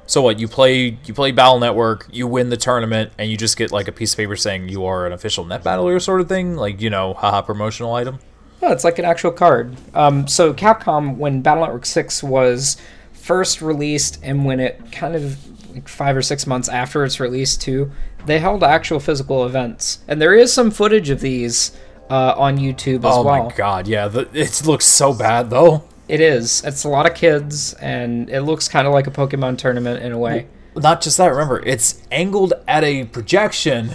so 0.07 0.23
what? 0.23 0.39
You 0.39 0.49
play 0.49 0.97
you 1.05 1.13
play 1.13 1.33
Battle 1.33 1.59
Network, 1.59 2.07
you 2.11 2.27
win 2.27 2.49
the 2.49 2.57
tournament, 2.57 3.13
and 3.19 3.31
you 3.31 3.37
just 3.37 3.59
get 3.59 3.73
like 3.73 3.89
a 3.89 3.93
piece 3.93 4.15
of 4.15 4.17
paper 4.17 4.37
saying 4.37 4.71
you 4.71 4.87
are 4.87 5.07
an 5.07 5.13
official 5.13 5.45
net 5.45 5.65
battler, 5.65 6.01
sort 6.01 6.23
of 6.23 6.29
thing. 6.31 6.57
Like 6.57 6.81
you 6.81 6.89
know, 6.89 7.13
haha, 7.13 7.43
promotional 7.43 7.93
item. 7.93 8.21
No, 8.63 8.73
it's 8.73 8.85
like 8.85 8.99
an 8.99 9.05
actual 9.05 9.33
card. 9.33 9.77
Um, 9.95 10.27
so 10.27 10.55
Capcom, 10.55 11.17
when 11.17 11.43
Battle 11.43 11.65
Network 11.65 11.87
Six 11.87 12.23
was 12.23 12.77
first 13.13 13.61
released, 13.61 14.19
and 14.23 14.45
when 14.45 14.61
it 14.61 14.81
kind 14.93 15.15
of 15.15 15.37
like 15.75 15.89
five 15.89 16.17
or 16.17 16.23
six 16.23 16.47
months 16.47 16.69
after 16.69 17.05
its 17.05 17.21
release 17.21 17.57
too, 17.57 17.91
they 18.25 18.39
held 18.39 18.65
actual 18.65 18.99
physical 19.01 19.45
events, 19.45 19.99
and 20.09 20.21
there 20.21 20.35
is 20.35 20.53
some 20.53 20.71
footage 20.71 21.11
of 21.11 21.21
these 21.21 21.77
uh, 22.11 22.35
on 22.37 22.57
YouTube 22.59 22.99
as 23.05 23.15
Oh 23.15 23.23
well. 23.23 23.43
Oh 23.43 23.49
my 23.51 23.55
god, 23.55 23.87
yeah, 23.87 24.09
the, 24.09 24.29
it 24.33 24.65
looks 24.65 24.85
so 24.87 25.13
bad 25.13 25.51
though. 25.51 25.85
It 26.09 26.21
is. 26.21 26.63
It's 26.65 26.85
a 26.85 26.89
lot 26.89 27.07
of 27.11 27.15
kids, 27.15 27.75
and 27.75 28.31
it 28.31 28.43
looks 28.43 28.69
kind 28.69 28.87
of 28.87 28.93
like 28.93 29.07
a 29.07 29.11
Pokemon 29.11 29.59
tournament 29.59 30.03
in 30.03 30.13
a 30.13 30.19
way. 30.19 30.47
Not 30.77 31.01
just 31.01 31.17
that. 31.19 31.27
Remember, 31.29 31.61
it's 31.61 32.01
angled 32.13 32.53
at 32.69 32.85
a 32.85 33.05
projection, 33.05 33.91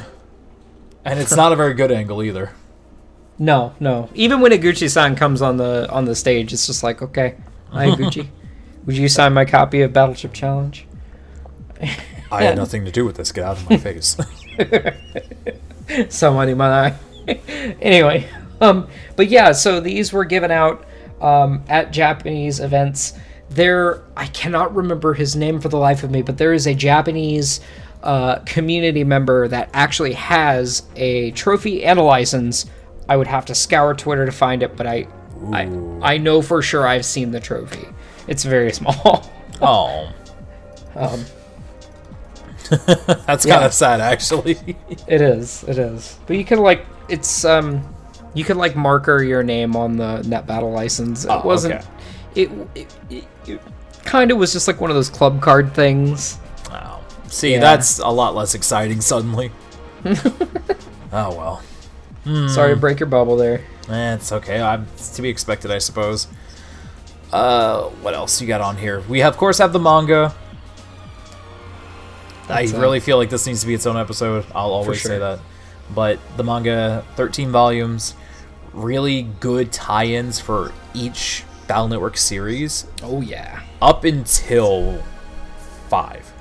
and 1.06 1.20
it's 1.20 1.36
not 1.36 1.52
a 1.54 1.56
very 1.56 1.74
good 1.74 1.92
angle 1.92 2.22
either. 2.22 2.52
No, 3.42 3.74
no. 3.80 4.08
Even 4.14 4.40
when 4.40 4.52
Eguchi-san 4.52 5.16
comes 5.16 5.42
on 5.42 5.58
the 5.58 5.90
on 5.90 6.06
the 6.06 6.14
stage, 6.14 6.54
it's 6.54 6.68
just 6.68 6.84
like, 6.84 7.02
okay, 7.02 7.38
hi 7.72 7.88
Eguchi, 7.90 8.28
would 8.86 8.96
you 8.96 9.10
sign 9.10 9.34
my 9.34 9.46
copy 9.46 9.82
of 9.82 9.92
Battle 9.92 10.14
Chip 10.14 10.32
Challenge? 10.32 10.86
I 12.32 12.44
had 12.44 12.56
nothing 12.56 12.86
to 12.86 12.92
do 12.92 13.04
with 13.04 13.16
this. 13.16 13.32
Get 13.32 13.44
out 13.44 13.58
of 13.58 13.68
my 13.68 13.78
face. 13.78 14.16
Somebody 16.10 16.54
might. 16.54 16.94
anyway, 17.82 18.30
um, 18.62 18.88
but 19.16 19.28
yeah, 19.28 19.54
so 19.54 19.80
these 19.80 20.14
were 20.14 20.24
given 20.24 20.52
out 20.52 20.86
um, 21.20 21.64
at 21.68 21.92
Japanese 21.92 22.60
events. 22.60 23.14
there 23.50 24.04
I 24.16 24.28
cannot 24.28 24.76
remember 24.76 25.16
his 25.16 25.36
name 25.36 25.60
for 25.60 25.70
the 25.70 25.80
life 25.80 26.04
of 26.04 26.12
me, 26.12 26.22
but 26.22 26.38
there 26.38 26.54
is 26.54 26.68
a 26.68 26.76
Japanese 26.76 27.60
uh, 28.04 28.38
community 28.46 29.04
member 29.04 29.48
that 29.48 29.72
actually 29.74 30.14
has 30.14 30.84
a 30.96 31.32
trophy 31.32 31.84
and 31.84 31.98
a 31.98 32.04
license. 32.04 32.68
I 33.12 33.18
would 33.18 33.28
have 33.28 33.46
to 33.48 33.56
scour 33.56 33.94
Twitter 33.94 34.26
to 34.26 34.32
find 34.32 34.64
it, 34.64 34.78
but 34.78 34.88
I 34.88 35.06
I, 35.52 35.64
I 36.02 36.18
know 36.18 36.42
for 36.42 36.62
sure 36.62 36.88
I've 36.88 37.04
seen 37.04 37.32
the 37.32 37.40
trophy. 37.42 37.86
It's 38.28 38.44
very 38.46 38.72
small. 38.72 39.30
Oh, 39.64 40.12
um, 40.96 41.24
that's 43.28 43.46
Yeah. 43.46 43.56
kind 43.56 43.66
of 43.66 43.74
sad, 43.74 44.02
actually. 44.02 44.58
it 45.08 45.22
is, 45.22 45.64
it 45.68 45.78
is. 45.78 46.18
But 46.26 46.38
you 46.38 46.46
can 46.46 46.60
like 46.60 46.86
it's 47.10 47.46
um 47.46 47.84
you 48.34 48.44
can 48.44 48.58
like 48.58 48.76
marker 48.76 49.22
your 49.22 49.44
name 49.44 49.76
on 49.76 49.98
the 49.98 50.22
net 50.24 50.48
battle 50.48 50.72
license. 50.72 51.26
It 51.26 51.30
Oh, 51.32 51.42
wasn't 51.46 51.76
okay. 51.76 51.86
it 52.36 52.50
it, 52.76 52.96
it, 53.10 53.24
it 53.46 53.62
kind 54.06 54.32
of 54.32 54.38
was 54.38 54.52
just 54.54 54.68
like 54.68 54.80
one 54.82 54.90
of 54.90 54.96
those 54.96 55.10
club 55.10 55.42
card 55.42 55.74
things. 55.76 56.40
oh. 56.72 57.00
See, 57.28 57.52
Yeah. 57.54 57.60
that's 57.60 58.00
a 58.00 58.08
lot 58.10 58.34
less 58.36 58.56
exciting 58.56 59.02
suddenly. 59.02 59.52
oh 60.06 61.36
well. 61.36 61.62
Sorry 62.24 62.74
to 62.74 62.80
break 62.80 63.00
your 63.00 63.08
bubble 63.10 63.36
there. 63.36 63.62
Eh, 63.90 64.14
it's 64.14 64.32
okay. 64.32 64.62
I'm 64.62 64.88
it's 64.94 65.10
to 65.16 65.22
be 65.22 65.30
expected, 65.30 65.72
I 65.72 65.80
suppose. 65.80 66.28
Uh, 67.34 67.84
what 68.02 68.14
else 68.14 68.40
you 68.42 68.48
got 68.48 68.62
on 68.62 68.78
here? 68.78 69.02
We 69.10 69.22
of 69.24 69.38
course 69.38 69.58
have 69.58 69.74
the 69.74 69.80
manga. 69.80 70.34
That's, 72.48 72.74
I 72.74 72.80
really 72.80 73.00
feel 73.00 73.18
like 73.18 73.30
this 73.30 73.48
needs 73.48 73.62
to 73.62 73.68
be 73.68 73.74
its 73.74 73.86
own 73.86 73.98
episode. 73.98 74.46
I'll 74.54 74.72
always 74.72 75.02
say 75.02 75.18
that. 75.18 75.40
But 75.96 76.20
the 76.38 76.44
manga, 76.44 77.06
13 77.16 77.52
volumes, 77.52 78.14
really 78.74 79.24
good 79.40 79.72
tie-ins 79.72 80.40
for 80.40 80.72
each 80.94 81.44
Battle 81.68 81.88
Network 81.88 82.18
series 82.18 82.86
Oh 83.02 83.22
yeah. 83.22 83.62
up 83.82 84.04
until 84.04 85.02
five. 85.88 86.32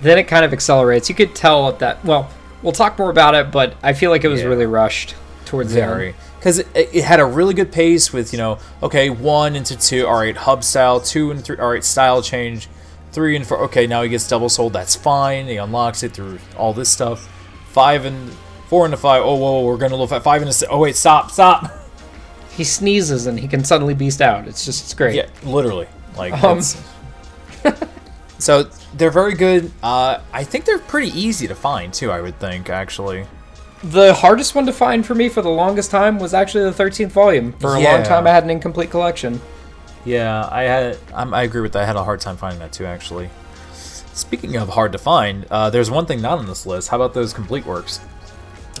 Then 0.00 0.18
it 0.18 0.24
kind 0.24 0.44
of 0.44 0.52
accelerates. 0.52 1.08
You 1.08 1.14
could 1.16 1.34
tell 1.34 1.72
that. 1.72 2.04
Well, 2.04 2.30
we'll 2.62 2.72
talk 2.72 2.98
more 2.98 3.10
about 3.10 3.34
it, 3.34 3.50
but 3.50 3.74
I 3.82 3.92
feel 3.92 4.10
like 4.10 4.24
it 4.24 4.28
was 4.28 4.40
Yeah. 4.42 4.48
really 4.48 4.66
rushed 4.66 5.14
towards 5.44 5.72
the 5.72 5.80
Very. 5.80 6.06
end. 6.08 6.16
Because 6.38 6.58
it, 6.60 6.68
it 6.74 7.04
had 7.04 7.18
a 7.20 7.24
really 7.24 7.54
good 7.54 7.72
pace 7.72 8.12
with, 8.12 8.32
you 8.32 8.38
know, 8.38 8.58
okay, 8.82 9.10
one 9.10 9.56
into 9.56 9.76
two, 9.76 10.06
all 10.06 10.18
right, 10.20 10.36
hub 10.36 10.62
style, 10.62 11.00
two 11.00 11.30
and 11.30 11.42
three, 11.44 11.56
all 11.58 11.70
right, 11.70 11.82
style 11.84 12.22
change, 12.22 12.68
three 13.12 13.34
and 13.34 13.46
four, 13.46 13.58
okay, 13.64 13.86
now 13.86 14.02
he 14.02 14.08
gets 14.08 14.28
double 14.28 14.48
souled, 14.48 14.72
that's 14.72 14.94
fine. 14.94 15.46
He 15.46 15.56
unlocks 15.56 16.02
it 16.02 16.12
through 16.12 16.38
all 16.56 16.72
this 16.72 16.88
stuff. 16.90 17.28
Five 17.72 18.04
and 18.04 18.30
four 18.68 18.84
into 18.84 18.96
five, 18.98 19.22
oh, 19.24 19.34
whoa, 19.36 19.64
we're 19.64 19.76
going 19.78 19.90
to 19.90 19.96
look 19.96 20.12
at 20.12 20.22
five 20.22 20.42
and 20.42 20.48
a 20.48 20.52
six. 20.52 20.70
Oh, 20.70 20.78
wait, 20.78 20.96
stop, 20.96 21.30
stop. 21.30 21.70
He 22.56 22.64
sneezes 22.64 23.26
and 23.28 23.38
he 23.38 23.46
can 23.46 23.62
suddenly 23.62 23.94
beast 23.94 24.20
out. 24.20 24.48
It's 24.48 24.64
just 24.64 24.82
it's 24.82 24.92
great. 24.94 25.14
Yeah, 25.14 25.26
literally. 25.44 25.86
Like, 26.16 26.32
Um. 26.42 26.60
so 28.38 28.68
they're 28.94 29.10
very 29.10 29.34
good. 29.34 29.70
Uh, 29.82 30.20
I 30.32 30.44
think 30.44 30.64
they're 30.64 30.78
pretty 30.78 31.08
easy 31.18 31.46
to 31.48 31.54
find, 31.54 31.92
too, 31.92 32.10
I 32.10 32.20
would 32.20 32.38
think, 32.38 32.70
actually. 32.70 33.26
The 33.82 34.12
hardest 34.14 34.54
one 34.54 34.66
to 34.66 34.72
find 34.72 35.06
for 35.06 35.14
me 35.14 35.28
for 35.28 35.40
the 35.42 35.48
longest 35.50 35.90
time 35.90 36.18
was 36.18 36.34
actually 36.34 36.64
the 36.64 36.72
13th 36.72 37.10
volume. 37.12 37.52
For 37.54 37.76
a 37.76 37.80
Yeah. 37.80 37.92
long 37.94 38.02
time, 38.02 38.26
I 38.26 38.30
had 38.30 38.42
an 38.44 38.50
incomplete 38.50 38.90
collection. 38.90 39.40
Yeah, 40.04 40.48
I 40.50 40.62
had. 40.62 40.98
I'm, 41.14 41.32
I 41.34 41.42
agree 41.42 41.60
with 41.60 41.72
that. 41.72 41.82
I 41.82 41.86
had 41.86 41.96
a 41.96 42.02
hard 42.04 42.20
time 42.20 42.36
finding 42.36 42.58
that 42.60 42.72
too, 42.72 42.86
actually. 42.86 43.30
Speaking 44.14 44.56
of 44.56 44.68
hard 44.70 44.90
to 44.92 44.98
find, 44.98 45.46
uh, 45.50 45.70
there's 45.70 45.90
one 45.90 46.06
thing 46.06 46.20
not 46.20 46.38
on 46.38 46.46
this 46.46 46.66
list. 46.66 46.88
How 46.88 46.96
about 46.96 47.14
those 47.14 47.32
complete 47.32 47.64
works? 47.66 48.00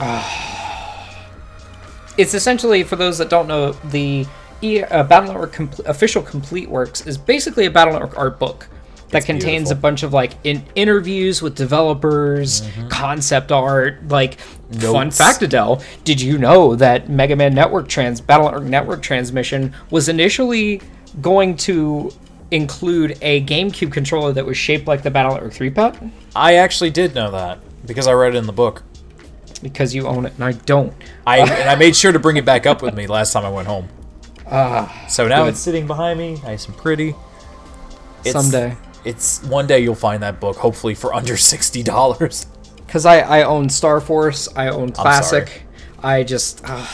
It's 2.16 2.34
essentially, 2.34 2.82
for 2.82 2.96
those 2.96 3.18
that 3.18 3.30
don't 3.30 3.46
know, 3.46 3.72
the 3.90 4.26
e- 4.60 4.82
uh, 4.82 5.04
Battle 5.04 5.28
Network 5.32 5.52
compl- 5.54 5.86
official 5.86 6.20
Complete 6.20 6.68
Works 6.68 7.06
is 7.06 7.16
basically 7.16 7.66
a 7.66 7.70
Battle 7.70 7.92
Network 7.92 8.18
art 8.18 8.40
book 8.40 8.66
that 9.10 9.18
It's 9.18 9.26
contains 9.26 9.68
beautiful. 9.68 9.72
a 9.78 9.80
bunch 9.80 10.02
of 10.02 10.12
like 10.12 10.32
in- 10.44 10.64
interviews 10.74 11.40
with 11.40 11.54
developers, 11.54 12.62
concept 12.90 13.50
art. 13.52 14.06
Like, 14.08 14.38
fun 14.38 14.48
Mm-hmm. 14.68 14.92
Notes. 14.92 15.16
fact, 15.16 15.40
Adell, 15.40 15.82
did 16.04 16.20
you 16.20 16.36
know 16.36 16.74
that 16.76 17.08
Mega 17.08 17.34
Man 17.34 17.54
Network 17.54 17.88
trans 17.88 18.20
Battle 18.20 18.46
Network 18.50 18.64
Network 18.64 19.02
transmission 19.02 19.72
was 19.90 20.10
initially 20.10 20.82
going 21.22 21.56
to 21.56 22.10
include 22.50 23.16
a 23.22 23.42
GameCube 23.44 23.90
controller 23.92 24.32
that 24.34 24.44
was 24.44 24.56
shaped 24.58 24.86
like 24.86 25.02
the 25.02 25.10
Battle 25.10 25.32
Network 25.32 25.52
3 25.54 25.70
pad? 25.70 26.10
I 26.36 26.56
actually 26.56 26.90
did 26.90 27.14
know 27.14 27.30
that 27.30 27.58
because 27.86 28.06
I 28.06 28.12
read 28.12 28.34
it 28.34 28.38
in 28.38 28.46
the 28.46 28.52
book. 28.52 28.82
Because 29.62 29.94
you 29.94 30.06
own 30.06 30.26
it 30.26 30.34
and 30.34 30.44
I 30.44 30.52
don't. 30.52 30.92
I 31.26 31.38
and 31.60 31.68
I 31.70 31.74
made 31.74 31.96
sure 31.96 32.12
to 32.12 32.18
bring 32.18 32.36
it 32.36 32.44
back 32.44 32.66
up 32.66 32.82
with 32.82 32.94
me 32.94 33.06
last 33.06 33.32
time 33.32 33.44
I 33.46 33.50
went 33.50 33.68
home. 33.68 33.88
so 35.08 35.26
now 35.28 35.44
good. 35.44 35.48
it's 35.50 35.60
sitting 35.60 35.86
behind 35.86 36.18
me, 36.18 36.34
nice 36.42 36.66
and 36.66 36.76
pretty. 36.76 37.14
It's, 38.24 38.32
Someday. 38.32 38.76
It's 39.08 39.42
one 39.44 39.66
day 39.66 39.80
you'll 39.80 39.94
find 39.94 40.22
that 40.22 40.38
book, 40.38 40.56
hopefully 40.56 40.94
for 40.94 41.14
under 41.14 41.36
sixty 41.36 41.82
dollars. 41.82 42.46
Because 42.86 43.06
I, 43.06 43.20
I 43.20 43.42
own 43.42 43.68
Star 43.68 44.00
Force, 44.00 44.48
I 44.54 44.68
own. 44.68 44.92
Classic. 44.92 45.62
I 46.02 46.22
just. 46.22 46.62
Uh, 46.64 46.86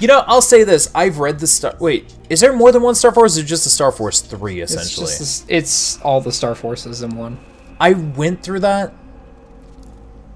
You 0.00 0.08
know, 0.08 0.24
I'll 0.26 0.40
say 0.42 0.64
this: 0.64 0.90
I've 0.94 1.18
read 1.18 1.38
the 1.38 1.46
Star. 1.46 1.76
Wait, 1.78 2.12
is 2.30 2.40
there 2.40 2.54
more 2.54 2.72
than 2.72 2.80
one 2.82 2.94
Star 2.94 3.12
Force? 3.12 3.38
Or 3.38 3.42
just 3.42 3.66
a 3.66 3.68
Star 3.68 3.92
Force 3.92 4.20
three, 4.22 4.60
it's 4.62 4.72
essentially? 4.72 5.06
just 5.06 5.18
this, 5.18 5.44
it's 5.48 6.00
all 6.00 6.20
the 6.22 6.32
Star 6.32 6.54
Forces 6.54 7.02
in 7.02 7.16
one. 7.16 7.38
I 7.78 7.92
went 7.92 8.42
through 8.42 8.60
that. 8.60 8.94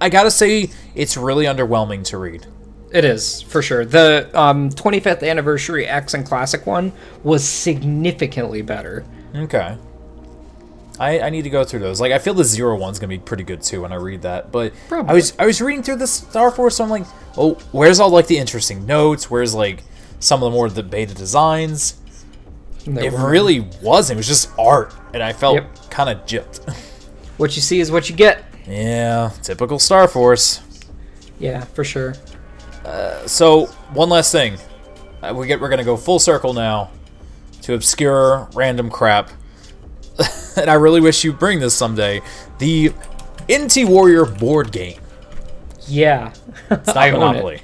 I 0.00 0.10
gotta 0.10 0.30
say, 0.30 0.70
it's 0.94 1.16
really 1.16 1.46
underwhelming 1.46 2.04
to 2.04 2.18
read. 2.18 2.46
It 2.92 3.04
is 3.04 3.40
for 3.40 3.62
sure. 3.62 3.84
The 3.86 4.30
um, 4.34 4.68
25th 4.70 5.28
anniversary 5.28 5.86
X 5.86 6.12
and 6.14 6.26
Classic 6.26 6.66
one 6.66 6.92
was 7.22 7.42
significantly 7.42 8.60
better. 8.60 9.04
Okay. 9.34 9.78
I, 11.00 11.20
I 11.20 11.30
need 11.30 11.42
to 11.42 11.50
go 11.50 11.64
through 11.64 11.80
those. 11.80 12.00
Like 12.00 12.12
I 12.12 12.18
feel 12.18 12.34
the 12.34 12.44
zero 12.44 12.76
one's 12.76 12.98
gonna 12.98 13.08
be 13.08 13.18
pretty 13.18 13.42
good 13.44 13.62
too 13.62 13.82
when 13.82 13.92
I 13.92 13.96
read 13.96 14.22
that. 14.22 14.52
But 14.52 14.72
I 14.90 15.12
was 15.12 15.32
I 15.38 15.46
was 15.46 15.60
reading 15.60 15.82
through 15.82 15.96
the 15.96 16.06
Star 16.06 16.50
Force, 16.50 16.76
so 16.76 16.84
I'm 16.84 16.90
like, 16.90 17.04
oh, 17.36 17.54
where's 17.72 17.98
all 18.00 18.10
like 18.10 18.26
the 18.28 18.38
interesting 18.38 18.86
notes? 18.86 19.30
Where's 19.30 19.54
like 19.54 19.82
some 20.20 20.42
of 20.42 20.50
the 20.52 20.56
more 20.56 20.68
the 20.70 20.82
beta 20.84 21.12
designs? 21.14 21.96
They 22.86 23.06
It 23.06 23.12
were- 23.12 23.28
really 23.30 23.60
wasn't. 23.82 24.16
It 24.16 24.18
was 24.18 24.28
just 24.28 24.50
art, 24.58 24.94
and 25.12 25.22
I 25.22 25.32
felt 25.32 25.54
Yep. 25.56 25.90
kind 25.90 26.10
of 26.10 26.26
gypped. 26.26 26.60
What 27.36 27.56
you 27.56 27.62
see 27.62 27.80
is 27.80 27.90
what 27.90 28.08
you 28.08 28.14
get. 28.14 28.44
yeah, 28.64 29.30
typical 29.42 29.80
Star 29.80 30.06
Force. 30.06 30.60
Yeah, 31.40 31.64
for 31.64 31.82
sure. 31.82 32.14
So 33.26 33.66
one 33.92 34.08
last 34.08 34.30
thing, 34.30 34.58
uh, 35.22 35.32
we 35.34 35.46
get 35.48 35.60
we're 35.60 35.68
gonna 35.68 35.82
go 35.82 35.96
full 35.96 36.18
circle 36.20 36.52
now 36.52 36.90
to 37.62 37.74
obscure 37.74 38.48
random 38.54 38.90
crap, 38.90 39.30
and 40.56 40.70
I 40.70 40.74
really 40.74 41.00
wish 41.00 41.24
you 41.24 41.32
bring 41.32 41.60
this 41.60 41.74
someday. 41.74 42.20
The 42.58 42.92
NT 43.52 43.88
Warrior 43.88 44.24
board 44.24 44.72
game. 44.72 45.00
Yeah. 45.86 46.32
It's 46.70 46.94
not 46.94 47.12
Monopoly. 47.12 47.60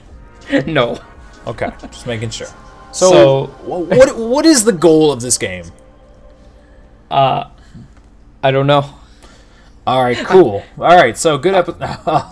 it. 0.48 0.66
no. 0.66 0.98
Okay, 1.46 1.70
just 1.90 2.06
making 2.06 2.30
sure. 2.30 2.48
So, 2.92 3.10
So- 3.10 3.46
what 3.64 4.16
what 4.16 4.44
is 4.46 4.64
the 4.64 4.72
goal 4.72 5.10
of 5.12 5.20
this 5.20 5.38
game? 5.38 5.64
Uh, 7.10 7.44
I 8.42 8.50
don't 8.50 8.66
know. 8.66 8.94
All 9.86 10.02
right, 10.02 10.16
cool. 10.18 10.62
All 10.78 10.96
right, 10.96 11.16
so 11.16 11.38
good 11.38 11.54
episode. 11.54 11.80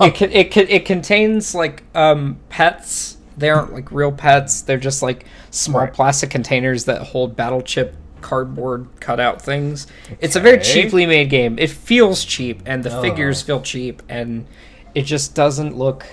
it 0.00 0.14
can, 0.14 0.30
it 0.30 0.50
can, 0.50 0.68
it 0.68 0.84
contains 0.84 1.54
like 1.54 1.82
um 1.94 2.38
pets. 2.48 3.16
They 3.36 3.50
aren't 3.50 3.72
like 3.72 3.90
real 3.90 4.12
pets. 4.12 4.60
They're 4.62 4.78
just 4.78 5.02
like 5.02 5.24
small 5.50 5.82
Right. 5.82 5.92
plastic 5.92 6.30
containers 6.30 6.84
that 6.84 7.02
hold 7.02 7.34
battle 7.36 7.62
chip 7.62 7.96
cardboard 8.20 8.86
cutout 9.00 9.40
things. 9.42 9.86
It's 10.20 10.36
a 10.36 10.40
very 10.40 10.58
cheaply 10.58 11.06
made 11.06 11.30
game. 11.30 11.58
It 11.58 11.70
feels 11.70 12.24
cheap 12.24 12.62
and 12.66 12.82
the 12.84 12.96
Oh. 12.98 13.02
figures 13.02 13.42
feel 13.42 13.60
cheap 13.60 14.02
and 14.08 14.46
it 14.94 15.02
just 15.02 15.34
doesn't 15.34 15.76
look 15.76 16.06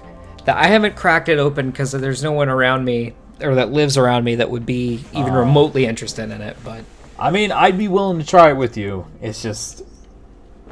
that 0.45 0.57
I 0.57 0.67
haven't 0.67 0.95
cracked 0.95 1.27
it 1.29 1.39
open 1.39 1.71
because 1.71 1.91
there's 1.91 2.21
no 2.23 2.31
one 2.31 2.49
around 2.49 2.85
me 2.85 3.13
or 3.41 3.55
that 3.55 3.71
lives 3.71 3.97
around 3.97 4.23
me 4.23 4.35
that 4.35 4.49
would 4.49 4.65
be 4.65 5.03
even 5.11 5.33
Oh. 5.33 5.39
remotely 5.39 5.85
interested 5.85 6.29
in 6.31 6.41
it, 6.41 6.55
but 6.63 6.81
I 7.17 7.31
mean, 7.31 7.51
I'd 7.51 7.77
be 7.77 7.87
willing 7.87 8.19
to 8.19 8.25
try 8.25 8.49
it 8.49 8.57
with 8.57 8.75
you. 8.77 9.05
It's 9.21 9.41
just 9.41 9.81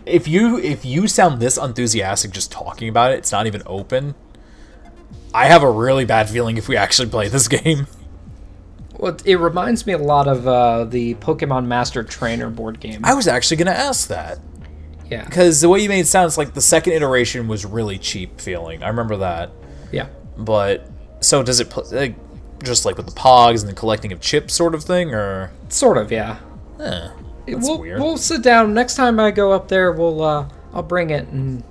if 0.05 0.27
you 0.27 0.59
if 0.59 0.83
you 0.85 1.07
sound 1.07 1.39
this 1.41 1.57
enthusiastic 1.57 2.31
just 2.31 2.51
talking 2.51 2.89
about 2.89 3.11
it, 3.13 3.19
it's 3.19 3.31
not 3.31 3.47
even 3.47 3.63
open. 3.65 4.15
I 5.33 5.45
have 5.45 5.63
a 5.63 5.71
really 5.71 6.05
bad 6.05 6.29
feeling 6.29 6.57
if 6.57 6.67
we 6.67 6.77
actually 6.77 7.07
play 7.09 7.27
this 7.29 7.47
game. 7.59 7.87
Well, 9.03 9.17
it 9.25 9.35
reminds 9.35 9.85
me 9.85 9.91
a 9.91 9.97
lot 9.97 10.29
of 10.29 10.47
uh, 10.47 10.85
the 10.85 11.15
Pokemon 11.15 11.65
Master 11.65 12.03
Trainer 12.03 12.49
board 12.49 12.79
game. 12.79 13.01
I 13.03 13.13
was 13.13 13.27
actually 13.27 13.57
gonna 13.57 13.71
ask 13.71 14.07
that 14.07 14.39
yeah. 15.11 15.25
because 15.25 15.59
the 15.59 15.67
way 15.67 15.79
you 15.81 15.89
made 15.89 15.99
it 15.99 16.07
sound, 16.07 16.27
it's 16.27 16.37
like 16.37 16.53
the 16.53 16.61
second 16.61 16.93
iteration 16.93 17.49
was 17.49 17.65
really 17.65 17.97
cheap 17.97 18.39
feeling. 18.39 18.81
I 18.81 18.87
remember 18.87 19.17
that, 19.17 19.51
Yeah. 19.91 20.07
but 20.37 20.89
so 21.19 21.43
does 21.43 21.59
it 21.59 21.75
like 21.91 22.15
just 22.63 22.85
like 22.85 22.95
with 22.95 23.05
the 23.07 23.11
Pogs 23.11 23.59
and 23.59 23.69
the 23.69 23.73
collecting 23.75 24.13
of 24.13 24.21
chips 24.21 24.53
sort 24.53 24.73
of 24.73 24.85
thing, 24.85 25.13
or 25.13 25.51
Sort 25.67 25.97
of, 25.97 26.09
yeah. 26.09 26.37
eh, 26.79 27.09
that's 27.45 27.67
we'll, 27.67 27.79
weird. 27.79 27.99
we'll 27.99 28.17
sit 28.17 28.41
down 28.41 28.73
next 28.73 28.95
time 28.95 29.19
I 29.19 29.31
go 29.31 29.51
up 29.51 29.67
there. 29.67 29.91
We'll 29.91 30.23
uh, 30.23 30.47
I'll 30.73 30.81
bring 30.81 31.09
it, 31.09 31.27
and 31.27 31.61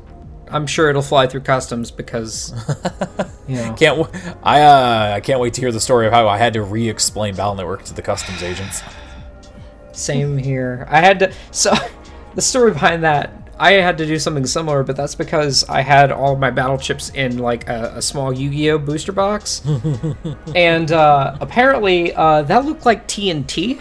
I'm 0.53 0.67
sure 0.67 0.91
it'll 0.91 1.03
fly 1.03 1.27
through 1.27 1.41
customs 1.41 1.91
because 1.91 2.53
you 3.49 3.57
know. 3.57 3.75
Can't 3.75 3.99
w- 3.99 4.35
I? 4.43 4.61
Uh, 4.63 5.13
I 5.17 5.21
can't 5.21 5.41
wait 5.41 5.55
to 5.55 5.61
hear 5.61 5.73
the 5.73 5.81
story 5.81 6.07
of 6.07 6.13
how 6.13 6.29
I 6.29 6.39
had 6.39 6.53
to 6.55 6.63
re-explain 6.63 7.35
Battle 7.35 7.55
Network 7.55 7.85
to 7.85 7.95
the 7.95 8.03
customs 8.03 8.43
agents. 8.43 8.83
Same 9.93 10.39
here. 10.39 10.87
I 10.91 11.01
had 11.01 11.19
to. 11.21 11.33
So, 11.51 11.73
the 12.35 12.43
story 12.43 12.73
behind 12.73 13.05
that, 13.05 13.33
I 13.59 13.73
had 13.73 13.99
to 13.99 14.07
do 14.07 14.19
something 14.19 14.47
similar, 14.47 14.83
but 14.83 14.97
that's 14.97 15.15
because 15.15 15.65
I 15.69 15.83
had 15.83 16.11
all 16.11 16.37
my 16.37 16.51
battle 16.51 16.79
chips 16.79 17.11
in 17.11 17.39
like 17.39 17.69
a, 17.69 17.93
a 17.97 18.03
small 18.03 18.33
Yu-Gi-Oh 18.33 18.79
booster 18.79 19.13
box, 19.13 19.63
and 20.55 20.91
uh, 20.91 21.37
apparently 21.41 22.15
uh, 22.15 22.43
that 22.43 22.65
looked 22.65 22.87
like 22.87 23.07
TNT. 23.07 23.81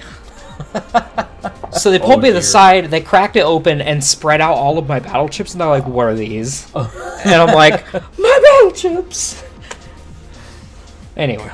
So 1.72 1.89
they 1.91 1.99
pulled 1.99 2.19
Oh, 2.19 2.22
me 2.22 2.28
to 2.30 2.34
the 2.34 2.41
side, 2.41 2.86
they 2.86 3.01
cracked 3.01 3.36
it 3.36 3.41
open, 3.43 3.82
and 3.82 4.03
spread 4.03 4.41
out 4.41 4.55
all 4.55 4.78
of 4.78 4.88
my 4.88 4.99
battle 4.99 5.30
chips, 5.30 5.53
and 5.53 5.61
they're 5.61 5.67
like, 5.67 5.86
"What 5.88 6.07
are 6.07 6.15
these?" 6.15 6.67
and 6.76 7.34
I'm 7.36 7.53
like, 7.55 7.91
"My 7.93 8.39
battle 8.43 8.72
chips." 8.72 9.43
Anyway, 11.17 11.51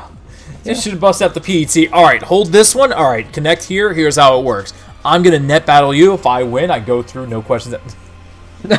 You 0.64 0.76
should 0.76 1.00
bust 1.00 1.22
out 1.22 1.34
the 1.34 1.42
PET. 1.42 1.92
All 1.92 2.04
right, 2.04 2.22
hold 2.22 2.52
this 2.52 2.76
one. 2.76 2.92
All 2.94 3.10
right, 3.10 3.32
connect 3.34 3.64
here. 3.64 3.94
Here's 3.94 4.16
how 4.18 4.40
it 4.40 4.46
works. 4.46 4.74
I'm 5.04 5.24
gonna 5.24 5.40
net 5.40 5.66
battle 5.66 5.94
you. 5.94 6.14
If 6.14 6.26
I 6.26 6.44
win, 6.44 6.70
I 6.72 6.80
go 6.80 7.02
through, 7.02 7.28
no 7.28 7.42
questions. 7.42 7.76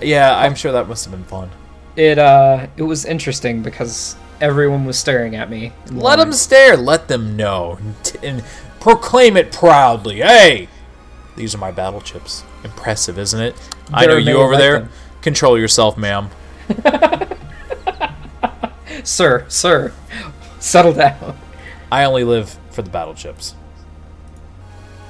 yeah, 0.00 0.36
I'm 0.38 0.54
sure 0.54 0.72
that 0.72 0.88
must 0.88 1.04
have 1.04 1.12
been 1.12 1.24
fun. 1.24 1.50
it 1.96 2.18
uh, 2.18 2.66
it 2.76 2.82
was 2.82 3.04
interesting 3.04 3.62
because 3.62 4.16
everyone 4.40 4.84
was 4.84 4.98
staring 4.98 5.34
at 5.36 5.50
me. 5.50 5.72
Let 5.90 6.16
them 6.16 6.32
stare. 6.32 6.76
Let 6.76 7.08
them 7.08 7.36
know, 7.36 7.78
and 8.22 8.44
proclaim 8.80 9.36
it 9.36 9.52
proudly. 9.52 10.16
Hey, 10.18 10.68
these 11.36 11.54
are 11.54 11.58
my 11.58 11.70
battle 11.70 12.00
chips. 12.00 12.44
Impressive, 12.64 13.18
isn't 13.18 13.40
it? 13.40 13.54
I 13.92 14.02
know 14.06 14.12
They're 14.12 14.18
you 14.20 14.36
over 14.38 14.52
like 14.52 14.60
there. 14.60 14.80
them. 14.80 14.90
Control 15.22 15.58
yourself, 15.58 15.96
ma'am. 15.96 16.30
Sir, 19.04 19.46
sir, 19.48 19.92
settle 20.58 20.92
down. 20.92 21.38
I 21.90 22.04
only 22.04 22.24
live 22.24 22.58
for 22.70 22.82
the 22.82 22.90
battle 22.90 23.14
chips. 23.14 23.54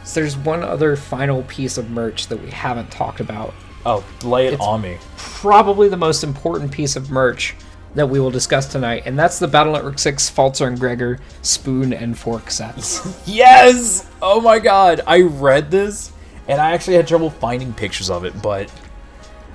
So 0.04 0.20
there's 0.20 0.36
one 0.36 0.62
other 0.62 0.94
final 0.94 1.42
piece 1.44 1.78
of 1.78 1.90
merch 1.90 2.28
that 2.28 2.40
we 2.40 2.50
haven't 2.50 2.90
talked 2.90 3.18
about. 3.20 3.54
Oh, 3.84 4.04
lay 4.22 4.46
it 4.46 4.54
It's- 4.54 4.66
on 4.66 4.82
me. 4.82 4.98
Probably 5.16 5.88
the 5.88 5.96
most 5.96 6.22
important 6.22 6.70
piece 6.70 6.96
of 6.96 7.10
merch 7.10 7.56
that 7.94 8.08
we 8.08 8.20
will 8.20 8.30
discuss 8.30 8.66
tonight, 8.66 9.02
and 9.06 9.18
that's 9.18 9.38
the 9.38 9.48
Battle 9.48 9.72
Network 9.72 9.98
6 9.98 10.30
Falzar 10.30 10.68
and 10.68 10.78
Gregar 10.78 11.20
spoon 11.42 11.92
and 11.92 12.18
fork 12.18 12.50
sets. 12.50 13.00
Yes! 13.26 14.08
Oh 14.22 14.40
my 14.40 14.58
god, 14.58 15.00
I 15.06 15.22
read 15.22 15.70
this 15.70 16.12
and 16.48 16.60
I 16.60 16.72
actually 16.72 16.96
had 16.96 17.06
trouble 17.06 17.30
finding 17.30 17.72
pictures 17.74 18.10
of 18.10 18.24
it, 18.24 18.40
but 18.42 18.72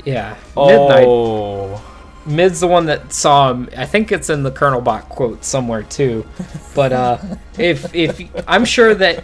yeah. 0.06 0.36
Midnight. 0.56 1.06
oh, 1.08 1.84
Mid's 2.26 2.60
the 2.62 2.68
one 2.68 2.86
that 2.86 3.12
saw 3.12 3.52
him. 3.52 3.68
I 3.76 3.86
think 3.86 4.12
it's 4.12 4.30
in 4.30 4.44
the 4.44 4.52
Colonel 4.52 4.80
Bot 4.80 5.10
quote 5.10 5.44
somewhere 5.44 5.84
too. 5.84 6.26
But 6.74 6.94
uh, 6.94 7.18
if 7.58 7.94
if 7.94 8.22
I'm 8.48 8.64
sure 8.64 8.94
that 8.96 9.24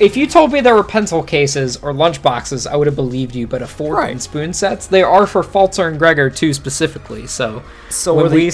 if 0.00 0.16
you 0.16 0.26
told 0.26 0.52
me 0.52 0.60
there 0.60 0.74
were 0.74 0.84
pencil 0.84 1.22
cases 1.22 1.76
or 1.78 1.92
lunch 1.92 2.20
boxes, 2.22 2.66
I 2.66 2.76
would 2.76 2.86
have 2.86 2.96
believed 2.96 3.34
you. 3.34 3.46
But 3.46 3.62
a 3.62 3.66
fork 3.66 3.98
Right. 3.98 4.10
and 4.10 4.20
spoon 4.22 4.52
sets, 4.52 4.86
they 4.86 5.02
are 5.02 5.26
for 5.26 5.42
Falzar 5.42 5.88
and 5.88 6.00
Gregar 6.00 6.34
too 6.34 6.52
specifically. 6.54 7.26
So 7.26 7.62
so 7.90 8.14
when 8.14 8.26
are 8.26 8.28
they, 8.28 8.36
we 8.36 8.52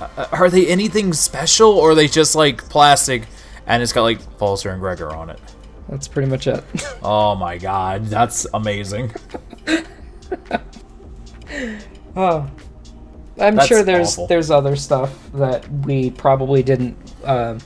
uh, 0.00 0.26
are 0.32 0.50
they 0.50 0.66
anything 0.66 1.12
special 1.12 1.70
or 1.78 1.90
are 1.90 1.94
they 1.94 2.08
just 2.08 2.34
like 2.34 2.68
plastic 2.68 3.24
and 3.66 3.82
it's 3.82 3.92
got 3.92 4.02
like 4.02 4.20
Falzar 4.38 4.72
and 4.72 4.82
Gregar 4.82 5.12
on 5.16 5.30
it? 5.30 5.38
that's 5.88 6.08
pretty 6.08 6.28
much 6.30 6.46
it. 6.46 6.64
Oh 7.02 7.34
my 7.34 7.58
god, 7.58 8.06
that's 8.06 8.46
amazing. 8.54 9.12
oh. 12.16 12.50
I'm 13.40 13.56
That's 13.56 13.66
sure 13.66 13.82
there's 13.82 14.12
awful. 14.12 14.26
there's 14.26 14.50
other 14.50 14.76
stuff 14.76 15.18
that 15.34 15.66
we 15.86 16.10
probably 16.10 16.62
didn't 16.62 16.96
um, 17.24 17.58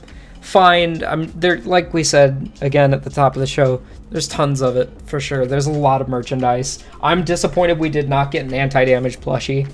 find. 0.47 1.03
I'm 1.03 1.27
there, 1.39 1.59
like 1.59 1.93
we 1.93 2.03
said 2.03 2.49
again 2.61 2.93
at 2.93 3.03
the 3.03 3.09
top 3.09 3.35
of 3.35 3.41
the 3.41 3.47
show, 3.47 3.81
there's 4.09 4.27
tons 4.27 4.61
of 4.61 4.77
it 4.77 4.89
for 5.05 5.19
sure. 5.19 5.45
There's 5.45 5.67
a 5.67 5.71
lot 5.71 6.01
of 6.01 6.07
merchandise. 6.07 6.83
I'm 7.01 7.25
disappointed 7.25 7.77
we 7.77 7.89
did 7.89 8.07
not 8.07 8.31
get 8.31 8.45
an 8.45 8.53
anti-damage 8.53 9.19
plushie. 9.19 9.69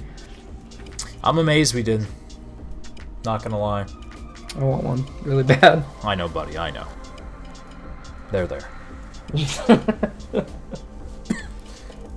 I'm 1.23 1.37
amazed 1.37 1.75
we 1.75 1.83
did. 1.83 2.05
Not 3.23 3.43
gonna 3.43 3.59
lie. 3.59 3.85
I 4.55 4.63
want 4.63 4.83
one 4.83 5.05
really 5.21 5.43
bad. 5.43 5.85
I 6.03 6.15
know, 6.15 6.27
buddy, 6.27 6.57
I 6.57 6.71
know. 6.71 6.87
They're 8.31 8.47
there. 8.47 8.67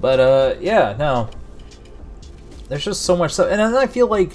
but 0.01 0.21
uh 0.21 0.55
yeah, 0.61 0.97
no. 0.99 1.29
There's 2.69 2.85
just 2.85 3.03
so 3.03 3.17
much 3.17 3.33
stuff 3.35 3.49
and 3.51 3.61
then 3.61 3.75
I 3.75 3.87
feel 3.87 4.07
like 4.07 4.33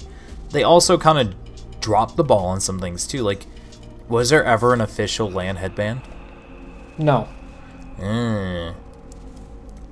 they 0.50 0.62
also 0.62 0.96
kind 0.96 1.18
of 1.18 1.34
dropped 1.80 2.16
the 2.16 2.24
ball 2.24 2.46
on 2.46 2.60
some 2.60 2.78
things 2.78 3.04
too. 3.06 3.22
Like 3.22 3.46
was 4.08 4.30
there 4.30 4.44
ever 4.44 4.72
an 4.72 4.80
official 4.80 5.30
Lan 5.30 5.56
headband? 5.56 6.00
No, 6.98 7.28
Mm. 7.98 8.74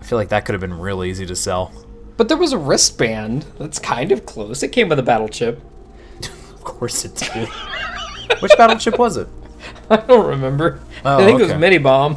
I 0.00 0.04
feel 0.04 0.18
like 0.18 0.28
that 0.30 0.44
could 0.44 0.54
have 0.54 0.60
been 0.60 0.78
real 0.78 1.04
easy 1.04 1.26
to 1.26 1.36
sell. 1.36 1.70
but 2.16 2.28
there 2.28 2.36
was 2.36 2.52
a 2.52 2.58
wristband 2.58 3.46
that's 3.58 3.78
kind 3.78 4.12
of 4.12 4.26
close. 4.26 4.62
It 4.62 4.68
came 4.72 4.88
with 4.88 4.98
a 4.98 5.02
battle 5.02 5.28
chip. 5.28 5.60
Of 6.54 6.64
course 6.64 7.04
it 7.06 7.14
did. 7.16 7.48
Which 8.40 8.52
battle 8.58 8.76
chip 8.78 8.98
was 8.98 9.16
it? 9.16 9.28
I 9.90 9.96
don't 9.96 10.26
remember. 10.26 10.80
Oh, 11.04 11.18
I 11.18 11.24
think 11.24 11.40
it 11.40 11.44
was 11.44 11.54
Mini 11.54 11.78
Bomb. 11.78 12.16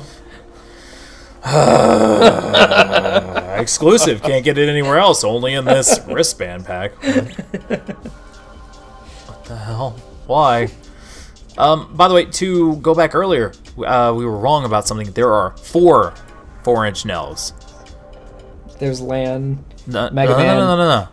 Uh, 1.45 3.55
exclusive. 3.59 4.21
Can't 4.21 4.43
get 4.43 4.57
it 4.57 4.67
anywhere 4.69 4.97
else. 4.97 5.23
Only 5.23 5.53
in 5.53 5.63
this 5.65 5.99
wristband 6.07 6.65
pack. 6.65 6.91
What 9.27 9.45
the 9.45 9.55
hell? 9.57 9.91
Why? 10.27 10.67
Um, 11.57 11.93
by 11.95 12.07
the 12.07 12.13
way, 12.13 12.25
to 12.25 12.75
go 12.77 12.95
back 12.95 13.13
earlier, 13.13 13.51
uh, 13.85 14.13
we 14.15 14.25
were 14.25 14.37
wrong 14.37 14.65
about 14.65 14.87
something. 14.87 15.11
There 15.11 15.31
are 15.31 15.55
four 15.57 16.13
four-inch 16.63 17.05
Nels. 17.05 17.53
There's 18.79 19.01
Lan. 19.01 19.63
No, 19.85 20.09
Mega 20.11 20.31
no, 20.31 20.37
no, 20.37 20.43
Man. 20.43 20.57
no, 20.57 20.75
no, 20.75 20.77
no, 20.77 21.07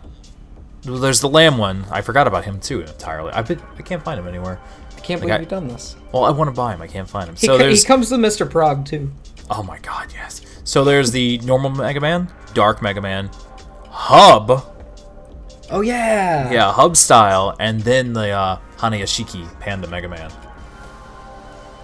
no. 0.93 0.97
There's 0.99 1.21
the 1.21 1.29
Lamb 1.29 1.57
one. 1.57 1.85
I 1.91 2.01
forgot 2.01 2.25
about 2.27 2.45
him 2.45 2.59
too 2.59 2.81
entirely. 2.81 3.31
I 3.33 3.39
I 3.41 3.81
can't 3.83 4.03
find 4.03 4.19
him 4.19 4.27
anywhere. 4.27 4.59
I 4.97 4.99
can't 5.01 5.19
Like 5.21 5.27
believe 5.27 5.33
I- 5.35 5.39
you've 5.41 5.49
done 5.49 5.67
this. 5.67 5.95
Well, 6.11 6.23
I 6.25 6.31
want 6.31 6.47
to 6.49 6.55
buy 6.55 6.73
him. 6.73 6.81
I 6.81 6.87
can't 6.87 7.07
find 7.09 7.29
him. 7.29 7.35
He, 7.35 7.45
So 7.45 7.53
co- 7.53 7.57
he 7.59 7.63
there's 7.65 7.83
comes 7.85 8.09
with 8.11 8.19
Mr. 8.19 8.49
Prog 8.49 8.85
too. 8.85 9.11
Oh 9.49 9.61
my 9.63 9.77
god, 9.79 10.07
yes. 10.13 10.41
So 10.63 10.83
there's 10.83 11.11
the 11.11 11.37
normal 11.39 11.69
Mega 11.71 11.99
Man, 11.99 12.29
Dark 12.53 12.81
Mega 12.81 13.01
Man, 13.01 13.29
Hub, 13.89 14.65
Oh 15.71 15.79
yeah. 15.79 16.51
yeah, 16.51 16.73
Hub 16.73 16.97
style, 16.97 17.55
and 17.57 17.79
then 17.81 18.11
the 18.11 18.31
uh, 18.31 18.59
Hanayashiki 18.77 19.59
Panda 19.61 19.87
Mega 19.87 20.09
Man. 20.09 20.29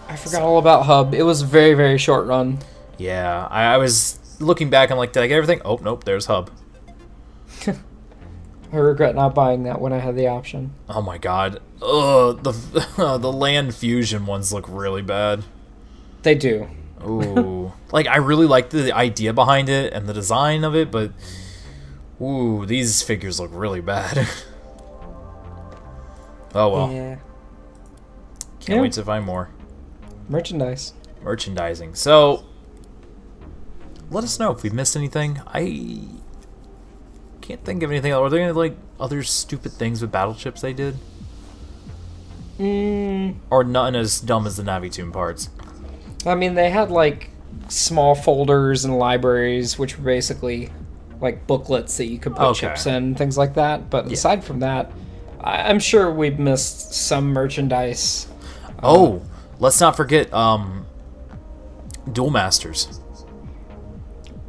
I 0.10 0.18
forgot 0.18 0.42
all 0.42 0.58
about 0.58 0.86
Hub. 0.86 1.14
It 1.14 1.24
was 1.24 1.42
a 1.42 1.46
very 1.46 1.74
very 1.74 1.98
short 1.98 2.28
run. 2.28 2.60
Yeah, 2.98 3.48
I, 3.50 3.76
I 3.76 3.78
was 3.78 4.20
looking 4.40 4.70
back 4.70 4.90
and 4.90 5.00
like, 5.00 5.14
did 5.14 5.24
I 5.24 5.28
get 5.28 5.38
everything? 5.38 5.62
Oh 5.64 5.80
nope, 5.82 6.04
there's 6.04 6.26
Hub. 6.26 6.52
I 7.68 8.76
regret 8.76 9.16
not 9.16 9.34
buying 9.34 9.64
that 9.64 9.80
when 9.80 9.94
I 9.94 10.00
had 10.00 10.18
the 10.18 10.28
option. 10.28 10.74
Oh 10.90 11.02
my 11.02 11.18
god, 11.18 11.62
ugh, 11.82 12.44
the 12.44 13.18
the 13.22 13.32
Land 13.32 13.74
Fusion 13.74 14.26
ones 14.26 14.52
look 14.52 14.66
really 14.68 15.02
bad. 15.02 15.46
They 16.24 16.36
do. 16.36 16.68
Ooh, 17.06 17.72
like 17.92 18.08
I 18.08 18.18
really 18.18 18.48
like 18.48 18.70
the 18.70 18.92
idea 18.92 19.32
behind 19.32 19.70
it 19.70 19.94
and 19.94 20.08
the 20.08 20.14
design 20.14 20.66
of 20.66 20.76
it, 20.76 20.92
but 20.92 21.12
ooh, 22.22 22.66
these 22.66 23.02
figures 23.04 23.40
look 23.40 23.52
really 23.54 23.82
bad. 23.82 24.28
oh 26.56 26.70
well, 26.70 26.92
Yeah. 26.92 27.16
can't 28.60 28.78
Yeah. 28.78 28.82
wait 28.82 28.94
to 28.94 29.04
find 29.04 29.26
more. 29.26 29.50
Merchandise. 30.30 30.94
merchandising. 31.24 31.96
So 31.96 32.46
let 34.12 34.24
us 34.24 34.40
know 34.40 34.52
if 34.52 34.64
we've 34.64 34.74
missed 34.74 34.96
anything. 34.96 35.42
I 35.48 36.02
can't 37.42 37.64
think 37.64 37.84
of 37.84 37.92
anything. 37.92 38.12
Else. 38.12 38.28
Are 38.28 38.30
there 38.30 38.42
any 38.42 38.52
like 38.52 38.76
other 39.00 39.24
stupid 39.24 39.72
things 39.74 40.02
with 40.02 40.12
battle 40.12 40.36
chips 40.36 40.62
they 40.62 40.74
did? 40.74 40.98
Mm, 42.60 43.36
Or 43.52 43.64
none 43.64 43.96
as 43.96 44.20
dumb 44.20 44.48
as 44.48 44.58
the 44.58 44.64
Navitune 44.64 45.14
parts? 45.14 45.50
I 46.26 46.34
mean, 46.36 46.56
they 46.56 46.72
had 46.72 46.90
like 46.90 47.30
small 47.70 48.16
folders 48.16 48.84
and 48.84 48.98
libraries, 48.98 49.78
which 49.78 49.98
were 49.98 50.04
basically 50.04 50.72
like 51.22 51.48
booklets 51.48 51.98
that 51.98 52.06
you 52.08 52.18
could 52.20 52.36
put 52.36 52.46
Okay. 52.48 52.60
chips 52.68 52.86
in, 52.86 53.16
things 53.16 53.38
like 53.38 53.56
that. 53.56 53.90
But 53.90 54.12
aside 54.12 54.44
from 54.44 54.60
that, 54.60 54.92
I- 55.42 55.70
I'm 55.70 55.80
sure 55.80 56.12
we've 56.12 56.38
missed 56.40 56.94
some 56.94 57.34
merchandise. 57.34 58.28
Oh, 58.84 59.22
let's 59.60 59.80
not 59.82 59.96
forget 59.98 60.34
um 60.34 60.86
Duel 62.12 62.30
Masters. 62.30 63.00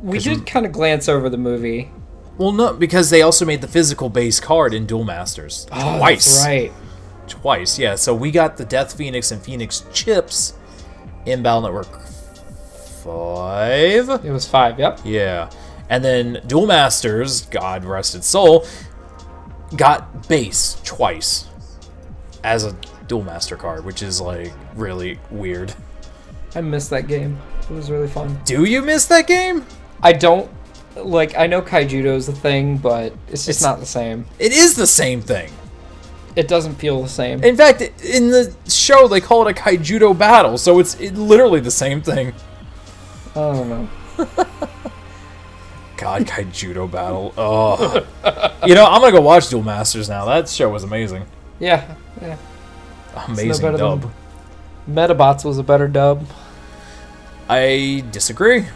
We 0.02 0.18
did 0.20 0.46
kind 0.46 0.64
of 0.64 0.72
glance 0.72 1.08
over 1.08 1.28
the 1.28 1.36
movie. 1.38 1.90
Well, 2.36 2.52
no, 2.52 2.72
because 2.72 3.10
they 3.10 3.22
also 3.22 3.44
made 3.44 3.62
the 3.62 3.66
physical 3.68 4.08
base 4.08 4.38
card 4.38 4.72
in 4.72 4.86
Duel 4.86 5.02
Masters 5.02 5.66
Oh, 5.72 5.98
twice. 5.98 6.44
right. 6.44 6.70
Twice, 7.26 7.78
yeah. 7.80 7.96
So 7.96 8.14
we 8.14 8.30
got 8.30 8.56
the 8.58 8.64
Death 8.64 8.94
Phoenix 8.96 9.32
and 9.32 9.42
Phoenix 9.42 9.84
chips 9.92 10.52
in 11.26 11.42
Battle 11.42 11.62
Network 11.62 11.88
Five. 13.02 14.08
It 14.24 14.30
was 14.30 14.46
five. 14.46 14.78
Yep. 14.78 15.00
Yeah. 15.04 15.50
And 15.90 16.04
then 16.04 16.42
Duel 16.46 16.66
Masters, 16.66 17.42
God 17.46 17.84
rest 17.84 18.14
its 18.14 18.26
soul, 18.26 18.66
got 19.76 20.28
base 20.28 20.80
twice 20.84 21.46
as 22.44 22.64
a 22.64 22.76
Duel 23.06 23.22
Master 23.22 23.56
card, 23.56 23.84
which 23.84 24.02
is 24.02 24.20
like 24.20 24.52
really 24.74 25.18
weird. 25.30 25.74
I 26.54 26.60
missed 26.60 26.90
that 26.90 27.06
game. 27.08 27.38
It 27.62 27.70
was 27.70 27.90
really 27.90 28.08
fun. 28.08 28.38
Do 28.44 28.64
you 28.64 28.82
miss 28.82 29.06
that 29.06 29.26
game? 29.26 29.64
I 30.02 30.12
don't 30.12 30.50
like. 30.96 31.36
I 31.36 31.46
know 31.46 31.60
Kaijudo 31.62 32.16
is 32.16 32.28
a 32.28 32.32
thing, 32.32 32.78
but 32.78 33.12
it's 33.28 33.46
just 33.46 33.60
It's- 33.60 33.62
not 33.62 33.80
the 33.80 33.86
same. 33.86 34.26
It 34.38 34.52
is 34.52 34.74
the 34.74 34.86
same 34.86 35.20
thing. 35.20 35.50
It 36.36 36.46
doesn't 36.48 36.76
feel 36.76 37.02
the 37.02 37.08
same. 37.08 37.42
In 37.42 37.56
fact, 37.56 37.82
in 38.04 38.30
the 38.30 38.54
show 38.68 39.08
they 39.08 39.20
call 39.20 39.46
it 39.48 39.58
a 39.58 39.60
kaijudo 39.60 40.16
battle, 40.16 40.56
so 40.56 40.78
it's 40.78 40.94
it, 41.00 41.14
literally 41.16 41.58
the 41.58 41.70
same 41.70 42.00
thing. 42.00 42.32
I 43.34 43.40
don't 43.40 43.68
know. 43.68 43.88
God, 45.98 46.22
kaijudo 46.26 46.90
battle. 46.90 47.34
Oh, 47.36 48.06
you 48.64 48.74
know 48.74 48.86
I'm 48.86 49.00
gonna 49.02 49.12
go 49.12 49.20
watch 49.20 49.50
Duel 49.50 49.62
Masters 49.62 50.08
now. 50.08 50.24
That 50.24 50.48
show 50.48 50.70
was 50.70 50.84
amazing. 50.84 51.26
Yeah, 51.58 51.94
yeah. 52.22 52.38
Amazing 53.26 53.72
than- 53.72 53.76
dub. 53.76 54.12
Medabots 54.88 55.44
was 55.44 55.58
a 55.58 55.62
better 55.62 55.86
dub. 55.86 56.24
I 57.48 58.04
disagree. 58.10 58.66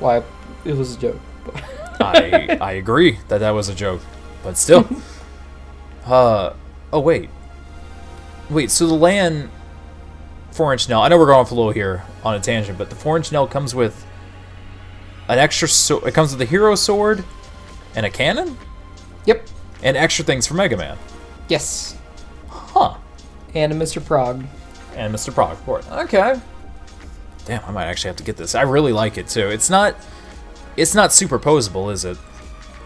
Why? 0.00 0.22
It 0.64 0.76
was 0.76 0.96
a 0.96 0.98
joke. 0.98 1.20
I 2.00 2.58
I 2.60 2.72
agree 2.72 3.18
that 3.28 3.38
that 3.38 3.50
was 3.52 3.68
a 3.68 3.74
joke, 3.74 4.02
but 4.42 4.58
still. 4.58 4.86
uh 6.06 6.52
oh 6.92 7.00
wait, 7.00 7.30
wait. 8.50 8.70
So 8.70 8.86
the 8.86 8.94
Lan 8.94 9.50
four 10.50 10.72
inch 10.72 10.88
Nel. 10.88 11.00
I 11.00 11.08
know 11.08 11.18
we're 11.18 11.26
going 11.26 11.38
off 11.38 11.52
a 11.52 11.54
little 11.54 11.70
here 11.70 12.04
on 12.24 12.34
a 12.34 12.40
tangent, 12.40 12.76
but 12.76 12.90
the 12.90 12.96
four 12.96 13.16
inch 13.16 13.30
Nel 13.30 13.46
comes 13.46 13.74
with 13.74 14.04
an 15.28 15.38
extra. 15.38 15.68
So 15.68 16.00
it 16.00 16.14
comes 16.14 16.32
with 16.32 16.40
a 16.42 16.44
hero 16.50 16.74
sword 16.74 17.24
and 17.94 18.04
a 18.06 18.10
cannon 18.10 18.56
Yep. 19.26 19.46
and 19.82 19.96
extra 19.96 20.24
things 20.24 20.46
for 20.46 20.54
Mega 20.54 20.76
Man. 20.76 20.96
Yes. 21.48 21.96
Huh. 22.48 22.96
And 23.54 23.72
a 23.72 23.76
Mr. 23.76 24.04
Prog. 24.04 24.44
And 24.96 25.14
Mr. 25.14 25.32
Prog, 25.32 25.52
of 25.52 25.64
course. 25.64 25.86
Okay. 25.90 26.40
Damn, 27.44 27.62
I 27.66 27.70
might 27.72 27.84
actually 27.86 28.08
have 28.08 28.16
to 28.16 28.24
get 28.24 28.36
this. 28.36 28.54
I 28.54 28.62
really 28.62 28.92
like 28.92 29.18
it 29.18 29.28
too. 29.28 29.48
It's 29.48 29.68
not. 29.70 29.94
It's 30.76 30.94
not 30.94 31.10
superposable, 31.10 31.92
is 31.92 32.04
it? 32.04 32.16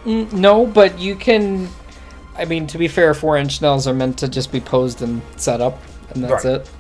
No, 0.04 0.66
but 0.66 0.98
you 0.98 1.14
can. 1.16 1.68
I 2.36 2.44
mean, 2.44 2.66
to 2.68 2.78
be 2.78 2.86
fair, 2.88 3.14
four 3.14 3.36
inch 3.36 3.60
Nels 3.62 3.86
are 3.86 3.94
meant 3.94 4.18
to 4.18 4.28
just 4.28 4.52
be 4.52 4.60
posed 4.60 5.00
and 5.02 5.22
set 5.36 5.60
up, 5.60 5.78
and 6.10 6.22
that's 6.24 6.44
Right. 6.44 6.54
it. 6.56 6.70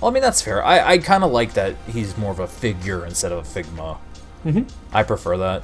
Well, 0.00 0.10
I 0.10 0.14
mean, 0.14 0.22
that's 0.22 0.42
fair. 0.42 0.64
I, 0.64 0.92
I 0.92 0.98
kind 0.98 1.24
of 1.24 1.30
like 1.30 1.54
that 1.54 1.74
he's 1.86 2.16
more 2.18 2.30
of 2.30 2.38
a 2.40 2.46
figure 2.46 3.04
instead 3.06 3.32
of 3.32 3.38
a 3.38 3.42
Figma. 3.62 3.96
Mhm. 4.46 4.70
I 4.92 5.02
prefer 5.02 5.36
that. 5.38 5.62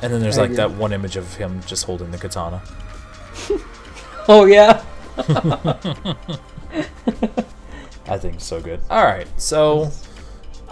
And 0.00 0.12
then 0.12 0.20
there's 0.22 0.38
I 0.38 0.42
like 0.42 0.50
agree. 0.52 0.56
that 0.58 0.70
one 0.72 0.92
image 0.92 1.16
of 1.16 1.34
him 1.36 1.60
just 1.66 1.84
holding 1.84 2.10
the 2.12 2.18
katana. 2.18 2.62
Oh 4.28 4.44
yeah. 4.44 4.84
I 8.06 8.18
think 8.18 8.40
so 8.40 8.60
good. 8.60 8.80
All 8.90 9.04
right, 9.04 9.26
so 9.40 9.90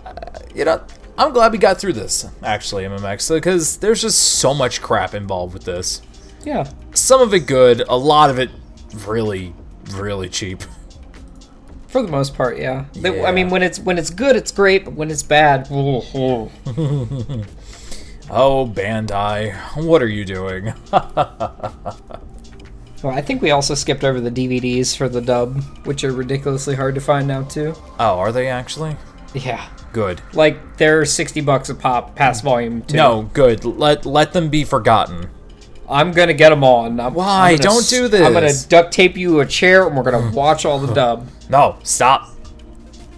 uh, 0.07 0.13
you 0.55 0.65
know, 0.65 0.81
I'm 1.19 1.33
glad 1.33 1.51
we 1.53 1.59
got 1.59 1.79
through 1.81 1.95
this 1.95 2.27
actually, 2.43 2.85
MMX, 2.85 3.33
because 3.35 3.79
there's 3.79 4.03
just 4.03 4.19
so 4.39 4.55
much 4.55 4.81
crap 4.83 5.15
involved 5.15 5.55
with 5.55 5.65
this. 5.65 6.03
Yeah. 6.45 6.71
Some 6.95 7.21
of 7.21 7.35
it 7.35 7.41
good, 7.47 7.81
a 7.89 7.97
lot 7.97 8.31
of 8.31 8.39
it 8.39 8.51
really, 9.07 9.55
really 9.93 10.29
cheap. 10.29 10.63
For 11.91 12.03
the 12.03 12.09
most 12.09 12.35
part, 12.35 12.59
yeah. 12.59 12.85
They- 12.95 13.21
Yeah. 13.21 13.27
I 13.29 13.33
mean, 13.33 13.51
when 13.51 13.63
it's 13.63 13.79
when 13.79 13.99
it's 13.99 14.11
good, 14.11 14.37
it's 14.37 14.53
great, 14.53 14.85
but 14.85 14.95
when 14.95 15.11
it's 15.11 15.23
bad, 15.25 15.67
oh, 15.71 16.05
oh. 16.15 16.51
Oh, 18.33 18.65
Bandai, 18.65 19.55
what 19.85 20.01
are 20.03 20.09
you 20.09 20.25
doing? 20.25 20.73
Well, 23.03 23.15
I 23.15 23.23
think 23.23 23.41
we 23.41 23.51
also 23.51 23.75
skipped 23.75 24.05
over 24.05 24.21
the 24.21 24.31
DVDs 24.31 24.95
for 24.95 25.09
the 25.09 25.23
dub, 25.23 25.63
which 25.87 26.05
are 26.05 26.13
ridiculously 26.13 26.75
hard 26.77 26.95
to 26.97 27.01
find 27.01 27.27
now 27.27 27.45
too. 27.45 27.75
oh, 27.99 28.19
are 28.19 28.31
they 28.31 28.49
actually? 28.49 28.95
Yeah. 29.33 29.67
Good. 29.95 30.21
Like 30.35 30.77
they're 30.77 31.07
sixty 31.07 31.41
bucks 31.41 31.71
a 31.71 31.75
pop, 31.75 32.15
past 32.15 32.45
volume 32.45 32.83
two. 32.83 32.97
No, 32.99 33.23
good. 33.33 33.65
Let 33.65 34.05
let 34.05 34.35
them 34.35 34.51
be 34.51 34.65
forgotten. 34.65 35.31
I'm 35.91 36.13
gonna 36.13 36.35
get 36.35 36.51
them 36.51 36.63
on. 36.63 37.01
I'm, 37.01 37.15
Why? 37.15 37.51
I'm 37.51 37.57
gonna 37.59 37.63
Don't 37.75 37.89
do 37.89 38.09
this. 38.09 38.21
I'm 38.27 38.33
gonna 38.33 38.53
duct 38.69 38.93
tape 38.93 39.17
you 39.17 39.41
a 39.41 39.47
chair, 39.47 39.87
and 39.87 39.97
we're 39.97 40.05
gonna 40.11 40.31
watch 40.31 40.65
all 40.65 40.79
the 40.79 40.93
dub. 40.95 41.29
No, 41.49 41.77
stop. 41.83 42.29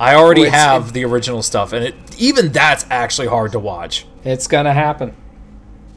I 0.01 0.15
already 0.15 0.43
it's- 0.43 0.55
have 0.55 0.93
the 0.93 1.05
original 1.05 1.43
stuff, 1.43 1.73
and 1.73 1.85
it 1.85 1.95
even 2.19 2.51
that's 2.51 2.87
actually 2.91 3.29
hard 3.29 3.53
to 3.53 3.59
watch. 3.59 4.07
It's 4.25 4.47
gonna 4.47 4.73
happen. 4.73 5.15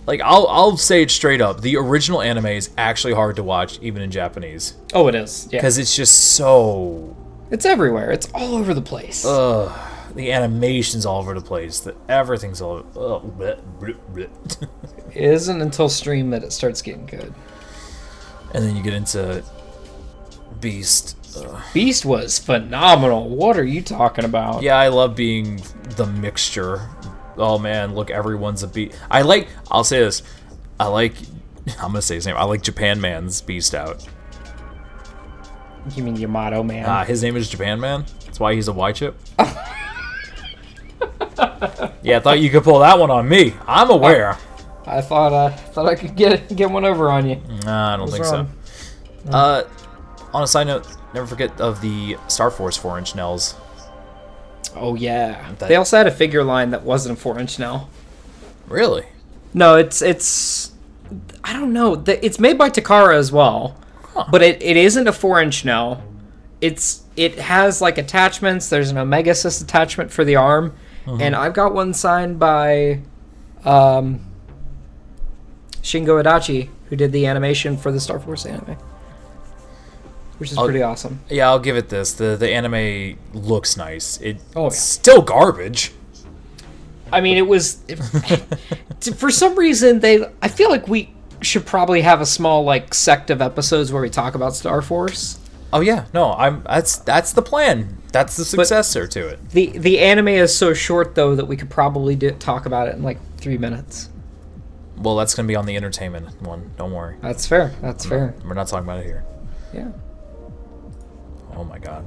Like 0.05 0.21
I'll 0.21 0.45
I'll 0.47 0.77
say 0.77 1.01
it 1.01 1.09
straight 1.11 1.41
up, 1.41 1.61
the 1.61 1.77
original 1.77 2.21
anime 2.21 2.45
is 2.47 2.69
actually 2.77 3.13
hard 3.13 3.37
to 3.37 3.43
watch, 3.43 3.79
even 3.81 4.01
in 4.03 4.11
Japanese, 4.11 4.75
Oh, 4.93 5.07
it 5.07 5.15
is. 5.15 5.47
Yeah. 5.51 5.59
because 5.59 5.77
it's 5.79 5.95
just 5.95 6.35
so. 6.35 7.15
It's 7.51 7.65
everywhere. 7.65 8.11
It's 8.11 8.27
all 8.33 8.55
over 8.55 8.73
the 8.73 8.81
place. 8.81 9.23
Ugh, 9.25 9.71
the 10.15 10.31
animation's 10.31 11.05
all 11.05 11.19
over 11.19 11.33
the 11.33 11.41
place. 11.41 11.81
The 11.81 11.95
everything's 12.09 12.61
all. 12.61 12.77
Ugh, 12.79 13.37
bleh, 13.37 13.61
bleh, 13.79 13.97
bleh. 14.13 14.69
It 15.13 15.23
isn't 15.23 15.61
until 15.61 15.87
stream 15.89 16.29
that 16.31 16.43
it 16.43 16.51
starts 16.51 16.81
getting 16.81 17.05
good. 17.05 17.33
and 18.53 18.63
then 18.63 18.75
you 18.75 18.81
get 18.83 18.93
into 18.93 19.43
Beast. 20.61 21.17
Ugh. 21.37 21.61
Beast 21.73 22.05
was 22.05 22.39
phenomenal. 22.39 23.27
What 23.29 23.57
are 23.57 23.63
you 23.65 23.81
talking 23.81 24.25
about? 24.25 24.63
Yeah, 24.63 24.77
I 24.77 24.87
love 24.87 25.15
being 25.15 25.61
the 25.97 26.05
mixture. 26.05 26.89
Oh 27.37 27.57
man, 27.59 27.93
look, 27.93 28.09
everyone's 28.09 28.63
a 28.63 28.67
beast. 28.67 28.97
I 29.11 29.21
like. 29.23 29.49
I'll 29.69 29.83
say 29.83 29.99
this. 29.99 30.23
I 30.79 30.87
like. 30.87 31.13
I'm 31.79 31.89
gonna 31.91 32.01
say 32.01 32.15
his 32.15 32.25
name. 32.25 32.37
I 32.37 32.43
like 32.45 32.61
Japan 32.61 33.01
Man's 33.01 33.41
Beast 33.41 33.75
out. 33.75 34.07
You 35.95 36.03
mean 36.03 36.15
Yamato 36.15 36.63
man? 36.63 36.85
Uh, 36.85 37.03
his 37.05 37.21
name 37.21 37.35
is 37.35 37.47
Japan 37.49 37.79
Man. 37.79 38.05
That's 38.25 38.39
why 38.39 38.55
he's 38.55 38.67
a 38.67 38.73
Y 38.73 38.91
chip. 38.93 39.15
yeah, 42.05 42.17
I 42.17 42.19
thought 42.19 42.39
you 42.39 42.49
could 42.49 42.63
pull 42.63 42.79
that 42.79 42.97
one 42.99 43.09
on 43.11 43.27
me. 43.27 43.53
I'm 43.67 43.89
aware. 43.89 44.37
I 44.87 45.01
thought 45.01 45.33
I 45.33 45.49
thought 45.51 45.87
I 45.87 45.95
could 45.95 46.15
get 46.15 46.55
get 46.55 46.69
one 46.69 46.85
over 46.85 47.09
on 47.09 47.27
you. 47.27 47.41
Nah, 47.65 47.93
I 47.93 47.97
don't 47.97 48.01
What's 48.09 48.13
think 48.13 48.25
wrong? 48.25 48.51
so. 49.25 49.31
Uh, 49.31 49.63
on 50.33 50.43
a 50.43 50.47
side 50.47 50.67
note, 50.67 50.85
never 51.13 51.25
forget 51.25 51.59
of 51.59 51.81
the 51.81 52.17
Star 52.27 52.51
Force 52.51 52.77
four 52.77 52.97
inch 52.99 53.15
Nels. 53.15 53.55
Oh 54.75 54.95
yeah. 54.95 55.51
That- 55.59 55.69
They 55.69 55.75
also 55.75 55.97
had 55.97 56.07
a 56.07 56.11
figure 56.11 56.43
line 56.43 56.69
that 56.71 56.83
wasn't 56.83 57.17
a 57.17 57.21
four 57.21 57.39
inch 57.39 57.57
Nel. 57.59 57.89
Really? 58.67 59.05
No, 59.53 59.75
it's 59.75 60.01
it's 60.01 60.71
I 61.43 61.53
don't 61.53 61.73
know. 61.73 62.03
It's 62.07 62.39
made 62.39 62.57
by 62.57 62.69
Takara 62.69 63.15
as 63.15 63.31
well, 63.31 63.75
Huh. 64.13 64.25
but 64.31 64.41
it, 64.43 64.61
it 64.61 64.75
isn't 64.77 65.07
a 65.07 65.13
four 65.13 65.41
inch 65.41 65.63
Nel. 65.65 66.03
It's 66.61 67.03
it 67.15 67.39
has 67.39 67.81
like 67.81 67.97
attachments. 67.97 68.69
There's 68.69 68.89
an 68.91 68.97
Omega-Xis 68.97 69.63
attachment 69.63 70.11
for 70.11 70.25
the 70.25 70.35
arm, 70.35 70.75
and 71.07 71.35
I've 71.35 71.53
got 71.53 71.73
one 71.73 71.93
signed 71.93 72.39
by 72.39 73.01
um, 73.63 74.19
Shingo 75.81 76.21
Adachi, 76.23 76.69
who 76.89 76.95
did 76.95 77.11
the 77.11 77.25
animation 77.27 77.77
for 77.77 77.91
the 77.91 77.99
Star 77.99 78.19
Force 78.19 78.45
anime, 78.45 78.77
which 80.37 80.51
is 80.51 80.57
I'll- 80.57 80.65
pretty 80.65 80.81
awesome. 80.81 81.19
Yeah, 81.29 81.47
I'll 81.49 81.59
give 81.59 81.77
it 81.77 81.89
this. 81.89 82.13
The 82.13 82.35
the 82.35 82.49
anime 82.51 83.17
looks 83.33 83.77
nice. 83.77 84.19
It 84.21 84.37
Oh, 84.55 84.63
yeah. 84.63 84.69
still 84.69 85.21
garbage. 85.21 85.91
I 87.11 87.21
mean, 87.21 87.37
it 87.37 87.47
was 87.47 87.81
for 89.17 89.29
some 89.29 89.55
reason 89.57 89.99
they. 89.99 90.27
I 90.41 90.47
feel 90.47 90.69
like 90.69 90.87
we 90.87 91.13
should 91.41 91.65
probably 91.65 92.01
have 92.01 92.19
a 92.21 92.25
small 92.25 92.63
like 92.63 92.93
sect 92.93 93.29
of 93.29 93.41
episodes 93.41 93.91
where 93.91 94.01
we 94.01 94.09
talk 94.09 94.33
about 94.35 94.55
Star 94.55 94.81
Force. 94.81 95.39
Oh 95.75 95.81
yeah, 95.81 96.05
no, 96.13 96.31
I'm 96.31 96.63
that's 96.63 96.95
that's 96.99 97.33
the 97.33 97.41
plan. 97.41 97.97
That's 98.13 98.37
the 98.37 98.45
successor 98.45 99.07
to 99.07 99.27
it. 99.27 99.49
The 99.49 99.77
the 99.77 99.99
anime 99.99 100.29
is 100.29 100.57
so 100.57 100.73
short 100.73 101.15
though 101.15 101.35
that 101.35 101.49
we 101.49 101.57
could 101.57 101.69
probably 101.69 102.15
do, 102.15 102.31
talk 102.31 102.65
about 102.65 102.87
it 102.87 102.95
in 102.95 103.03
like 103.03 103.19
three 103.35 103.57
minutes. 103.57 104.07
Well, 104.95 105.17
that's 105.17 105.35
gonna 105.35 105.49
be 105.49 105.55
on 105.57 105.65
the 105.65 105.75
entertainment 105.75 106.41
one. 106.41 106.71
Don't 106.77 106.93
worry. 106.93 107.17
That's 107.21 107.45
fair. 107.45 107.73
That's 107.81 108.05
fair. 108.05 108.35
We're 108.45 108.53
not 108.53 108.69
talking 108.69 108.85
about 108.85 109.01
it 109.01 109.05
here. 109.05 109.25
Yeah. 109.73 109.91
Oh 111.53 111.65
my 111.65 111.77
god. 111.77 112.05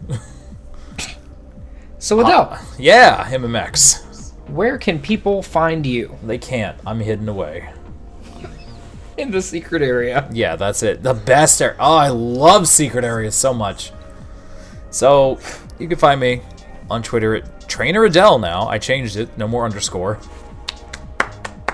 So 1.98 2.16
Adell, 2.18 2.48
ah, 2.52 2.74
yeah, 2.78 3.28
MMX. 3.28 4.32
where 4.48 4.78
can 4.78 4.98
people 4.98 5.42
find 5.42 5.84
you 5.84 6.16
They 6.22 6.38
can't. 6.38 6.78
I'm 6.86 7.00
hidden 7.00 7.28
away. 7.28 7.68
in 9.22 9.30
the 9.30 9.42
secret 9.42 9.82
area? 9.82 10.28
Yeah, 10.32 10.56
that's 10.56 10.82
it. 10.82 11.02
The 11.02 11.14
best 11.14 11.60
area. 11.60 11.76
Oh, 11.78 11.96
I 11.96 12.08
love 12.08 12.68
secret 12.68 13.04
areas 13.04 13.34
so 13.34 13.52
much. 13.52 13.92
So, 14.90 15.38
you 15.78 15.88
can 15.88 15.98
find 15.98 16.20
me 16.20 16.40
on 16.90 17.02
Twitter 17.02 17.34
at 17.34 17.68
Trainer 17.68 18.08
Adell 18.08 18.40
now. 18.40 18.66
I 18.66 18.78
changed 18.78 19.16
it. 19.16 19.36
No 19.36 19.46
more 19.46 19.64
underscore. 19.64 20.18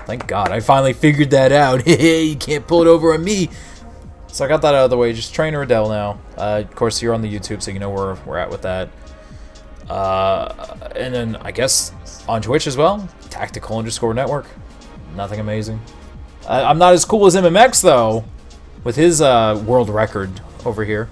Thank 0.05 0.27
God. 0.27 0.51
I 0.51 0.59
finally 0.59 0.93
figured 0.93 1.31
that 1.31 1.51
out. 1.51 1.81
Hey, 1.85 2.23
you 2.23 2.35
can't 2.35 2.67
pull 2.67 2.81
it 2.81 2.87
over 2.87 3.13
on 3.13 3.23
me. 3.23 3.49
So 4.27 4.43
I 4.43 4.47
got 4.47 4.61
that 4.63 4.75
out 4.75 4.85
of 4.85 4.89
the 4.89 4.97
way. 4.97 5.13
Just 5.13 5.33
Trainer 5.33 5.65
Adell 5.65 5.89
now. 5.89 6.19
Uh, 6.37 6.63
of 6.67 6.75
course, 6.75 7.01
you're 7.01 7.13
on 7.13 7.21
the 7.21 7.33
YouTube, 7.33 7.61
so 7.61 7.71
you 7.71 7.79
know 7.79 7.89
where 7.89 8.15
we're 8.25 8.37
at 8.37 8.49
with 8.49 8.63
that. 8.63 8.89
Uh, 9.89 10.89
and 10.95 11.13
then 11.13 11.35
I 11.37 11.51
guess 11.51 11.93
on 12.27 12.41
Twitch 12.41 12.67
as 12.67 12.75
well. 12.75 13.07
Tactical 13.29 13.77
underscore 13.77 14.13
network. 14.13 14.47
Nothing 15.15 15.39
amazing. 15.39 15.79
I, 16.47 16.63
I'm 16.63 16.77
not 16.77 16.93
as 16.93 17.05
cool 17.05 17.25
as 17.25 17.35
MMX 17.35 17.81
though, 17.81 18.23
with 18.83 18.95
his 18.95 19.21
uh, 19.21 19.61
world 19.65 19.89
record 19.89 20.41
over 20.65 20.83
here. 20.85 21.09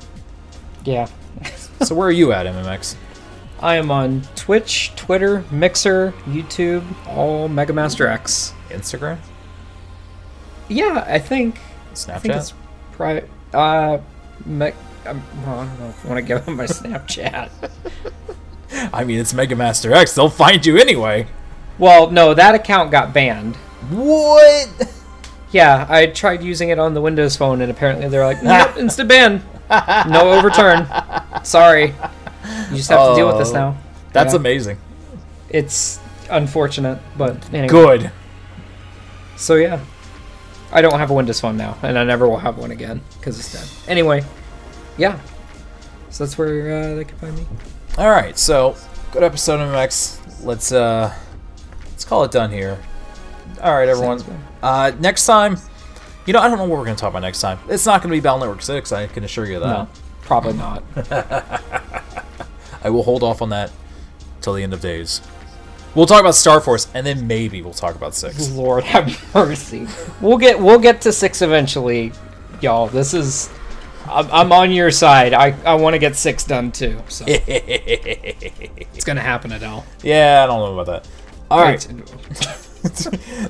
Yeah. 0.86 1.08
So 1.82 1.96
where 1.96 2.08
are 2.08 2.12
you 2.12 2.32
at, 2.32 2.46
MMX? 2.46 2.96
I 3.60 3.76
am 3.78 3.92
on 3.92 4.24
Twitch, 4.36 4.92
Twitter, 4.96 5.46
Mixer, 5.52 6.14
YouTube, 6.26 6.84
all 7.08 7.48
Megamaster 7.48 8.08
X. 8.10 8.54
Instagram, 8.70 9.18
Yeah, 10.68 11.06
I 11.08 11.20
think. 11.20 11.60
I 12.10 12.20
think 12.20 12.34
Snapchat. 12.34 12.38
it's 12.38 12.54
pri- 12.92 13.24
uh, 13.54 14.00
me- 14.46 14.74
um, 15.06 15.24
well, 15.46 15.60
I 15.60 15.66
don't 15.66 15.80
know 15.80 15.88
if 15.90 16.06
I 16.06 16.10
want 16.10 16.18
to 16.18 16.22
give 16.28 16.46
them 16.46 16.58
my 16.58 16.64
Snapchat. 16.66 17.50
I 18.94 19.04
mean, 19.04 19.20
it's 19.20 19.34
Mega 19.34 19.56
Master 19.56 19.94
X. 19.94 20.14
They'll 20.16 20.30
find 20.30 20.66
you 20.66 20.78
anyway. 20.78 21.28
well, 21.78 22.10
no, 22.10 22.34
that 22.34 22.56
account 22.56 22.92
got 22.92 23.14
banned. 23.14 23.56
What? 23.92 24.70
Yeah, 25.54 25.86
I 25.88 26.08
tried 26.08 26.43
using 26.43 26.70
it 26.70 26.80
on 26.80 26.93
the 26.93 27.01
Windows 27.01 27.38
phone, 27.38 27.62
and 27.62 27.72
apparently 27.72 28.08
they're 28.10 28.26
like, 28.26 28.41
nope, 28.43 28.70
insta 28.76 29.08
ban, 29.08 29.41
no 30.12 30.34
overturn. 30.34 30.86
Sorry, 31.45 31.93
you 32.72 32.76
just 32.78 32.89
have 32.89 33.10
to 33.12 33.16
deal 33.16 33.28
with 33.28 33.38
this 33.38 33.51
Oh, 33.51 33.54
now. 33.54 33.78
That's 34.12 34.34
Yeah. 34.34 34.39
amazing. 34.39 34.78
It's 35.49 35.99
unfortunate, 36.30 36.99
but 37.18 37.38
anyway. 37.54 37.68
Good. 37.68 38.12
So 39.38 39.56
yeah, 39.56 39.80
I 40.72 40.82
don't 40.82 40.97
have 40.99 41.12
a 41.12 41.14
Windows 41.14 41.39
phone 41.39 41.56
now, 41.56 41.78
and 41.84 41.97
I 41.99 42.04
never 42.04 42.28
will 42.28 42.39
have 42.39 42.58
one 42.58 42.72
again 42.72 43.01
because 43.20 43.39
it's 43.39 43.54
dead. 43.54 43.89
Anyway, 43.89 44.24
yeah. 44.97 45.20
So 46.10 46.24
that's 46.26 46.38
where 46.38 46.84
uh, 46.91 46.95
they 46.95 47.06
can 47.06 47.18
find 47.18 47.36
me. 47.38 47.45
All 47.97 48.10
right, 48.10 48.38
so 48.38 48.76
good 49.12 49.22
episode 49.24 49.60
of 49.62 49.70
MX. 49.70 50.43
Let's 50.43 50.72
uh, 50.72 51.14
let's 51.91 52.06
call 52.06 52.24
it 52.24 52.32
done 52.32 52.51
here. 52.51 52.80
All 53.62 53.74
right, 53.76 53.88
everyone. 53.88 54.24
Uh, 54.64 54.91
next 54.99 55.26
time, 55.26 55.57
you 56.26 56.32
know, 56.32 56.39
I 56.39 56.47
don't 56.47 56.57
know 56.57 56.64
what 56.64 56.80
we're 56.80 56.86
gonna 56.86 56.95
talk 56.95 57.09
about 57.09 57.22
next 57.22 57.41
time. 57.41 57.59
It's 57.68 57.86
not 57.86 58.01
gonna 58.01 58.14
be 58.14 58.22
Battle 58.22 58.39
Network 58.39 58.61
Six. 58.61 58.93
I 58.93 59.07
can 59.07 59.26
assure 59.26 59.45
you 59.45 59.59
that. 59.59 59.66
No, 59.68 59.88
probably 60.22 60.53
not. 60.53 60.84
I 62.84 62.89
will 62.89 63.03
hold 63.03 63.24
off 63.24 63.41
on 63.41 63.49
that 63.49 63.72
till 64.39 64.53
the 64.53 64.64
end 64.64 64.74
of 64.74 64.80
days. 64.80 65.22
We'll 65.95 66.05
talk 66.05 66.22
about 66.22 66.36
Star 66.36 66.61
Force, 66.61 66.88
and 66.93 67.05
then 67.05 67.28
maybe 67.28 67.61
we'll 67.61 67.74
talk 67.74 67.95
about 67.95 68.16
Six. 68.16 68.49
Lord 68.51 68.84
have 68.86 69.36
mercy. 69.36 69.86
We'll 70.22 70.38
get 70.38 70.57
we'll 70.59 70.80
get 70.80 71.01
to 71.01 71.11
six 71.11 71.41
eventually, 71.41 72.14
y'all. 72.61 72.88
This 72.88 73.14
is. 73.14 73.49
I'm, 74.05 74.30
I'm 74.32 74.51
on 74.51 74.72
your 74.72 74.91
side. 74.91 75.34
I, 75.34 75.55
I 75.66 75.76
want 75.76 75.93
to 75.93 75.99
get 75.99 76.16
six 76.16 76.43
done 76.43 76.72
too. 76.72 77.01
So 77.09 77.26
it's 77.28 79.05
gonna 79.05 79.22
happen, 79.22 79.51
Adell. 79.51 79.84
yeah, 80.03 80.41
I 80.43 80.47
don't 80.47 80.59
know 80.59 80.80
about 80.80 81.03
that. 81.03 81.07
All 81.51 81.61
right. 81.61 81.86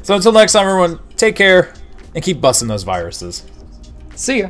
so 0.03 0.15
until 0.15 0.31
next 0.31 0.53
time, 0.53 0.67
everyone, 0.67 0.99
take 1.17 1.35
care 1.35 1.73
and 2.13 2.23
keep 2.23 2.39
busting 2.39 2.67
those 2.67 2.83
viruses. 2.83 3.43
See 4.15 4.39
ya. 4.39 4.49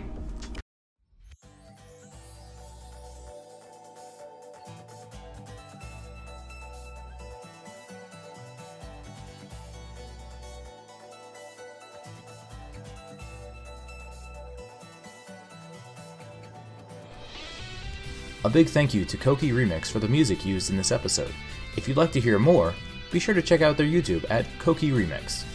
A 18.45 18.49
big 18.49 18.67
thank 18.67 18.93
you 18.93 19.05
to 19.05 19.15
Koki 19.15 19.51
Remix 19.51 19.89
for 19.89 19.99
the 19.99 20.07
music 20.09 20.45
used 20.45 20.69
in 20.69 20.75
this 20.75 20.91
episode. 20.91 21.33
If 21.77 21.87
you'd 21.87 21.95
like 21.95 22.11
to 22.11 22.19
hear 22.19 22.37
more, 22.37 22.73
be 23.13 23.19
sure 23.19 23.35
to 23.35 23.41
check 23.41 23.61
out 23.61 23.77
their 23.77 23.87
YouTube 23.87 24.25
at 24.29 24.45
Koki 24.59 24.89
Remix. 24.89 25.45